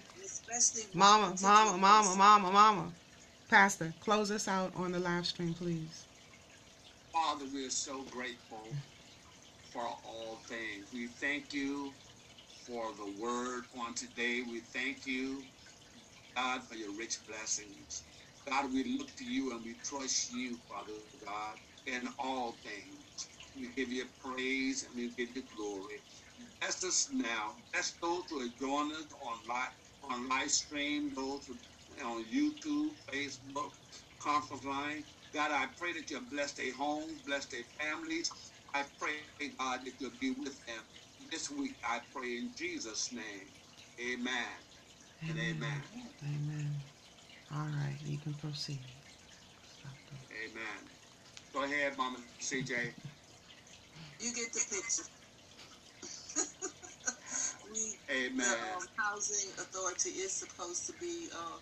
Mama, 0.94 1.34
mama, 1.42 1.76
mama, 1.76 2.16
mama, 2.16 2.52
mama. 2.52 2.92
Pastor, 3.48 3.94
close 4.00 4.30
us 4.32 4.48
out 4.48 4.74
on 4.74 4.92
the 4.92 5.00
live 5.00 5.26
stream, 5.26 5.54
please. 5.54 6.08
Father, 7.12 7.46
we 7.46 7.66
are 7.66 7.70
so 7.70 8.04
grateful 8.04 8.76
for 9.72 9.86
all 9.86 10.38
things. 10.48 10.92
We 10.92 11.08
thank 11.08 11.52
you 11.54 11.96
for 12.66 12.94
the 12.96 13.10
word 13.10 13.64
on 13.74 13.94
today. 13.94 14.42
We 14.42 14.60
thank 14.60 15.06
you, 15.06 15.50
God, 16.36 16.64
for 16.64 16.76
your 16.76 16.96
rich 16.96 17.26
blessings. 17.26 18.06
God, 18.46 18.72
we 18.72 18.98
look 18.98 19.14
to 19.16 19.24
you 19.24 19.52
and 19.54 19.64
we 19.64 19.76
trust 19.76 20.30
you, 20.32 20.58
Father 20.68 20.94
God, 21.24 21.58
in 21.86 22.08
all 22.18 22.52
things. 22.64 23.30
We 23.54 23.72
give 23.74 23.90
you 23.92 24.06
praise 24.18 24.84
and 24.84 24.96
we 24.96 25.10
give 25.10 25.36
you 25.36 25.44
glory. 25.56 26.02
Bless 26.60 26.84
us 26.84 27.10
now. 27.12 27.64
Bless 27.72 27.98
those 27.98 28.24
who 28.30 28.40
are 28.42 28.50
joining 28.58 28.96
us 28.96 29.12
on 29.20 29.46
live, 29.48 29.70
on 30.02 30.28
live 30.28 30.50
stream, 30.50 31.14
those 31.14 31.46
who 31.46 31.60
on 32.02 32.24
YouTube, 32.24 32.98
Facebook, 33.06 33.74
conference 34.20 34.64
line. 34.64 35.04
God, 35.32 35.52
I 35.52 35.72
pray 35.76 35.94
that 35.94 36.10
you'll 36.10 36.28
bless 36.28 36.54
their 36.54 36.74
homes, 36.74 37.22
bless 37.22 37.48
their 37.48 37.64
families. 37.64 38.30
I 38.74 38.84
pray, 38.98 39.26
God, 39.58 39.84
that 39.86 40.00
you'll 40.00 40.18
be 40.18 40.32
with 40.32 40.64
them 40.66 40.86
this 41.18 41.50
week. 41.50 41.78
I 41.84 42.00
pray 42.10 42.38
in 42.38 42.54
Jesus' 42.54 43.12
name. 43.12 43.54
Amen 44.00 44.64
and 45.22 45.38
amen. 45.38 45.84
Amen. 46.22 46.82
All 47.50 47.68
right, 47.68 47.98
you 48.02 48.18
can 48.20 48.34
proceed. 48.34 48.86
Amen. 50.32 50.90
Go 51.52 51.64
ahead, 51.64 51.96
Mama 51.96 52.18
CJ. 52.40 52.96
You 54.20 54.34
get 54.34 54.52
the 54.52 54.64
picture. 54.70 55.02
we, 57.70 58.00
Amen. 58.10 58.38
the 58.38 58.78
um, 58.82 58.88
housing 58.98 59.52
authority 59.58 60.10
is 60.10 60.38
supposed 60.38 60.86
to 60.86 60.94
be 60.98 61.30
uh, 61.34 61.60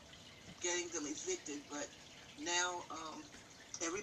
getting 0.64 0.88
them 0.90 1.04
evicted, 1.06 1.60
but 1.70 1.88
now 2.38 2.84
um, 2.90 3.24
Everybody 3.80 4.02